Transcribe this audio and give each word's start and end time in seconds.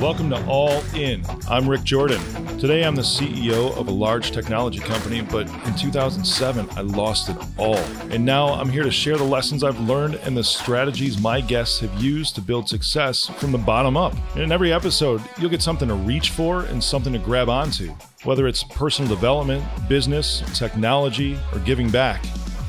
Welcome 0.00 0.30
to 0.30 0.46
All 0.46 0.82
In. 0.94 1.22
I'm 1.46 1.68
Rick 1.68 1.84
Jordan. 1.84 2.22
Today 2.58 2.84
I'm 2.84 2.94
the 2.94 3.02
CEO 3.02 3.76
of 3.76 3.88
a 3.88 3.90
large 3.90 4.30
technology 4.30 4.78
company, 4.78 5.20
but 5.20 5.46
in 5.66 5.74
2007 5.74 6.70
I 6.74 6.80
lost 6.80 7.28
it 7.28 7.36
all. 7.58 7.76
And 8.08 8.24
now 8.24 8.48
I'm 8.48 8.70
here 8.70 8.82
to 8.82 8.90
share 8.90 9.18
the 9.18 9.24
lessons 9.24 9.62
I've 9.62 9.78
learned 9.80 10.14
and 10.14 10.34
the 10.34 10.42
strategies 10.42 11.20
my 11.20 11.42
guests 11.42 11.80
have 11.80 12.02
used 12.02 12.34
to 12.36 12.40
build 12.40 12.66
success 12.66 13.26
from 13.26 13.52
the 13.52 13.58
bottom 13.58 13.98
up. 13.98 14.14
And 14.32 14.44
in 14.44 14.52
every 14.52 14.72
episode, 14.72 15.20
you'll 15.36 15.50
get 15.50 15.60
something 15.60 15.88
to 15.88 15.94
reach 15.94 16.30
for 16.30 16.62
and 16.62 16.82
something 16.82 17.12
to 17.12 17.18
grab 17.18 17.50
onto, 17.50 17.94
whether 18.24 18.48
it's 18.48 18.64
personal 18.64 19.14
development, 19.14 19.62
business, 19.86 20.42
technology, 20.58 21.38
or 21.52 21.58
giving 21.58 21.90
back. 21.90 22.24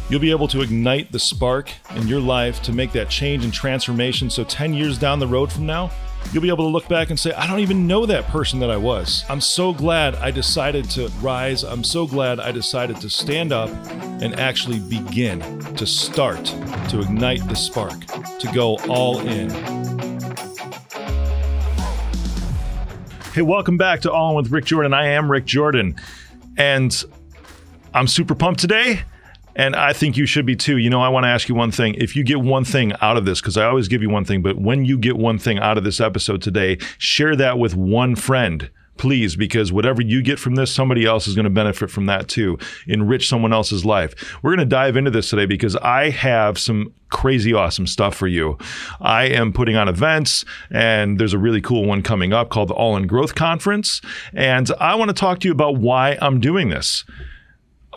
You'll 0.09 0.19
be 0.19 0.31
able 0.31 0.49
to 0.49 0.61
ignite 0.61 1.13
the 1.13 1.19
spark 1.19 1.71
in 1.95 2.09
your 2.09 2.19
life 2.19 2.61
to 2.63 2.73
make 2.73 2.91
that 2.91 3.09
change 3.09 3.45
and 3.45 3.53
transformation 3.53 4.29
so 4.29 4.43
10 4.43 4.73
years 4.73 4.97
down 4.97 5.19
the 5.19 5.27
road 5.27 5.49
from 5.49 5.65
now, 5.65 5.91
you'll 6.31 6.41
be 6.41 6.49
able 6.49 6.65
to 6.65 6.71
look 6.71 6.87
back 6.87 7.09
and 7.09 7.19
say, 7.19 7.31
I 7.33 7.45
don't 7.47 7.59
even 7.59 7.87
know 7.87 8.05
that 8.05 8.25
person 8.27 8.59
that 8.59 8.71
I 8.71 8.77
was. 8.77 9.25
I'm 9.29 9.41
so 9.41 9.73
glad 9.73 10.15
I 10.15 10.31
decided 10.31 10.89
to 10.91 11.09
rise. 11.21 11.63
I'm 11.63 11.83
so 11.83 12.07
glad 12.07 12.39
I 12.39 12.51
decided 12.51 12.97
to 12.97 13.09
stand 13.09 13.51
up 13.51 13.69
and 14.21 14.39
actually 14.39 14.79
begin 14.79 15.59
to 15.75 15.85
start 15.85 16.45
to 16.89 17.01
ignite 17.01 17.47
the 17.47 17.55
spark, 17.55 18.05
to 18.39 18.51
go 18.53 18.77
all 18.87 19.19
in. 19.19 19.49
Hey, 23.33 23.41
welcome 23.41 23.77
back 23.77 24.01
to 24.01 24.11
All 24.11 24.31
In 24.31 24.35
with 24.35 24.51
Rick 24.51 24.65
Jordan. 24.65 24.93
I 24.93 25.07
am 25.07 25.31
Rick 25.31 25.45
Jordan, 25.45 25.95
and 26.57 27.03
I'm 27.93 28.07
super 28.07 28.35
pumped 28.35 28.59
today 28.59 29.03
and 29.55 29.75
I 29.75 29.93
think 29.93 30.17
you 30.17 30.25
should 30.25 30.45
be 30.45 30.55
too. 30.55 30.77
You 30.77 30.89
know, 30.89 31.01
I 31.01 31.09
want 31.09 31.25
to 31.25 31.29
ask 31.29 31.49
you 31.49 31.55
one 31.55 31.71
thing. 31.71 31.95
If 31.95 32.15
you 32.15 32.23
get 32.23 32.41
one 32.41 32.63
thing 32.63 32.93
out 33.01 33.17
of 33.17 33.25
this, 33.25 33.41
because 33.41 33.57
I 33.57 33.65
always 33.65 33.87
give 33.87 34.01
you 34.01 34.09
one 34.09 34.25
thing, 34.25 34.41
but 34.41 34.57
when 34.57 34.85
you 34.85 34.97
get 34.97 35.17
one 35.17 35.37
thing 35.37 35.59
out 35.59 35.77
of 35.77 35.83
this 35.83 35.99
episode 35.99 36.41
today, 36.41 36.77
share 36.97 37.35
that 37.35 37.57
with 37.57 37.75
one 37.75 38.15
friend 38.15 38.69
please, 39.01 39.35
because 39.35 39.71
whatever 39.71 39.99
you 39.99 40.21
get 40.21 40.37
from 40.37 40.53
this, 40.53 40.71
somebody 40.71 41.05
else 41.05 41.27
is 41.27 41.33
going 41.33 41.45
to 41.45 41.49
benefit 41.49 41.89
from 41.89 42.05
that 42.05 42.27
too. 42.27 42.55
Enrich 42.85 43.27
someone 43.27 43.51
else's 43.51 43.83
life. 43.83 44.13
We're 44.43 44.51
going 44.51 44.59
to 44.59 44.75
dive 44.75 44.95
into 44.95 45.09
this 45.09 45.31
today 45.31 45.47
because 45.47 45.75
I 45.77 46.11
have 46.11 46.59
some 46.59 46.93
crazy 47.09 47.51
awesome 47.51 47.87
stuff 47.87 48.13
for 48.13 48.27
you. 48.27 48.59
I 48.99 49.23
am 49.23 49.53
putting 49.53 49.75
on 49.75 49.87
events, 49.87 50.45
and 50.69 51.19
there's 51.19 51.33
a 51.33 51.39
really 51.39 51.61
cool 51.61 51.85
one 51.85 52.03
coming 52.03 52.31
up 52.31 52.49
called 52.49 52.69
the 52.69 52.75
All 52.75 52.95
in 52.95 53.07
Growth 53.07 53.33
Conference. 53.33 54.01
And 54.35 54.69
I 54.79 54.93
want 54.93 55.09
to 55.09 55.15
talk 55.15 55.39
to 55.39 55.47
you 55.47 55.51
about 55.51 55.77
why 55.77 56.19
I'm 56.21 56.39
doing 56.39 56.69
this. 56.69 57.03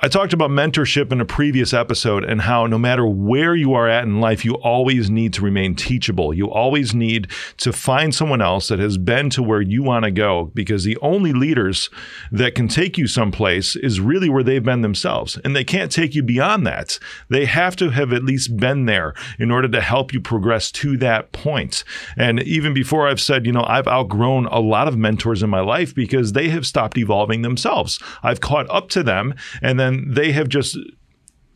I 0.03 0.09
talked 0.09 0.33
about 0.33 0.51
mentorship 0.51 1.13
in 1.13 1.21
a 1.21 1.25
previous 1.25 1.73
episode 1.73 2.25
and 2.25 2.41
how 2.41 2.67
no 2.67 2.79
matter 2.79 3.07
where 3.07 3.55
you 3.55 3.75
are 3.75 3.89
at 3.89 4.03
in 4.03 4.21
life, 4.21 4.45
you 4.45 4.55
always 4.55 5.09
need 5.09 5.33
to 5.35 5.43
remain 5.43 5.77
teachable. 5.77 6.35
You 6.35 6.51
always 6.51 6.95
need 6.95 7.31
to 7.59 7.73
find 7.73 8.13
someone 8.13 8.43
else 8.43 8.67
that 8.69 8.81
has 8.81 8.99
been 8.99 9.31
to 9.31 9.43
where 9.43 9.61
you 9.61 9.85
want 9.85 10.05
to 10.05 10.11
go 10.11 10.51
because 10.53 10.83
the 10.83 10.99
only 11.01 11.33
leaders 11.33 11.91
that 12.33 12.57
can 12.57 12.67
take 12.67 12.99
you 12.99 13.07
someplace 13.07 13.77
is 13.77 14.01
really 14.01 14.29
where 14.29 14.43
they've 14.43 14.65
been 14.65 14.83
themselves. 14.83 15.39
And 15.45 15.55
they 15.55 15.63
can't 15.63 15.93
take 15.93 16.17
you 16.17 16.25
beyond 16.25 16.67
that. 16.67 16.99
They 17.29 17.45
have 17.45 17.77
to 17.77 17.91
have 17.91 18.13
at 18.13 18.25
least 18.25 18.57
been 18.57 18.87
there 18.87 19.15
in 19.39 19.53
order 19.53 19.69
to 19.69 19.81
help 19.81 20.13
you 20.13 20.21
progress 20.21 20.73
to 20.73 20.97
that 20.99 21.31
point. 21.31 21.85
And 22.17 22.43
even 22.43 22.75
before 22.75 23.07
I've 23.07 23.21
said, 23.21 23.47
you 23.47 23.53
know, 23.53 23.65
I've 23.69 23.89
outgrown 23.89 24.47
a 24.47 24.59
lot 24.59 24.89
of 24.89 24.99
mentors 24.99 25.43
in 25.43 25.51
my 25.51 25.61
life 25.61 25.95
because 25.95 26.33
they 26.33 26.49
have 26.49 26.67
stopped 26.67 26.99
evolving 26.99 27.43
themselves. 27.43 28.01
I've 28.25 28.41
caught 28.41 28.69
up 28.69 28.89
to 28.91 29.05
them 29.05 29.35
and 29.63 29.79
then 29.79 29.94
they 30.07 30.33
have 30.33 30.49
just 30.49 30.77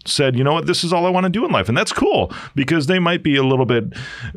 said, 0.09 0.37
you 0.37 0.45
know 0.45 0.53
what, 0.53 0.67
this 0.67 0.85
is 0.85 0.93
all 0.93 1.07
I 1.07 1.11
want 1.11 1.25
to 1.25 1.31
do 1.31 1.45
in 1.45 1.51
life. 1.51 1.69
And 1.69 1.77
that's 1.77 1.93
cool 1.93 2.33
because 2.55 2.87
they 2.87 2.99
might 2.99 3.23
be 3.23 3.37
a 3.37 3.43
little 3.43 3.67
bit 3.67 3.85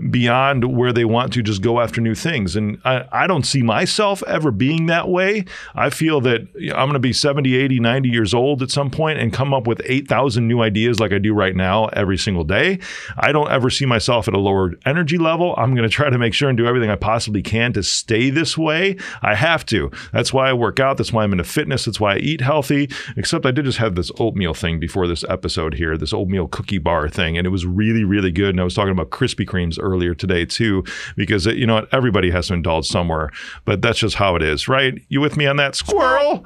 beyond 0.09 0.75
where 0.75 0.93
they 0.93 1.05
want 1.05 1.33
to 1.33 1.41
just 1.41 1.61
go 1.61 1.79
after 1.79 2.01
new 2.01 2.15
things. 2.15 2.55
And 2.55 2.79
I, 2.85 3.05
I 3.11 3.27
don't 3.27 3.45
see 3.45 3.61
myself 3.61 4.23
ever 4.27 4.51
being 4.51 4.87
that 4.87 5.09
way. 5.09 5.45
I 5.75 5.89
feel 5.89 6.21
that 6.21 6.41
I'm 6.55 6.87
going 6.87 6.93
to 6.93 6.99
be 6.99 7.13
70, 7.13 7.55
80, 7.55 7.79
90 7.79 8.09
years 8.09 8.33
old 8.33 8.61
at 8.61 8.71
some 8.71 8.89
point 8.89 9.19
and 9.19 9.33
come 9.33 9.53
up 9.53 9.67
with 9.67 9.81
8,000 9.85 10.47
new 10.47 10.61
ideas 10.61 10.99
like 10.99 11.13
I 11.13 11.17
do 11.17 11.33
right 11.33 11.55
now 11.55 11.85
every 11.87 12.17
single 12.17 12.43
day. 12.43 12.79
I 13.17 13.31
don't 13.31 13.51
ever 13.51 13.69
see 13.69 13.85
myself 13.85 14.27
at 14.27 14.33
a 14.33 14.39
lower 14.39 14.73
energy 14.85 15.17
level. 15.17 15.55
I'm 15.57 15.75
going 15.75 15.87
to 15.87 15.93
try 15.93 16.09
to 16.09 16.17
make 16.17 16.33
sure 16.33 16.49
and 16.49 16.57
do 16.57 16.67
everything 16.67 16.89
I 16.89 16.95
possibly 16.95 17.41
can 17.41 17.73
to 17.73 17.83
stay 17.83 18.29
this 18.29 18.57
way. 18.57 18.97
I 19.21 19.35
have 19.35 19.65
to. 19.67 19.91
That's 20.11 20.33
why 20.33 20.49
I 20.49 20.53
work 20.53 20.79
out. 20.79 20.97
That's 20.97 21.13
why 21.13 21.23
I'm 21.23 21.31
into 21.31 21.43
fitness. 21.43 21.85
That's 21.85 21.99
why 21.99 22.15
I 22.15 22.17
eat 22.17 22.41
healthy. 22.41 22.89
Except 23.15 23.45
I 23.45 23.51
did 23.51 23.65
just 23.65 23.77
have 23.77 23.95
this 23.95 24.11
oatmeal 24.19 24.53
thing 24.53 24.79
before 24.79 25.07
this 25.07 25.23
episode 25.29 25.60
episode 25.61 25.75
here, 25.75 25.97
this 25.97 26.13
oatmeal 26.13 26.47
cookie 26.47 26.79
bar 26.79 27.07
thing, 27.07 27.37
and 27.37 27.45
it 27.45 27.51
was 27.51 27.65
really, 27.65 28.03
really 28.03 28.31
good. 28.31 28.49
And 28.49 28.59
I 28.59 28.63
was 28.63 28.73
talking 28.73 28.91
about 28.91 29.11
Krispy 29.11 29.45
Kremes 29.45 29.77
earlier 29.79 30.15
today 30.15 30.43
too, 30.45 30.83
because 31.15 31.45
uh, 31.45 31.51
you 31.51 31.67
know 31.67 31.75
what, 31.75 31.93
everybody 31.93 32.31
has 32.31 32.47
to 32.47 32.55
indulge 32.55 32.87
somewhere, 32.87 33.29
but 33.63 33.81
that's 33.81 33.99
just 33.99 34.15
how 34.15 34.35
it 34.35 34.41
is, 34.41 34.67
right? 34.67 34.99
You 35.09 35.21
with 35.21 35.37
me 35.37 35.45
on 35.45 35.57
that, 35.57 35.75
squirrel? 35.75 36.43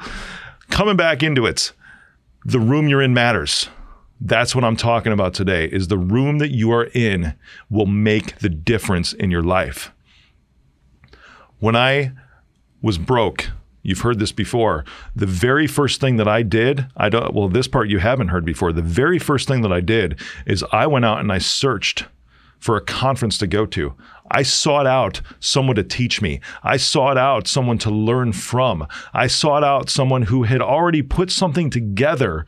Coming 0.69 0.97
back 0.97 1.23
into 1.23 1.45
it, 1.45 1.71
the 2.43 2.59
room 2.59 2.87
you're 2.89 3.01
in 3.01 3.13
matters. 3.13 3.69
That's 4.19 4.53
what 4.53 4.63
I'm 4.63 4.75
talking 4.75 5.13
about 5.13 5.33
today. 5.33 5.65
Is 5.65 5.87
the 5.87 5.97
room 5.97 6.39
that 6.39 6.51
you 6.51 6.71
are 6.71 6.89
in 6.93 7.35
will 7.69 7.85
make 7.85 8.39
the 8.39 8.49
difference 8.49 9.13
in 9.13 9.31
your 9.31 9.43
life. 9.43 9.91
When 11.59 11.75
I 11.75 12.11
was 12.81 12.97
broke 12.97 13.49
You've 13.85 14.01
heard 14.01 14.17
this 14.17 14.31
before. 14.31 14.83
The 15.15 15.27
very 15.27 15.67
first 15.67 16.01
thing 16.01 16.17
that 16.17 16.27
I 16.27 16.41
did, 16.41 16.87
I 16.97 17.09
don't 17.09 17.35
well 17.35 17.49
this 17.49 17.67
part 17.67 17.87
you 17.87 17.99
haven't 17.99 18.29
heard 18.29 18.43
before. 18.43 18.73
The 18.73 18.81
very 18.81 19.19
first 19.19 19.47
thing 19.47 19.61
that 19.61 19.71
I 19.71 19.79
did 19.79 20.19
is 20.47 20.65
I 20.71 20.87
went 20.87 21.05
out 21.05 21.19
and 21.19 21.31
I 21.31 21.37
searched 21.37 22.05
for 22.59 22.75
a 22.75 22.81
conference 22.81 23.37
to 23.37 23.45
go 23.45 23.67
to. 23.67 23.93
I 24.31 24.41
sought 24.41 24.87
out 24.87 25.21
someone 25.39 25.75
to 25.75 25.83
teach 25.83 26.19
me. 26.19 26.41
I 26.63 26.77
sought 26.77 27.15
out 27.15 27.47
someone 27.47 27.77
to 27.79 27.91
learn 27.91 28.33
from. 28.33 28.87
I 29.13 29.27
sought 29.27 29.63
out 29.63 29.91
someone 29.91 30.23
who 30.23 30.43
had 30.43 30.61
already 30.61 31.03
put 31.03 31.29
something 31.29 31.69
together 31.69 32.47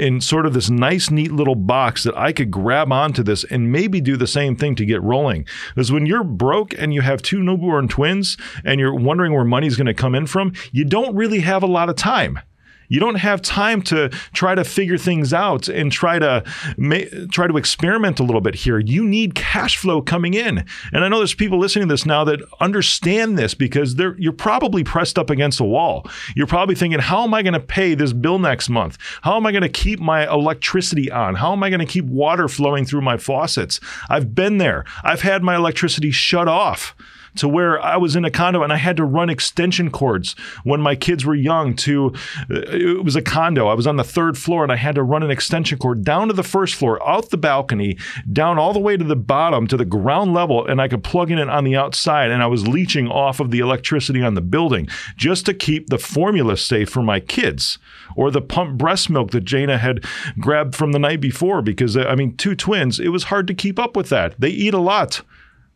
in 0.00 0.20
sort 0.20 0.46
of 0.46 0.54
this 0.54 0.70
nice, 0.70 1.10
neat 1.10 1.30
little 1.30 1.54
box 1.54 2.04
that 2.04 2.16
I 2.16 2.32
could 2.32 2.50
grab 2.50 2.90
onto 2.90 3.22
this 3.22 3.44
and 3.44 3.70
maybe 3.70 4.00
do 4.00 4.16
the 4.16 4.26
same 4.26 4.56
thing 4.56 4.74
to 4.76 4.86
get 4.86 5.02
rolling. 5.02 5.46
Because 5.74 5.92
when 5.92 6.06
you're 6.06 6.24
broke 6.24 6.72
and 6.78 6.94
you 6.94 7.02
have 7.02 7.20
two 7.20 7.42
newborn 7.42 7.86
twins 7.86 8.38
and 8.64 8.80
you're 8.80 8.94
wondering 8.94 9.34
where 9.34 9.44
money's 9.44 9.76
going 9.76 9.86
to 9.86 9.94
come 9.94 10.14
in 10.14 10.26
from, 10.26 10.54
you 10.72 10.86
don't 10.86 11.14
really 11.14 11.40
have 11.40 11.62
a 11.62 11.66
lot 11.66 11.90
of 11.90 11.96
time. 11.96 12.40
You 12.90 13.00
don't 13.00 13.14
have 13.14 13.40
time 13.40 13.80
to 13.82 14.10
try 14.34 14.54
to 14.54 14.64
figure 14.64 14.98
things 14.98 15.32
out 15.32 15.68
and 15.68 15.90
try 15.90 16.18
to 16.18 16.44
ma- 16.76 17.08
try 17.30 17.46
to 17.46 17.56
experiment 17.56 18.20
a 18.20 18.22
little 18.22 18.42
bit 18.42 18.54
here. 18.54 18.78
You 18.78 19.04
need 19.04 19.34
cash 19.34 19.78
flow 19.78 20.02
coming 20.02 20.34
in. 20.34 20.66
And 20.92 21.04
I 21.04 21.08
know 21.08 21.18
there's 21.18 21.34
people 21.34 21.58
listening 21.58 21.88
to 21.88 21.92
this 21.92 22.04
now 22.04 22.24
that 22.24 22.40
understand 22.60 23.38
this 23.38 23.54
because 23.54 23.94
they're 23.94 24.16
you're 24.18 24.32
probably 24.32 24.84
pressed 24.84 25.18
up 25.18 25.30
against 25.30 25.60
a 25.60 25.64
wall. 25.64 26.06
You're 26.34 26.46
probably 26.46 26.74
thinking, 26.74 26.98
how 27.00 27.22
am 27.22 27.32
I 27.32 27.42
going 27.42 27.54
to 27.54 27.60
pay 27.60 27.94
this 27.94 28.12
bill 28.12 28.38
next 28.38 28.68
month? 28.68 28.98
How 29.22 29.36
am 29.36 29.46
I 29.46 29.52
going 29.52 29.62
to 29.62 29.68
keep 29.68 30.00
my 30.00 30.28
electricity 30.28 31.10
on? 31.10 31.36
How 31.36 31.52
am 31.52 31.62
I 31.62 31.70
going 31.70 31.80
to 31.80 31.86
keep 31.86 32.04
water 32.04 32.48
flowing 32.48 32.84
through 32.84 33.02
my 33.02 33.16
faucets? 33.16 33.80
I've 34.08 34.34
been 34.34 34.58
there. 34.58 34.84
I've 35.04 35.22
had 35.22 35.42
my 35.42 35.54
electricity 35.54 36.10
shut 36.10 36.48
off 36.48 36.94
to 37.36 37.48
where 37.48 37.80
I 37.80 37.96
was 37.96 38.16
in 38.16 38.24
a 38.24 38.30
condo 38.30 38.62
and 38.62 38.72
I 38.72 38.76
had 38.76 38.96
to 38.96 39.04
run 39.04 39.30
extension 39.30 39.90
cords 39.90 40.34
when 40.64 40.80
my 40.80 40.94
kids 40.94 41.24
were 41.24 41.34
young 41.34 41.74
to 41.76 42.12
uh, 42.50 42.60
it 42.70 43.04
was 43.04 43.16
a 43.16 43.22
condo. 43.22 43.68
I 43.68 43.74
was 43.74 43.86
on 43.86 43.96
the 43.96 44.04
third 44.04 44.38
floor 44.38 44.62
and 44.62 44.72
I 44.72 44.76
had 44.76 44.94
to 44.96 45.02
run 45.02 45.22
an 45.22 45.30
extension 45.30 45.78
cord 45.78 46.04
down 46.04 46.28
to 46.28 46.34
the 46.34 46.42
first 46.42 46.74
floor, 46.74 47.06
out 47.08 47.30
the 47.30 47.38
balcony, 47.38 47.96
down 48.30 48.58
all 48.58 48.72
the 48.72 48.78
way 48.78 48.96
to 48.96 49.04
the 49.04 49.16
bottom 49.16 49.66
to 49.66 49.76
the 49.76 49.84
ground 49.84 50.34
level 50.34 50.66
and 50.66 50.80
I 50.80 50.88
could 50.88 51.04
plug 51.04 51.30
in 51.30 51.38
it 51.38 51.48
on 51.48 51.64
the 51.64 51.76
outside 51.76 52.30
and 52.30 52.42
I 52.42 52.46
was 52.46 52.66
leeching 52.66 53.08
off 53.08 53.40
of 53.40 53.50
the 53.50 53.60
electricity 53.60 54.22
on 54.22 54.34
the 54.34 54.40
building 54.40 54.88
just 55.16 55.46
to 55.46 55.54
keep 55.54 55.88
the 55.88 55.98
formula 55.98 56.56
safe 56.56 56.88
for 56.88 57.02
my 57.02 57.20
kids 57.20 57.78
or 58.16 58.30
the 58.30 58.40
pump 58.40 58.78
breast 58.78 59.10
milk 59.10 59.30
that 59.30 59.44
Jana 59.44 59.78
had 59.78 60.04
grabbed 60.38 60.74
from 60.74 60.92
the 60.92 60.98
night 60.98 61.20
before 61.20 61.62
because 61.62 61.96
uh, 61.96 62.02
I 62.02 62.14
mean 62.14 62.36
two 62.36 62.54
twins 62.54 62.98
it 62.98 63.08
was 63.08 63.24
hard 63.24 63.46
to 63.46 63.54
keep 63.54 63.78
up 63.78 63.96
with 63.96 64.08
that. 64.08 64.34
They 64.38 64.50
eat 64.50 64.74
a 64.74 64.78
lot. 64.78 65.22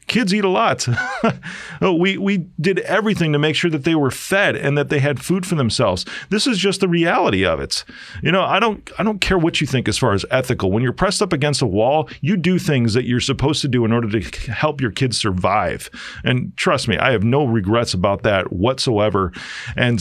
Kids 0.07 0.35
eat 0.35 0.45
a 0.45 0.49
lot. 0.49 0.87
Oh, 1.81 1.93
we 1.93 2.17
we 2.17 2.39
did 2.61 2.79
everything 2.81 3.33
to 3.33 3.39
make 3.39 3.57
sure 3.57 3.71
that 3.71 3.85
they 3.85 3.95
were 3.95 4.11
fed 4.11 4.57
and 4.57 4.79
that 4.79 4.89
they 4.89 5.01
had 5.01 5.21
food 5.21 5.45
for 5.45 5.55
themselves. 5.55 6.07
This 6.31 6.47
is 6.47 6.57
just 6.57 6.81
the 6.81 6.89
reality 6.89 7.45
of 7.45 7.61
it. 7.61 7.85
You 8.23 8.33
know, 8.33 8.43
I 8.43 8.61
don't 8.61 8.91
I 8.99 9.03
don't 9.03 9.21
care 9.21 9.37
what 9.37 9.61
you 9.61 9.67
think 9.67 9.89
as 9.89 9.99
far 9.99 10.13
as 10.15 10.25
ethical. 10.31 10.71
When 10.71 10.83
you're 10.83 10.93
pressed 10.93 11.21
up 11.21 11.33
against 11.33 11.61
a 11.61 11.67
wall, 11.67 12.09
you 12.21 12.37
do 12.37 12.59
things 12.59 12.95
that 12.95 13.05
you're 13.05 13.21
supposed 13.21 13.61
to 13.63 13.69
do 13.69 13.85
in 13.85 13.93
order 13.93 14.09
to 14.19 14.53
help 14.53 14.81
your 14.81 14.93
kids 14.93 15.19
survive. 15.19 15.91
And 16.23 16.57
trust 16.57 16.87
me, 16.89 16.97
I 16.97 17.11
have 17.11 17.25
no 17.25 17.45
regrets 17.45 17.93
about 17.93 18.23
that 18.23 18.53
whatsoever. 18.53 19.33
And 19.77 20.01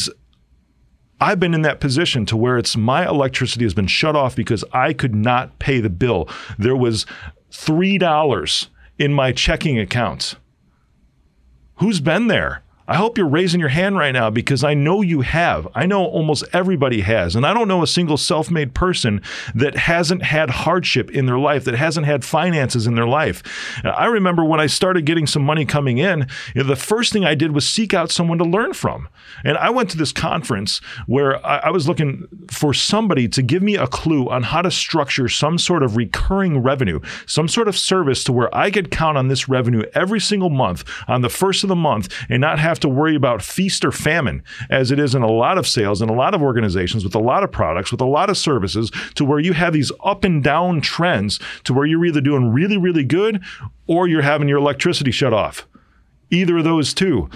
I've 1.20 1.40
been 1.40 1.54
in 1.54 1.64
that 1.64 1.80
position 1.80 2.26
to 2.28 2.38
where 2.38 2.58
it's 2.58 2.78
my 2.78 3.08
electricity 3.08 3.66
has 3.66 3.74
been 3.74 3.88
shut 3.88 4.16
off 4.16 4.36
because 4.36 4.64
I 4.74 4.94
could 4.94 5.16
not 5.16 5.58
pay 5.60 5.80
the 5.80 5.90
bill. 5.90 6.30
There 6.60 6.76
was 6.76 7.06
$3 7.52 8.68
in 8.98 9.14
my 9.14 9.32
checking 9.32 9.80
accounts. 9.80 10.36
Who's 11.76 12.00
been 12.00 12.28
there? 12.28 12.63
I 12.86 12.96
hope 12.96 13.18
you're 13.18 13.28
raising 13.28 13.62
your 13.62 13.70
hand 13.70 13.98
right 13.98 14.12
now 14.12 14.30
because 14.30 14.62
I 14.62 14.74
know 14.74 15.02
you 15.02 15.22
have. 15.22 15.68
I 15.74 15.86
know 15.86 16.04
almost 16.06 16.44
everybody 16.52 17.00
has. 17.02 17.34
And 17.34 17.46
I 17.46 17.54
don't 17.54 17.70
know 17.70 17.82
a 17.82 17.88
single 17.88 18.18
self 18.18 18.52
made 18.52 18.74
person 18.74 19.22
that 19.56 19.76
hasn't 19.76 20.24
had 20.24 20.50
hardship 20.50 21.10
in 21.10 21.26
their 21.26 21.40
life, 21.40 21.64
that 21.64 21.76
hasn't 21.76 22.06
had 22.06 22.26
finances 22.26 22.86
in 22.86 22.96
their 22.96 23.08
life. 23.08 23.42
I 23.86 24.08
remember 24.08 24.44
when 24.44 24.60
I 24.60 24.68
started 24.68 25.06
getting 25.06 25.28
some 25.28 25.44
money 25.44 25.64
coming 25.64 25.98
in, 25.98 26.28
you 26.54 26.64
know, 26.64 26.68
the 26.68 26.76
first 26.76 27.14
thing 27.14 27.24
I 27.24 27.36
did 27.36 27.54
was 27.54 27.68
seek 27.68 27.94
out 27.94 28.12
someone 28.12 28.38
to 28.40 28.44
learn 28.44 28.74
from. 28.74 29.08
And 29.46 29.58
I 29.58 29.70
went 29.70 29.90
to 29.92 29.98
this 29.98 30.12
conference 30.12 30.80
where 31.08 31.44
I, 31.46 31.60
I 31.60 31.70
was 31.70 31.88
looking 31.88 32.28
for 32.52 32.74
somebody 32.74 33.30
to 33.30 33.42
give 33.42 33.64
me 33.64 33.76
a 33.76 33.88
clue 33.88 34.30
on 34.30 34.44
how 34.44 34.62
to 34.62 34.70
structure 34.70 35.30
some 35.30 35.58
sort 35.58 35.84
of 35.84 35.96
recurring 35.96 36.60
revenue, 36.60 37.00
some 37.28 37.48
sort 37.48 37.70
of 37.70 37.78
service 37.78 38.26
to 38.26 38.34
where 38.34 38.54
I 38.54 38.72
could 38.72 38.92
count 38.92 39.18
on 39.18 39.30
this 39.30 39.48
revenue 39.48 39.84
every 39.94 40.20
single 40.20 40.50
month 40.50 40.84
on 41.08 41.22
the 41.22 41.30
first 41.30 41.64
of 41.64 41.70
the 41.70 41.76
month 41.76 42.14
and 42.28 42.42
not 42.42 42.60
have 42.60 42.73
have 42.74 42.80
to 42.82 42.90
worry 42.90 43.16
about 43.16 43.42
feast 43.42 43.86
or 43.86 43.92
famine, 43.92 44.44
as 44.70 44.92
it 44.92 45.00
is 45.00 45.16
in 45.16 45.22
a 45.22 45.32
lot 45.32 45.58
of 45.58 45.68
sales 45.68 46.02
and 46.02 46.10
a 46.10 46.14
lot 46.14 46.34
of 46.34 46.42
organizations 46.42 47.04
with 47.04 47.16
a 47.16 47.20
lot 47.20 47.44
of 47.44 47.52
products, 47.52 47.92
with 47.92 48.02
a 48.02 48.06
lot 48.06 48.30
of 48.30 48.38
services, 48.38 48.92
to 49.16 49.24
where 49.24 49.40
you 49.40 49.54
have 49.54 49.74
these 49.74 49.92
up 50.04 50.24
and 50.24 50.44
down 50.44 50.82
trends 50.82 51.40
to 51.64 51.74
where 51.74 51.86
you're 51.86 52.06
either 52.06 52.22
doing 52.22 52.52
really, 52.52 52.78
really 52.78 53.04
good 53.04 53.42
or 53.88 54.08
you're 54.08 54.22
having 54.22 54.50
your 54.50 54.58
electricity 54.58 55.12
shut 55.12 55.34
off 55.34 55.68
either 56.30 56.58
of 56.58 56.64
those 56.64 56.94
two. 56.94 57.30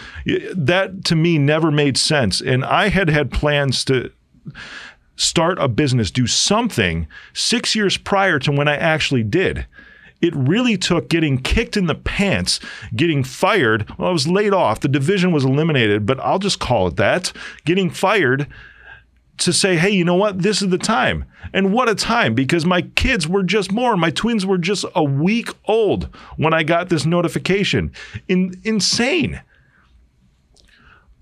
That 0.55 1.05
to 1.05 1.15
me 1.15 1.37
never 1.37 1.69
made 1.69 1.97
sense. 1.97 2.41
And 2.41 2.65
I 2.65 2.89
had 2.89 3.09
had 3.09 3.31
plans 3.31 3.85
to 3.85 4.11
start 5.15 5.59
a 5.59 5.67
business, 5.67 6.11
do 6.11 6.27
something 6.27 7.07
six 7.33 7.75
years 7.75 7.97
prior 7.97 8.39
to 8.39 8.51
when 8.51 8.67
I 8.67 8.75
actually 8.75 9.23
did. 9.23 9.67
It 10.21 10.35
really 10.35 10.77
took 10.77 11.09
getting 11.09 11.37
kicked 11.37 11.77
in 11.77 11.85
the 11.85 11.95
pants, 11.95 12.59
getting 12.95 13.23
fired. 13.23 13.87
Well, 13.97 14.09
I 14.09 14.11
was 14.11 14.27
laid 14.27 14.53
off. 14.53 14.79
The 14.79 14.87
division 14.87 15.31
was 15.31 15.45
eliminated, 15.45 16.05
but 16.05 16.19
I'll 16.19 16.39
just 16.39 16.59
call 16.59 16.87
it 16.87 16.95
that. 16.95 17.31
Getting 17.65 17.89
fired 17.89 18.47
to 19.37 19.53
say, 19.53 19.75
hey, 19.77 19.91
you 19.91 20.03
know 20.03 20.15
what? 20.15 20.41
This 20.41 20.61
is 20.61 20.69
the 20.69 20.77
time. 20.77 21.25
And 21.53 21.71
what 21.71 21.89
a 21.89 21.95
time 21.95 22.33
because 22.33 22.65
my 22.65 22.81
kids 22.81 23.27
were 23.27 23.43
just 23.43 23.73
born. 23.73 23.99
My 23.99 24.09
twins 24.09 24.45
were 24.45 24.57
just 24.57 24.85
a 24.95 25.03
week 25.03 25.49
old 25.65 26.09
when 26.35 26.53
I 26.53 26.63
got 26.63 26.89
this 26.89 27.05
notification. 27.05 27.91
In, 28.27 28.59
insane. 28.63 29.41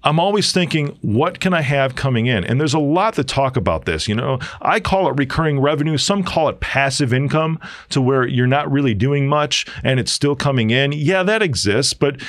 I'm 0.06 0.20
always 0.20 0.52
thinking, 0.52 0.98
what 1.02 1.40
can 1.40 1.54
I 1.54 1.62
have 1.62 1.96
coming 1.96 2.28
in? 2.28 2.44
And 2.44 2.60
there's 2.60 2.76
a 2.76 2.80
lot 2.80 3.16
to 3.16 3.24
talk 3.24 3.58
about 3.58 3.86
this. 3.86 4.08
You 4.08 4.14
know, 4.14 4.40
I 4.62 4.80
call 4.80 5.10
it 5.10 5.18
recurring 5.18 5.60
revenue. 5.60 5.98
Some 5.98 6.24
call 6.24 6.48
it 6.48 6.60
passive 6.60 7.12
income 7.12 7.60
to 7.90 8.00
where 8.00 8.28
you're 8.28 8.46
not 8.46 8.72
really 8.72 8.94
doing 8.94 9.28
much 9.28 9.66
and 9.84 10.00
it's 10.00 10.12
still 10.12 10.36
coming 10.36 10.70
in. 10.70 10.92
Yeah, 10.92 11.24
that 11.24 11.42
exists, 11.42 11.94
but 11.94 12.22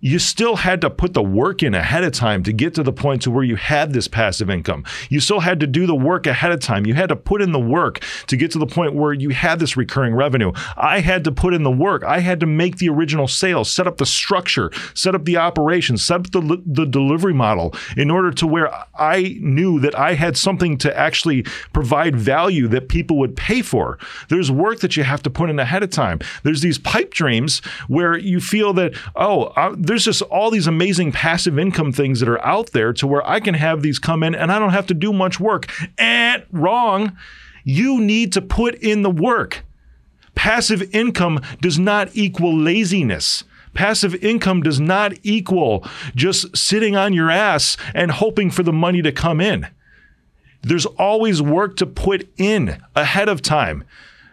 you 0.00 0.18
still 0.18 0.56
had 0.56 0.80
to 0.80 0.90
put 0.90 1.14
the 1.14 1.22
work 1.22 1.62
in 1.62 1.74
ahead 1.74 2.04
of 2.04 2.12
time 2.12 2.42
to 2.42 2.52
get 2.52 2.74
to 2.74 2.82
the 2.82 2.92
point 2.92 3.22
to 3.22 3.30
where 3.30 3.44
you 3.44 3.56
had 3.56 3.92
this 3.92 4.08
passive 4.08 4.48
income. 4.48 4.84
You 5.08 5.20
still 5.20 5.40
had 5.40 5.60
to 5.60 5.66
do 5.66 5.86
the 5.86 5.94
work 5.94 6.26
ahead 6.26 6.52
of 6.52 6.60
time. 6.60 6.86
You 6.86 6.94
had 6.94 7.10
to 7.10 7.16
put 7.16 7.42
in 7.42 7.52
the 7.52 7.60
work 7.60 8.00
to 8.26 8.36
get 8.36 8.50
to 8.52 8.58
the 8.58 8.66
point 8.66 8.94
where 8.94 9.12
you 9.12 9.30
had 9.30 9.58
this 9.58 9.76
recurring 9.76 10.14
revenue. 10.14 10.52
I 10.76 11.00
had 11.00 11.24
to 11.24 11.32
put 11.32 11.54
in 11.54 11.62
the 11.62 11.70
work. 11.70 12.02
I 12.04 12.20
had 12.20 12.40
to 12.40 12.46
make 12.46 12.78
the 12.78 12.88
original 12.88 13.28
sales, 13.28 13.70
set 13.70 13.86
up 13.86 13.98
the 13.98 14.06
structure, 14.06 14.70
set 14.94 15.14
up 15.14 15.24
the 15.24 15.36
operations, 15.36 16.04
set 16.04 16.20
up 16.20 16.30
the, 16.30 16.62
the 16.64 16.86
delivery 16.86 17.34
model 17.34 17.74
in 17.96 18.10
order 18.10 18.30
to 18.30 18.46
where 18.46 18.72
I 18.98 19.38
knew 19.40 19.80
that 19.80 19.98
I 19.98 20.14
had 20.14 20.36
something 20.36 20.78
to 20.78 20.96
actually 20.96 21.42
provide 21.72 22.16
value 22.16 22.68
that 22.68 22.88
people 22.88 23.18
would 23.18 23.36
pay 23.36 23.60
for. 23.62 23.98
There's 24.28 24.50
work 24.50 24.80
that 24.80 24.96
you 24.96 25.04
have 25.04 25.22
to 25.24 25.30
put 25.30 25.50
in 25.50 25.58
ahead 25.58 25.82
of 25.82 25.90
time. 25.90 26.20
There's 26.42 26.62
these 26.62 26.78
pipe 26.78 27.12
dreams 27.12 27.58
where 27.88 28.16
you 28.16 28.40
feel 28.40 28.72
that, 28.74 28.94
oh, 29.16 29.44
uh, 29.56 29.74
there's 29.90 30.04
just 30.04 30.22
all 30.22 30.52
these 30.52 30.68
amazing 30.68 31.10
passive 31.10 31.58
income 31.58 31.90
things 31.90 32.20
that 32.20 32.28
are 32.28 32.40
out 32.46 32.70
there 32.70 32.92
to 32.92 33.08
where 33.08 33.28
I 33.28 33.40
can 33.40 33.54
have 33.54 33.82
these 33.82 33.98
come 33.98 34.22
in 34.22 34.36
and 34.36 34.52
I 34.52 34.60
don't 34.60 34.70
have 34.70 34.86
to 34.86 34.94
do 34.94 35.12
much 35.12 35.40
work. 35.40 35.68
And 35.98 36.46
wrong. 36.52 37.16
You 37.64 38.00
need 38.00 38.32
to 38.34 38.40
put 38.40 38.76
in 38.76 39.02
the 39.02 39.10
work. 39.10 39.64
Passive 40.36 40.94
income 40.94 41.40
does 41.60 41.76
not 41.76 42.08
equal 42.14 42.56
laziness. 42.56 43.42
Passive 43.74 44.14
income 44.22 44.62
does 44.62 44.78
not 44.78 45.14
equal 45.24 45.84
just 46.14 46.56
sitting 46.56 46.94
on 46.94 47.12
your 47.12 47.28
ass 47.28 47.76
and 47.92 48.12
hoping 48.12 48.52
for 48.52 48.62
the 48.62 48.72
money 48.72 49.02
to 49.02 49.10
come 49.10 49.40
in. 49.40 49.66
There's 50.62 50.86
always 50.86 51.42
work 51.42 51.76
to 51.78 51.86
put 51.86 52.28
in 52.38 52.80
ahead 52.94 53.28
of 53.28 53.42
time. 53.42 53.82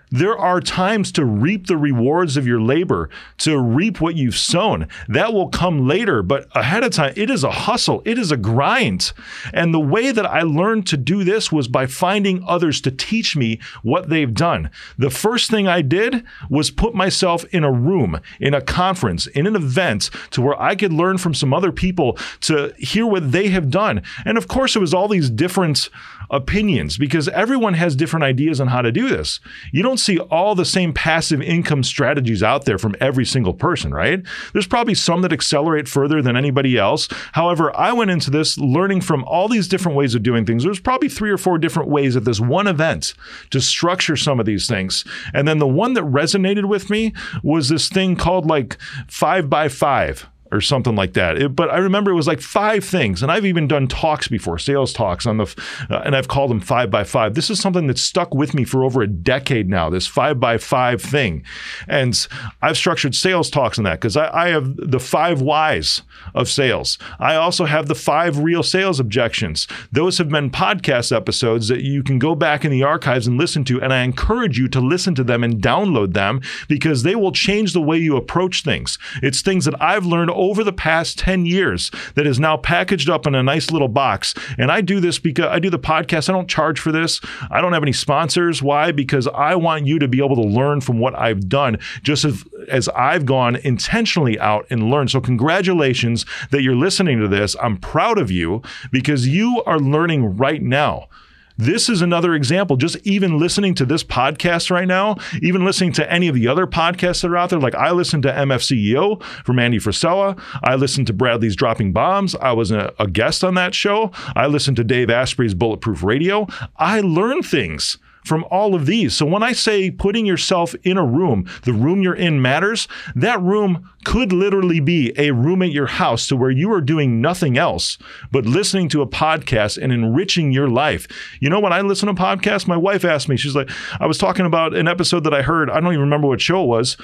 There 0.10 0.38
are 0.38 0.62
times 0.62 1.12
to 1.14 1.26
reap 1.26 1.68
the 1.68 1.76
rewards 1.76 2.38
of 2.38 2.48
your 2.48 2.62
labor, 2.62 3.10
to 3.40 3.60
reap 3.60 4.00
what 4.00 4.16
you've 4.16 4.38
sown. 4.38 4.88
That 5.10 5.34
will 5.34 5.50
come 5.50 5.86
later, 5.86 6.24
but 6.24 6.48
ahead 6.56 6.84
of 6.84 6.92
time, 6.92 7.14
it 7.18 7.30
is 7.30 7.44
a 7.44 7.52
hustle, 7.52 8.02
it 8.06 8.18
is 8.18 8.32
a 8.32 8.38
grind. 8.38 9.12
And 9.54 9.74
the 9.74 9.80
way 9.80 10.12
that 10.12 10.26
I 10.26 10.44
learned 10.44 10.88
to 10.88 10.98
do 10.98 11.26
this 11.26 11.52
was 11.52 11.68
by 11.68 11.88
finding 11.88 12.44
others 12.48 12.80
to 12.82 12.92
teach 12.92 13.36
me 13.36 13.60
what 13.84 14.10
they've 14.10 14.34
done. 14.34 14.70
The 14.98 15.10
first 15.10 15.52
thing 15.52 15.68
I 15.68 15.82
did 15.82 16.24
was 16.50 16.72
put 16.72 16.96
myself 16.96 17.44
in 17.54 17.66
a 17.66 17.72
room, 17.72 18.22
in 18.40 18.54
a 18.54 18.62
conference, 18.62 19.28
in 19.28 19.46
an 19.46 19.56
event 19.56 20.10
to 20.32 20.42
where 20.42 20.60
I 20.62 20.76
could 20.76 20.94
learn 20.94 21.18
from 21.18 21.34
some 21.34 21.54
other 21.54 21.72
people 21.72 22.18
to 22.42 22.74
hear 22.78 23.06
what 23.06 23.34
they 23.34 23.50
have 23.50 23.70
done. 23.70 24.02
And 24.24 24.38
of 24.38 24.48
course, 24.48 24.76
it 24.76 24.80
was 24.80 24.94
all 24.94 25.10
these 25.10 25.30
different 25.30 25.90
opinions 26.30 26.98
because 26.98 27.28
everyone 27.30 27.74
has 27.76 27.96
different 27.96 28.24
ideas 28.24 28.60
on 28.60 28.68
how 28.68 28.82
to 28.82 28.92
do 28.92 29.10
this. 29.10 29.40
You 29.72 29.84
don't 29.84 29.97
see 30.00 30.20
all 30.20 30.56
the 30.56 30.66
same 30.66 30.94
passive 30.94 31.42
income 31.42 31.84
strategies 31.84 32.44
out 32.44 32.66
there 32.66 32.78
from 32.78 32.96
every 33.00 33.26
single 33.26 33.54
person, 33.54 33.94
right? 33.94 34.24
There's 34.54 34.68
probably 34.68 34.96
some 34.96 35.22
that 35.22 35.34
accelerate 35.34 35.88
further 35.88 36.22
than 36.22 36.36
anybody 36.36 36.78
else. 36.78 37.08
However, 37.34 37.76
I 37.76 37.94
went 37.94 38.12
into 38.12 38.32
this 38.32 38.58
learning 38.58 39.02
from 39.02 39.24
all 39.26 39.48
these 39.48 39.68
different 39.68 39.98
ways 39.98 40.16
of 40.16 40.24
doing 40.24 40.46
things. 40.46 40.64
There's 40.64 40.80
probably 40.80 41.10
three 41.10 41.32
or 41.32 41.38
four 41.38 41.58
different 41.58 41.90
ways 41.90 42.16
at 42.16 42.26
this 42.26 42.40
one 42.40 42.68
event 42.68 43.14
to 43.52 43.62
structure 43.62 44.16
some 44.16 44.40
of 44.40 44.46
these 44.46 44.68
things. 44.68 45.04
And 45.34 45.48
then 45.48 45.60
the 45.60 45.68
one 45.68 45.94
that 45.94 46.04
resonated 46.04 46.66
with 46.66 46.90
me 46.90 47.14
was 47.44 47.70
this 47.70 47.90
thing 47.90 48.16
called 48.16 48.46
like 48.46 48.78
five 49.08 49.50
by 49.50 49.70
five 49.70 50.28
or 50.52 50.62
something 50.62 50.96
like 50.96 51.14
that. 51.14 51.38
It, 51.38 51.56
but 51.56 51.70
I 51.70 51.78
remember 51.78 52.12
it 52.12 52.16
was 52.16 52.28
like 52.28 52.42
five 52.42 52.84
things, 52.84 53.22
and 53.22 53.32
I've 53.32 53.46
even 53.46 53.68
done 53.68 53.88
talks 53.88 54.28
before, 54.28 54.58
sales 54.58 54.94
talks 54.94 55.26
on 55.26 55.38
the, 55.38 55.56
uh, 55.90 56.02
and 56.06 56.16
I've 56.16 56.28
called 56.28 56.52
them 56.52 56.60
five 56.60 56.90
by 56.92 57.04
five. 57.04 57.34
This 57.36 57.50
is 57.50 57.60
something 57.60 57.88
that's 57.88 58.02
stuck 58.02 58.34
with 58.34 58.54
me 58.54 58.64
for 58.64 58.84
over 58.84 59.02
a 59.02 59.08
decade 59.08 59.70
now. 59.70 59.90
This 59.90 60.08
five 60.08 60.40
by 60.40 60.58
five 60.58 61.02
thing, 61.02 61.44
and 61.88 62.28
I've 62.62 62.78
structured 62.78 63.16
sales 63.16 63.50
talks 63.50 63.78
on 63.78 63.84
that 63.86 64.00
because 64.00 64.18
I, 64.18 64.30
I 64.34 64.48
have 64.50 64.76
the 64.78 65.00
five 65.00 65.42
whys 65.42 66.02
of 66.34 66.50
sales. 66.50 66.98
I 67.20 67.36
also 67.36 67.66
have 67.66 67.88
the 67.88 67.96
five 67.96 68.40
real 68.40 68.64
sales 68.64 69.00
objections. 69.00 69.68
Those 69.92 70.18
have 70.18 70.30
been 70.30 70.50
podcast 70.52 71.16
episodes 71.16 71.68
that 71.68 71.82
you 71.82 72.04
can 72.04 72.20
go 72.20 72.36
back 72.36 72.66
in 72.66 72.72
the 72.72 72.84
archives 72.84 73.28
and 73.28 73.38
listen 73.38 73.64
to, 73.66 73.82
and 73.82 73.94
I 73.94 74.04
encourage 74.04 74.58
you 74.58 74.68
to 74.70 74.80
listen 74.80 75.16
to 75.16 75.24
them 75.24 75.44
and 75.44 75.62
download 75.62 76.14
them 76.14 76.42
because 76.68 77.04
they 77.04 77.16
will 77.16 77.32
change 77.32 77.74
the 77.74 77.82
way 77.82 77.98
you 77.98 78.16
approach 78.18 78.64
things. 78.64 78.98
It's 79.22 79.42
things 79.42 79.66
that 79.66 79.82
I've 79.82 80.06
learned 80.06 80.32
over 80.38 80.64
the 80.64 80.74
past 80.74 81.20
10 81.20 81.46
years 81.46 81.92
that 82.16 82.28
is 82.28 82.40
now 82.40 82.58
packaged 82.58 83.10
up 83.10 83.28
in 83.28 83.36
a 83.36 83.44
nice 83.44 83.72
little 83.72 83.88
box. 83.88 84.34
And 84.58 84.72
I 84.72 84.82
do 84.82 85.00
this 85.00 85.20
because 85.20 85.48
I 85.48 85.60
do 85.60 85.70
the 85.70 85.80
podcast. 85.80 86.30
I 86.30 86.34
don't 86.34 86.50
charge 86.50 86.80
for 86.80 86.92
this. 86.92 87.20
I 87.50 87.62
don't 87.62 87.74
have 87.74 87.84
any 87.84 87.94
sponsors. 87.94 88.62
Why? 88.62 88.92
Because 88.92 89.28
I 89.28 89.56
want 89.56 89.86
you 89.86 90.00
to 90.00 90.08
be 90.08 90.24
able 90.24 90.36
to 90.36 90.48
learn 90.48 90.82
from 90.82 91.00
what 91.00 91.18
I've 91.18 91.50
done 91.50 91.80
just 92.04 92.26
as, 92.26 92.44
as 92.70 92.88
I've 92.90 93.26
gone 93.26 93.56
intentionally 93.58 94.40
out 94.40 94.66
and 94.70 94.90
learned. 94.90 95.12
So, 95.12 95.22
congratulations 95.22 96.26
that 96.52 96.62
you're 96.62 96.76
listening 96.76 97.20
to 97.20 97.28
this. 97.28 97.56
I'm 97.62 97.78
proud 97.78 98.18
of 98.18 98.32
you 98.32 98.62
because 98.92 99.28
you 99.28 99.64
are 99.66 99.80
learning 99.80 100.38
right 100.38 100.62
now. 100.62 101.08
This 101.58 101.90
is 101.90 102.04
another 102.04 102.36
example. 102.36 102.78
Just 102.78 102.98
even 102.98 103.40
listening 103.40 103.74
to 103.76 103.86
this 103.86 104.04
podcast 104.04 104.70
right 104.70 104.88
now, 104.88 105.16
even 105.42 105.66
listening 105.66 105.92
to 105.94 106.12
any 106.12 106.28
of 106.28 106.36
the 106.36 106.48
other 106.48 106.68
podcasts 106.68 107.22
that 107.22 107.32
are 107.32 107.38
out 107.38 107.50
there, 107.50 107.60
like 107.60 107.74
I 107.74 107.92
listened 107.92 108.24
to 108.24 108.32
MFCEO 108.32 109.24
from 109.44 109.58
Andy 109.58 109.80
Frisella. 109.80 110.40
I 110.64 110.76
listened 110.76 111.08
to 111.08 111.14
Brad 111.14 111.42
Lea's 111.42 111.56
Dropping 111.56 111.94
Bombs. 111.94 112.36
I 112.36 112.52
was 112.52 112.70
a, 112.70 112.94
a 113.00 113.08
guest 113.08 113.44
on 113.44 113.56
that 113.56 113.74
show. 113.74 114.12
I 114.36 114.46
listened 114.46 114.78
to 114.78 114.84
Dave 114.84 115.10
Asprey's 115.10 115.56
Bulletproof 115.56 116.04
Radio. 116.04 116.48
I 116.78 117.02
learned 117.02 117.46
things 117.46 117.98
from 118.28 118.46
all 118.52 118.76
of 118.76 118.86
these. 118.86 119.16
So 119.16 119.26
when 119.26 119.44
I 119.44 119.54
say 119.54 119.90
putting 119.90 120.26
yourself 120.26 120.76
in 120.84 120.98
a 120.98 121.06
room, 121.06 121.50
the 121.64 121.74
room 121.74 122.02
you're 122.02 122.14
in 122.14 122.42
matters, 122.42 122.88
that 123.16 123.42
room 123.42 123.90
could 124.04 124.32
literally 124.32 124.80
be 124.80 125.14
a 125.18 125.32
room 125.32 125.62
at 125.62 125.72
your 125.72 125.88
house 125.88 126.28
to 126.28 126.36
where 126.36 126.52
you 126.52 126.72
are 126.72 126.82
doing 126.82 127.22
nothing 127.22 127.58
else 127.58 127.98
but 128.32 128.46
listening 128.46 128.90
to 128.90 129.02
a 129.02 129.08
podcast 129.08 129.82
and 129.82 129.92
enriching 129.92 130.52
your 130.52 130.68
life. 130.70 131.08
You 131.40 131.50
know, 131.50 131.60
when 131.60 131.74
I 131.74 131.82
listen 131.82 132.08
to 132.08 132.14
podcasts, 132.14 132.68
my 132.68 132.78
wife 132.78 133.04
asked 133.04 133.30
me, 133.30 133.38
she's 133.38 133.56
like, 133.56 133.70
I 134.00 134.06
was 134.06 134.18
talking 134.18 134.46
about 134.46 134.76
an 134.76 134.88
episode 134.88 135.24
that 135.24 135.34
I 135.34 135.42
heard, 135.42 135.70
I 135.70 135.80
don't 135.80 135.92
even 135.92 136.02
remember 136.02 136.28
what 136.28 136.42
show 136.42 136.64
it 136.64 136.68
was. 136.68 136.98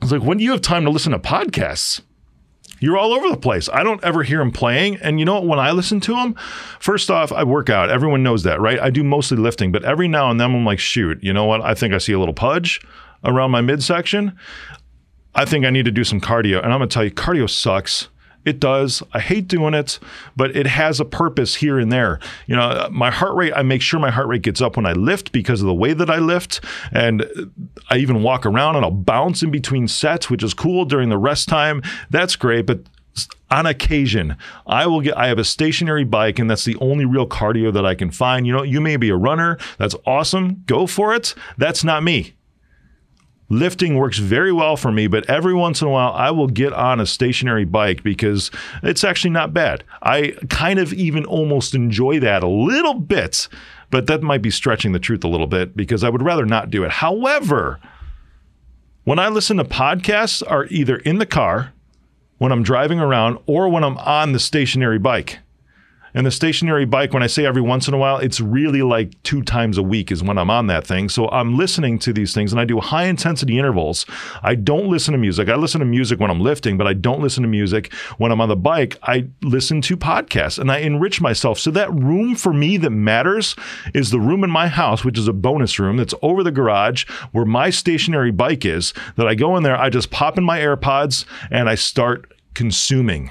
I 0.00 0.04
was 0.04 0.12
like, 0.12 0.22
when 0.22 0.38
do 0.38 0.44
you 0.44 0.50
have 0.52 0.60
time 0.60 0.84
to 0.84 0.90
listen 0.90 1.12
to 1.12 1.18
podcasts? 1.18 2.02
You're 2.84 2.98
all 2.98 3.14
over 3.14 3.30
the 3.30 3.38
place. 3.38 3.70
I 3.72 3.82
don't 3.82 4.04
ever 4.04 4.24
hear 4.24 4.42
him 4.42 4.52
playing. 4.52 4.96
And 4.96 5.18
you 5.18 5.24
know 5.24 5.36
what? 5.36 5.46
When 5.46 5.58
I 5.58 5.70
listen 5.70 6.00
to 6.00 6.16
him, 6.16 6.34
first 6.80 7.10
off, 7.10 7.32
I 7.32 7.42
work 7.42 7.70
out. 7.70 7.88
Everyone 7.88 8.22
knows 8.22 8.42
that, 8.42 8.60
right? 8.60 8.78
I 8.78 8.90
do 8.90 9.02
mostly 9.02 9.38
lifting, 9.38 9.72
but 9.72 9.84
every 9.84 10.06
now 10.06 10.30
and 10.30 10.38
then 10.38 10.54
I'm 10.54 10.66
like, 10.66 10.78
shoot, 10.78 11.18
you 11.24 11.32
know 11.32 11.46
what? 11.46 11.62
I 11.62 11.72
think 11.72 11.94
I 11.94 11.98
see 11.98 12.12
a 12.12 12.18
little 12.18 12.34
pudge 12.34 12.82
around 13.24 13.52
my 13.52 13.62
midsection. 13.62 14.38
I 15.34 15.46
think 15.46 15.64
I 15.64 15.70
need 15.70 15.86
to 15.86 15.90
do 15.90 16.04
some 16.04 16.20
cardio. 16.20 16.62
And 16.62 16.74
I'm 16.74 16.78
going 16.78 16.90
to 16.90 16.92
tell 16.92 17.04
you, 17.04 17.10
cardio 17.10 17.48
sucks. 17.48 18.10
It 18.44 18.60
does. 18.60 19.02
I 19.12 19.20
hate 19.20 19.48
doing 19.48 19.74
it, 19.74 19.98
but 20.36 20.54
it 20.54 20.66
has 20.66 21.00
a 21.00 21.04
purpose 21.04 21.56
here 21.56 21.78
and 21.78 21.90
there. 21.90 22.20
You 22.46 22.56
know, 22.56 22.88
my 22.90 23.10
heart 23.10 23.34
rate, 23.34 23.52
I 23.54 23.62
make 23.62 23.82
sure 23.82 23.98
my 23.98 24.10
heart 24.10 24.28
rate 24.28 24.42
gets 24.42 24.60
up 24.60 24.76
when 24.76 24.86
I 24.86 24.92
lift 24.92 25.32
because 25.32 25.60
of 25.60 25.66
the 25.66 25.74
way 25.74 25.94
that 25.94 26.10
I 26.10 26.18
lift. 26.18 26.60
And 26.92 27.24
I 27.88 27.96
even 27.96 28.22
walk 28.22 28.44
around 28.44 28.76
and 28.76 28.84
I'll 28.84 28.90
bounce 28.90 29.42
in 29.42 29.50
between 29.50 29.88
sets, 29.88 30.28
which 30.28 30.42
is 30.42 30.54
cool 30.54 30.84
during 30.84 31.08
the 31.08 31.18
rest 31.18 31.48
time. 31.48 31.82
That's 32.10 32.36
great. 32.36 32.66
But 32.66 32.80
on 33.50 33.66
occasion, 33.66 34.36
I 34.66 34.86
will 34.86 35.00
get 35.00 35.16
I 35.16 35.28
have 35.28 35.38
a 35.38 35.44
stationary 35.44 36.04
bike 36.04 36.38
and 36.38 36.50
that's 36.50 36.64
the 36.64 36.76
only 36.76 37.04
real 37.04 37.26
cardio 37.26 37.72
that 37.72 37.86
I 37.86 37.94
can 37.94 38.10
find. 38.10 38.46
You 38.46 38.52
know, 38.52 38.62
you 38.62 38.80
may 38.80 38.96
be 38.96 39.10
a 39.10 39.16
runner, 39.16 39.58
that's 39.78 39.94
awesome. 40.06 40.64
Go 40.66 40.86
for 40.86 41.14
it. 41.14 41.34
That's 41.56 41.84
not 41.84 42.02
me. 42.02 42.34
Lifting 43.50 43.96
works 43.96 44.18
very 44.18 44.52
well 44.52 44.76
for 44.76 44.90
me, 44.90 45.06
but 45.06 45.28
every 45.28 45.52
once 45.52 45.82
in 45.82 45.88
a 45.88 45.90
while 45.90 46.12
I 46.12 46.30
will 46.30 46.46
get 46.46 46.72
on 46.72 46.98
a 46.98 47.06
stationary 47.06 47.64
bike 47.64 48.02
because 48.02 48.50
it's 48.82 49.04
actually 49.04 49.30
not 49.30 49.52
bad. 49.52 49.84
I 50.02 50.34
kind 50.48 50.78
of 50.78 50.92
even 50.94 51.26
almost 51.26 51.74
enjoy 51.74 52.20
that 52.20 52.42
a 52.42 52.48
little 52.48 52.94
bit, 52.94 53.48
but 53.90 54.06
that 54.06 54.22
might 54.22 54.40
be 54.42 54.50
stretching 54.50 54.92
the 54.92 54.98
truth 54.98 55.24
a 55.24 55.28
little 55.28 55.46
bit 55.46 55.76
because 55.76 56.02
I 56.02 56.08
would 56.08 56.22
rather 56.22 56.46
not 56.46 56.70
do 56.70 56.84
it. 56.84 56.90
However, 56.90 57.80
when 59.04 59.18
I 59.18 59.28
listen 59.28 59.58
to 59.58 59.64
podcasts 59.64 60.42
are 60.50 60.64
either 60.70 60.96
in 60.96 61.18
the 61.18 61.26
car, 61.26 61.74
when 62.38 62.50
I'm 62.50 62.62
driving 62.62 62.98
around, 62.98 63.38
or 63.46 63.68
when 63.68 63.84
I'm 63.84 63.98
on 63.98 64.32
the 64.32 64.38
stationary 64.38 64.98
bike. 64.98 65.38
And 66.14 66.24
the 66.24 66.30
stationary 66.30 66.84
bike, 66.84 67.12
when 67.12 67.24
I 67.24 67.26
say 67.26 67.44
every 67.44 67.60
once 67.60 67.88
in 67.88 67.94
a 67.94 67.98
while, 67.98 68.18
it's 68.18 68.40
really 68.40 68.82
like 68.82 69.20
two 69.24 69.42
times 69.42 69.76
a 69.76 69.82
week 69.82 70.12
is 70.12 70.22
when 70.22 70.38
I'm 70.38 70.48
on 70.48 70.68
that 70.68 70.86
thing. 70.86 71.08
So 71.08 71.28
I'm 71.30 71.56
listening 71.56 71.98
to 72.00 72.12
these 72.12 72.32
things 72.32 72.52
and 72.52 72.60
I 72.60 72.64
do 72.64 72.78
high 72.78 73.06
intensity 73.06 73.58
intervals. 73.58 74.06
I 74.42 74.54
don't 74.54 74.86
listen 74.86 75.12
to 75.12 75.18
music. 75.18 75.48
I 75.48 75.56
listen 75.56 75.80
to 75.80 75.84
music 75.84 76.20
when 76.20 76.30
I'm 76.30 76.40
lifting, 76.40 76.76
but 76.76 76.86
I 76.86 76.92
don't 76.92 77.20
listen 77.20 77.42
to 77.42 77.48
music 77.48 77.92
when 78.18 78.30
I'm 78.30 78.40
on 78.40 78.48
the 78.48 78.56
bike. 78.56 78.96
I 79.02 79.26
listen 79.42 79.80
to 79.82 79.96
podcasts 79.96 80.58
and 80.58 80.70
I 80.70 80.78
enrich 80.78 81.20
myself. 81.20 81.58
So 81.58 81.72
that 81.72 81.92
room 81.92 82.36
for 82.36 82.52
me 82.52 82.76
that 82.76 82.90
matters 82.90 83.56
is 83.92 84.10
the 84.10 84.20
room 84.20 84.44
in 84.44 84.50
my 84.50 84.68
house, 84.68 85.04
which 85.04 85.18
is 85.18 85.26
a 85.26 85.32
bonus 85.32 85.80
room 85.80 85.96
that's 85.96 86.14
over 86.22 86.44
the 86.44 86.52
garage 86.52 87.04
where 87.32 87.44
my 87.44 87.70
stationary 87.70 88.30
bike 88.30 88.64
is. 88.64 88.94
That 89.16 89.26
I 89.26 89.34
go 89.34 89.56
in 89.56 89.64
there, 89.64 89.76
I 89.76 89.90
just 89.90 90.10
pop 90.10 90.38
in 90.38 90.44
my 90.44 90.60
AirPods 90.60 91.24
and 91.50 91.68
I 91.68 91.74
start 91.74 92.32
consuming. 92.54 93.30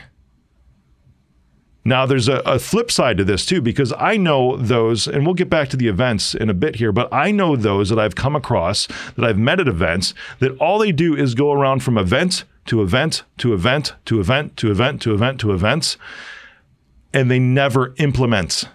Now, 1.85 2.05
there's 2.05 2.29
a, 2.29 2.37
a, 2.45 2.59
flip 2.59 2.89
side 2.89 3.17
to 3.17 3.25
this 3.25 3.45
too, 3.45 3.61
because 3.61 3.93
I 3.97 4.15
know 4.15 4.55
those, 4.55 5.07
and 5.07 5.25
we'll 5.25 5.35
get 5.35 5.49
back 5.49 5.69
to 5.69 5.77
the 5.77 5.89
events 5.89 6.33
in 6.33 6.49
a 6.49 6.53
bit 6.53 6.77
here, 6.77 6.93
but 6.93 7.13
I 7.13 7.31
know 7.31 7.55
those 7.55 7.89
that 7.89 7.99
I've 7.99 8.15
come 8.15 8.35
across, 8.35 8.87
that 9.15 9.25
I've 9.25 9.37
met 9.37 9.59
at 9.59 9.67
events, 9.67 10.13
that 10.39 10.57
all 10.59 10.79
they 10.79 10.93
do 10.93 11.15
is 11.15 11.35
go 11.35 11.51
around 11.51 11.83
from 11.83 11.97
event 11.97 12.45
to 12.67 12.81
event 12.81 13.23
to 13.39 13.53
event 13.53 13.93
to 14.05 14.19
event 14.21 14.55
to 14.57 14.71
event 14.71 15.01
to 15.01 15.13
event 15.13 15.39
to 15.41 15.51
events, 15.51 15.97
and 17.13 17.29
they 17.29 17.39
never 17.39 17.93
implement. 17.97 18.69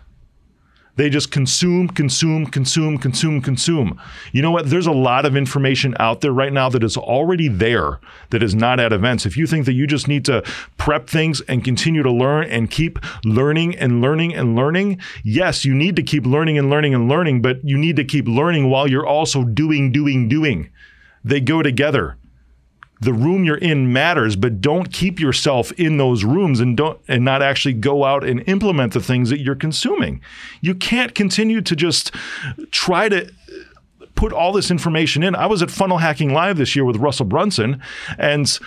They 0.99 1.09
just 1.09 1.31
consume, 1.31 1.87
consume, 1.87 2.47
consume, 2.47 2.99
consume, 2.99 3.41
consume. 3.41 4.01
You 4.33 4.43
know 4.43 4.51
what? 4.51 4.69
There's 4.69 4.89
a 4.89 4.93
lot 4.93 5.25
of 5.27 5.37
information 5.37 5.95
out 6.01 6.23
there 6.23 6.33
right 6.33 6.53
now 6.53 6.69
that 6.71 6.83
is 6.83 6.97
already 6.97 7.47
there 7.47 8.01
that 8.31 8.43
is 8.43 8.53
not 8.53 8.81
at 8.81 8.93
events. 8.93 9.25
If 9.25 9.37
you 9.37 9.47
think 9.47 9.65
that 9.67 9.75
you 9.75 9.87
just 9.87 10.09
need 10.09 10.25
to 10.25 10.43
prep 10.77 11.09
things 11.09 11.41
and 11.43 11.63
continue 11.63 12.03
to 12.03 12.11
learn 12.11 12.51
and 12.51 12.69
keep 12.69 12.99
learning 13.25 13.77
and 13.77 14.01
learning 14.01 14.35
and 14.35 14.57
learning, 14.57 15.01
yes, 15.23 15.65
you 15.65 15.73
need 15.73 15.95
to 15.95 16.03
keep 16.03 16.27
learning 16.27 16.59
and 16.59 16.69
learning 16.69 16.97
and 16.97 17.09
learning, 17.09 17.43
but 17.43 17.59
you 17.63 17.79
need 17.79 17.95
to 17.95 18.05
keep 18.05 18.27
learning 18.27 18.69
while 18.69 18.91
you're 18.91 19.07
also 19.07 19.45
doing, 19.45 19.93
doing, 19.93 20.29
doing. 20.29 20.69
They 21.23 21.41
go 21.41 21.63
together 21.63 22.17
the 23.01 23.13
room 23.13 23.45
you're 23.45 23.57
in 23.57 23.93
matters, 23.93 24.35
but 24.35 24.61
don't 24.61 24.93
keep 24.93 25.21
yourself 25.21 25.71
in 25.73 25.99
those 25.99 26.25
rooms 26.25 26.61
and 26.61 26.77
don't 26.77 27.01
and 27.07 27.25
not 27.25 27.43
actually 27.43 27.75
go 27.75 28.05
out 28.05 28.25
and 28.25 28.43
implement 28.49 28.93
the 28.93 29.01
things 29.01 29.31
that 29.31 29.41
you're 29.41 29.55
consuming. 29.55 30.21
You 30.61 30.75
can't 30.75 31.15
continue 31.15 31.61
to 31.61 31.77
just 31.77 32.13
try 32.71 33.09
to 33.09 33.33
put 34.15 34.33
all 34.33 34.53
this 34.53 34.71
information 34.71 35.23
in. 35.23 35.37
I 35.37 35.47
was 35.47 35.63
at 35.63 35.71
Funnel 35.71 35.99
Hacking 35.99 36.33
Live 36.33 36.59
this 36.59 36.75
year 36.75 36.85
with 36.85 36.97
Russell 36.97 37.27
Brunson, 37.27 37.81
and 38.19 38.59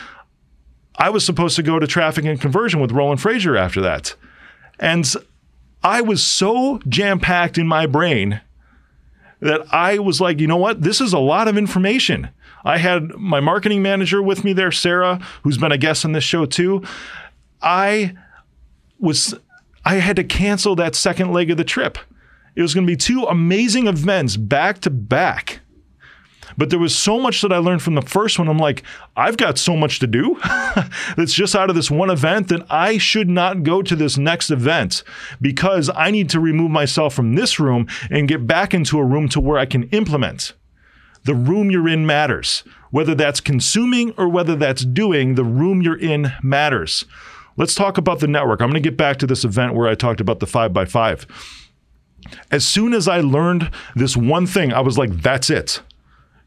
I 0.96 1.10
was 1.10 1.26
supposed 1.26 1.58
to 1.58 1.64
go 1.64 1.78
to 1.78 1.88
traffic 1.88 2.24
and 2.24 2.40
conversion 2.40 2.80
with 2.80 2.94
Roland 2.94 3.20
Frasier 3.20 3.60
after 3.60 3.82
that. 3.82 4.16
And 4.80 5.14
I 5.84 6.00
was 6.00 6.24
so 6.24 6.80
jam 6.88 7.20
packed 7.20 7.58
in 7.58 7.68
my 7.68 7.86
brain 7.86 8.40
that 9.42 9.62
I 9.74 10.00
was 10.00 10.22
like, 10.22 10.40
you 10.40 10.48
know 10.48 10.58
what? 10.58 10.84
This 10.84 11.02
is 11.02 11.12
a 11.12 11.20
lot 11.20 11.48
of 11.48 11.58
information. 11.58 12.30
I 12.64 12.78
had 12.78 13.16
my 13.16 13.40
marketing 13.40 13.82
manager 13.82 14.22
with 14.22 14.44
me 14.44 14.54
there, 14.54 14.72
Sarah, 14.72 15.20
who's 15.44 15.58
been 15.58 15.72
a 15.72 15.78
guest 15.78 16.06
on 16.06 16.12
this 16.12 16.24
show 16.24 16.46
too. 16.46 16.84
I 17.62 18.14
was 19.00 19.36
I 19.84 19.96
had 19.96 20.16
to 20.18 20.24
cancel 20.24 20.76
that 20.76 20.96
second 20.96 21.32
leg 21.32 21.50
of 21.50 21.58
the 21.58 21.64
trip. 21.64 21.98
It 22.56 22.62
was 22.62 22.74
going 22.74 22.86
to 22.86 22.92
be 22.92 22.98
two 22.98 23.24
amazing 23.24 23.88
events 23.88 24.38
back 24.38 24.80
to 24.82 24.90
back. 24.90 25.62
But 26.58 26.70
there 26.70 26.80
was 26.80 26.94
so 26.94 27.20
much 27.20 27.42
that 27.42 27.54
I 27.54 27.58
learned 27.58 27.82
from 27.82 27.96
the 27.96 28.02
first 28.02 28.38
one. 28.38 28.50
I'm 28.50 28.58
like, 28.58 28.84
I've 29.16 29.38
got 29.38 29.58
so 29.58 29.76
much 29.78 30.00
to 30.00 30.08
do 30.08 30.38
that's 31.16 31.34
just 31.34 31.56
out 31.56 31.70
of 31.70 31.76
this 31.76 31.90
one 31.90 32.10
event 32.10 32.50
that 32.50 32.66
I 32.70 32.98
should 32.98 33.30
not 33.30 33.64
go 33.64 33.82
to 33.82 33.96
this 33.96 34.18
next 34.18 34.52
event 34.52 35.04
because 35.40 35.90
I 35.96 36.12
need 36.12 36.30
to 36.32 36.40
remove 36.40 36.70
myself 36.70 37.14
from 37.14 37.36
this 37.36 37.60
room 37.60 37.88
and 38.10 38.28
get 38.28 38.48
back 38.48 38.74
into 38.74 39.00
a 39.00 39.06
room 39.06 39.30
to 39.30 39.40
where 39.40 39.58
I 39.58 39.66
can 39.66 39.84
implement. 39.90 40.54
The 41.24 41.36
room 41.36 41.70
you're 41.70 41.88
in 41.88 42.06
matters. 42.06 42.64
Whether 42.90 43.16
that's 43.16 43.40
consuming 43.40 44.12
or 44.18 44.28
whether 44.28 44.56
that's 44.56 44.84
doing, 44.84 45.36
the 45.36 45.44
room 45.44 45.82
you're 45.82 46.00
in 46.00 46.34
matters. 46.44 47.06
Let's 47.58 47.76
talk 47.76 47.98
about 47.98 48.20
the 48.20 48.28
network. 48.28 48.62
I'm 48.62 48.70
going 48.70 48.82
to 48.82 48.90
get 48.90 48.98
back 48.98 49.18
to 49.18 49.28
this 49.28 49.44
event 49.44 49.74
where 49.74 49.88
I 49.88 49.96
talked 49.96 50.22
about 50.22 50.40
the 50.40 50.48
5 50.48 50.74
by 50.74 50.86
5 50.86 51.28
As 52.50 52.66
soon 52.66 52.94
as 52.94 53.08
I 53.08 53.20
learned 53.20 53.70
this 53.96 54.18
one 54.18 54.48
thing, 54.48 54.74
I 54.74 54.80
was 54.80 54.98
like, 54.98 55.22
that's 55.22 55.50
it. 55.50 55.82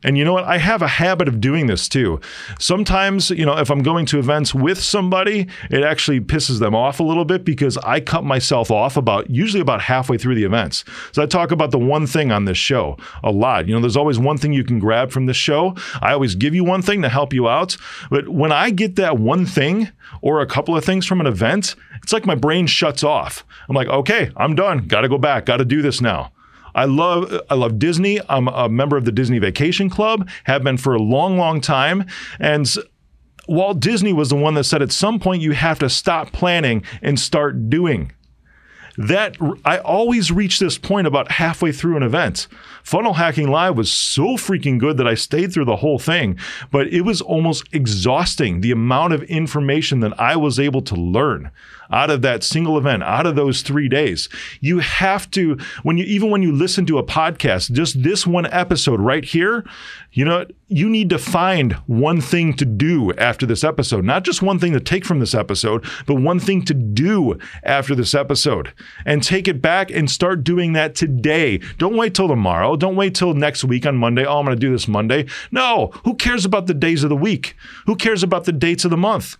And 0.04 0.18
you 0.18 0.25
know 0.25 0.34
what? 0.34 0.44
I 0.44 0.58
have 0.58 0.82
a 0.82 0.87
habit 0.87 1.26
of 1.26 1.40
doing 1.40 1.66
this 1.66 1.88
too. 1.88 2.20
Sometimes, 2.58 3.30
you 3.30 3.46
know, 3.46 3.56
if 3.58 3.70
I'm 3.70 3.82
going 3.82 4.06
to 4.06 4.18
events 4.18 4.54
with 4.54 4.78
somebody, 4.78 5.49
it 5.70 5.82
actually 5.82 6.20
pisses 6.20 6.61
them 6.61 6.75
off 6.75 7.00
a 7.00 7.02
little 7.02 7.25
bit 7.25 7.44
because 7.44 7.78
I 7.78 8.00
cut 8.00 8.23
myself 8.23 8.70
off 8.70 8.96
about 8.96 9.30
usually 9.30 9.62
about 9.62 9.80
halfway 9.80 10.18
through 10.18 10.34
the 10.34 10.44
events. 10.44 10.84
So 11.12 11.23
I 11.23 11.26
talk 11.26 11.50
about 11.50 11.70
the 11.70 11.78
one 11.78 12.06
thing 12.06 12.30
on 12.30 12.44
this 12.44 12.58
show 12.58 12.99
a 13.23 13.30
lot. 13.30 13.66
You 13.66 13.75
know, 13.75 13.80
there's 13.80 13.96
always 13.96 14.18
one 14.18 14.37
thing 14.37 14.52
you 14.52 14.64
can 14.64 14.78
grab 14.78 15.11
from 15.11 15.26
this 15.26 15.37
show. 15.37 15.75
I 16.02 16.12
always 16.12 16.34
give 16.34 16.54
you 16.54 16.64
one 16.64 16.82
thing 16.82 17.00
to 17.02 17.08
help 17.08 17.32
you 17.32 17.49
out. 17.49 17.76
But 18.11 18.28
when 18.28 18.52
I 18.52 18.70
get 18.70 18.96
that 18.96 19.18
one 19.18 19.46
thing 19.46 19.88
or 20.20 20.40
a 20.40 20.46
couple 20.46 20.76
of 20.76 20.84
things 20.84 21.06
from 21.06 21.20
an 21.20 21.26
event, 21.26 21.75
it's 22.02 22.12
like 22.12 22.26
my 22.26 22.34
brain 22.34 22.66
shuts 22.66 23.02
off. 23.02 23.44
I'm 23.68 23.75
like, 23.75 23.88
okay, 23.88 24.30
I'm 24.37 24.54
done. 24.54 24.87
Got 24.87 25.00
to 25.00 25.08
go 25.08 25.16
back. 25.16 25.46
Got 25.46 25.56
to 25.56 25.64
do 25.64 25.80
this 25.80 26.02
now. 26.02 26.32
I 26.75 26.87
love 26.87 27.40
I 27.50 27.54
love 27.54 27.78
Disney. 27.78 28.21
I'm 28.28 28.49
a 28.49 28.69
member 28.69 28.97
of 28.97 29.04
the 29.04 29.12
Disney 29.12 29.38
Vacation 29.38 29.88
Club, 29.88 30.28
have 30.45 30.64
been 30.64 30.76
for 30.76 30.95
a 30.95 31.02
long, 31.02 31.38
long 31.38 31.61
time. 31.61 32.07
And 32.38 32.73
Walt 33.47 33.81
Disney 33.81 34.12
was 34.12 34.31
the 34.31 34.37
one 34.37 34.54
that 34.54 34.64
said 34.64 34.83
at 34.83 34.93
some 34.93 35.21
point 35.21 35.43
you 35.43 35.52
have 35.52 35.78
to 35.81 35.90
stop 35.90 36.33
planning 36.33 36.83
and 37.02 37.19
start 37.19 37.69
doing. 37.69 38.12
That 38.97 39.37
I 39.64 39.78
always 39.78 40.31
reach 40.31 40.61
this 40.61 40.78
point 40.78 41.09
about 41.09 41.33
halfway 41.33 41.73
through 41.73 41.97
an 41.97 42.04
event. 42.04 42.47
Funnel 42.85 43.14
Hacking 43.14 43.49
Live 43.49 43.76
was 43.76 43.93
so 43.93 44.37
freaking 44.37 44.78
good 44.78 44.99
that 44.99 45.09
I 45.09 45.14
stayed 45.14 45.52
through 45.52 45.64
the 45.64 45.76
whole 45.76 45.99
thing, 45.99 46.38
but 46.71 46.87
it 46.87 47.00
was 47.00 47.21
almost 47.21 47.64
exhausting 47.73 48.61
the 48.61 48.71
amount 48.71 49.12
of 49.12 49.25
information 49.25 49.99
that 50.00 50.19
I 50.21 50.37
was 50.37 50.61
able 50.61 50.81
to 50.83 50.95
learn 50.95 51.50
out 51.95 52.11
of 52.11 52.23
that 52.23 52.43
single 52.43 52.77
event, 52.77 53.05
out 53.05 53.25
of 53.25 53.37
those 53.37 53.63
three 53.63 53.89
days. 53.89 54.29
You 54.61 54.81
have 54.81 55.31
to, 55.31 55.57
when 55.85 55.97
you, 55.97 56.05
even 56.05 56.29
when 56.29 56.43
you 56.43 56.51
listen 56.53 56.85
to 56.87 56.99
a 56.99 57.05
podcast, 57.05 57.71
just 57.71 58.03
this 58.03 58.27
one 58.27 58.47
episode 58.47 59.01
right 59.01 59.25
here, 59.25 59.65
you 60.13 60.25
know, 60.25 60.45
you 60.67 60.91
need 60.91 61.09
to 61.11 61.19
find 61.19 61.75
one 61.87 62.21
thing 62.21 62.53
to 62.55 62.65
do 62.65 63.13
after 63.13 63.47
this 63.47 63.63
episode, 63.63 64.05
not 64.05 64.25
just 64.25 64.43
one 64.43 64.59
thing 64.59 64.73
to 64.73 64.81
take 64.81 65.05
from 65.05 65.21
this 65.21 65.35
episode, 65.35 65.85
but 66.07 66.17
one 66.17 66.41
thing 66.41 66.65
to 66.65 66.75
do 66.75 67.39
after 67.63 67.95
this 67.95 68.13
episode 68.13 68.73
and 69.07 69.23
take 69.23 69.47
it 69.47 69.63
back 69.63 69.93
and 69.93 70.11
start 70.11 70.43
doing 70.43 70.73
that 70.73 70.97
today. 70.97 71.59
Don't 71.79 71.97
wait 71.97 72.15
till 72.15 72.29
tomorrow. 72.29 72.75
Don't 72.75 72.97
wait 72.97 73.15
till 73.15 73.35
next 73.35 73.63
week 73.63 73.87
on 73.87 73.97
Monday. 73.97 74.25
Oh, 74.27 74.41
I'm 74.41 74.45
going 74.45 74.57
to 74.57 74.61
do 74.61 74.73
this 74.73 74.89
Monday. 74.89 75.27
No, 75.53 75.93
who 76.05 76.15
cares 76.15 76.45
about 76.45 76.67
the 76.67 76.75
days 76.75 77.05
of 77.05 77.09
the 77.09 77.17
week? 77.17 77.57
Who 77.87 77.95
cares 77.95 78.25
about 78.25 78.45
the 78.45 78.53
dates 78.53 78.85
of 78.85 78.91
the 78.91 78.97
month? 78.97 79.37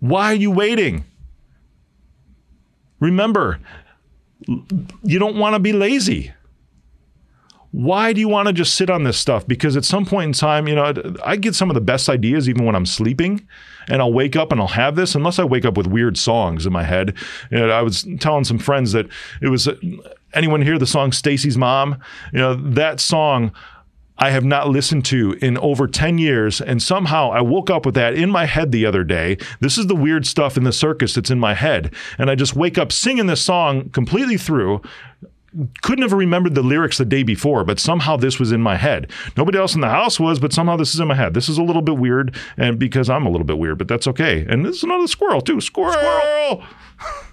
Why 0.00 0.32
are 0.32 0.34
you 0.34 0.50
waiting? 0.50 1.04
Remember, 3.02 3.58
you 4.46 5.18
don't 5.18 5.36
want 5.36 5.54
to 5.54 5.58
be 5.58 5.72
lazy. 5.72 6.32
Why 7.72 8.12
do 8.12 8.20
you 8.20 8.28
want 8.28 8.46
to 8.46 8.52
just 8.52 8.74
sit 8.74 8.90
on 8.90 9.02
this 9.02 9.18
stuff? 9.18 9.44
Because 9.44 9.76
at 9.76 9.84
some 9.84 10.06
point 10.06 10.26
in 10.26 10.32
time, 10.34 10.68
you 10.68 10.76
know, 10.76 10.92
I 11.24 11.34
get 11.34 11.56
some 11.56 11.68
of 11.68 11.74
the 11.74 11.80
best 11.80 12.08
ideas 12.08 12.48
even 12.48 12.64
when 12.64 12.76
I'm 12.76 12.86
sleeping, 12.86 13.48
and 13.88 14.00
I'll 14.00 14.12
wake 14.12 14.36
up 14.36 14.52
and 14.52 14.60
I'll 14.60 14.68
have 14.68 14.94
this. 14.94 15.16
Unless 15.16 15.40
I 15.40 15.44
wake 15.44 15.64
up 15.64 15.76
with 15.76 15.88
weird 15.88 16.16
songs 16.16 16.64
in 16.64 16.72
my 16.72 16.84
head. 16.84 17.16
You 17.50 17.58
know, 17.58 17.70
I 17.70 17.82
was 17.82 18.06
telling 18.20 18.44
some 18.44 18.58
friends 18.58 18.92
that 18.92 19.08
it 19.40 19.48
was 19.48 19.66
uh, 19.66 19.74
anyone 20.32 20.62
hear 20.62 20.78
the 20.78 20.86
song 20.86 21.10
Stacy's 21.10 21.58
Mom? 21.58 22.00
You 22.32 22.38
know, 22.38 22.54
that 22.54 23.00
song 23.00 23.50
I 24.18 24.30
have 24.30 24.44
not 24.44 24.68
listened 24.68 25.04
to 25.06 25.32
in 25.40 25.58
over 25.58 25.86
10 25.86 26.18
years. 26.18 26.60
And 26.60 26.82
somehow 26.82 27.30
I 27.30 27.40
woke 27.40 27.70
up 27.70 27.86
with 27.86 27.94
that 27.94 28.14
in 28.14 28.30
my 28.30 28.46
head 28.46 28.72
the 28.72 28.86
other 28.86 29.04
day. 29.04 29.38
This 29.60 29.78
is 29.78 29.86
the 29.86 29.96
weird 29.96 30.26
stuff 30.26 30.56
in 30.56 30.64
the 30.64 30.72
circus 30.72 31.14
that's 31.14 31.30
in 31.30 31.40
my 31.40 31.54
head. 31.54 31.94
And 32.18 32.30
I 32.30 32.34
just 32.34 32.54
wake 32.54 32.78
up 32.78 32.92
singing 32.92 33.26
this 33.26 33.42
song 33.42 33.88
completely 33.90 34.36
through. 34.36 34.82
Couldn't 35.82 36.02
have 36.02 36.12
remembered 36.12 36.54
the 36.54 36.62
lyrics 36.62 36.98
the 36.98 37.04
day 37.04 37.22
before, 37.22 37.62
but 37.64 37.78
somehow 37.78 38.16
this 38.16 38.38
was 38.38 38.52
in 38.52 38.62
my 38.62 38.76
head. 38.76 39.10
Nobody 39.36 39.58
else 39.58 39.74
in 39.74 39.82
the 39.82 39.88
house 39.88 40.18
was, 40.18 40.38
but 40.38 40.52
somehow 40.52 40.76
this 40.76 40.94
is 40.94 41.00
in 41.00 41.08
my 41.08 41.14
head. 41.14 41.34
This 41.34 41.48
is 41.48 41.58
a 41.58 41.62
little 41.62 41.82
bit 41.82 41.98
weird, 41.98 42.34
and 42.56 42.78
because 42.78 43.10
I'm 43.10 43.26
a 43.26 43.30
little 43.30 43.46
bit 43.46 43.58
weird, 43.58 43.76
but 43.76 43.86
that's 43.86 44.06
okay. 44.08 44.46
And 44.48 44.64
this 44.64 44.76
is 44.76 44.82
another 44.82 45.06
squirrel, 45.06 45.42
too. 45.42 45.60
Squirrel! 45.60 45.92
squirrel! 45.92 46.62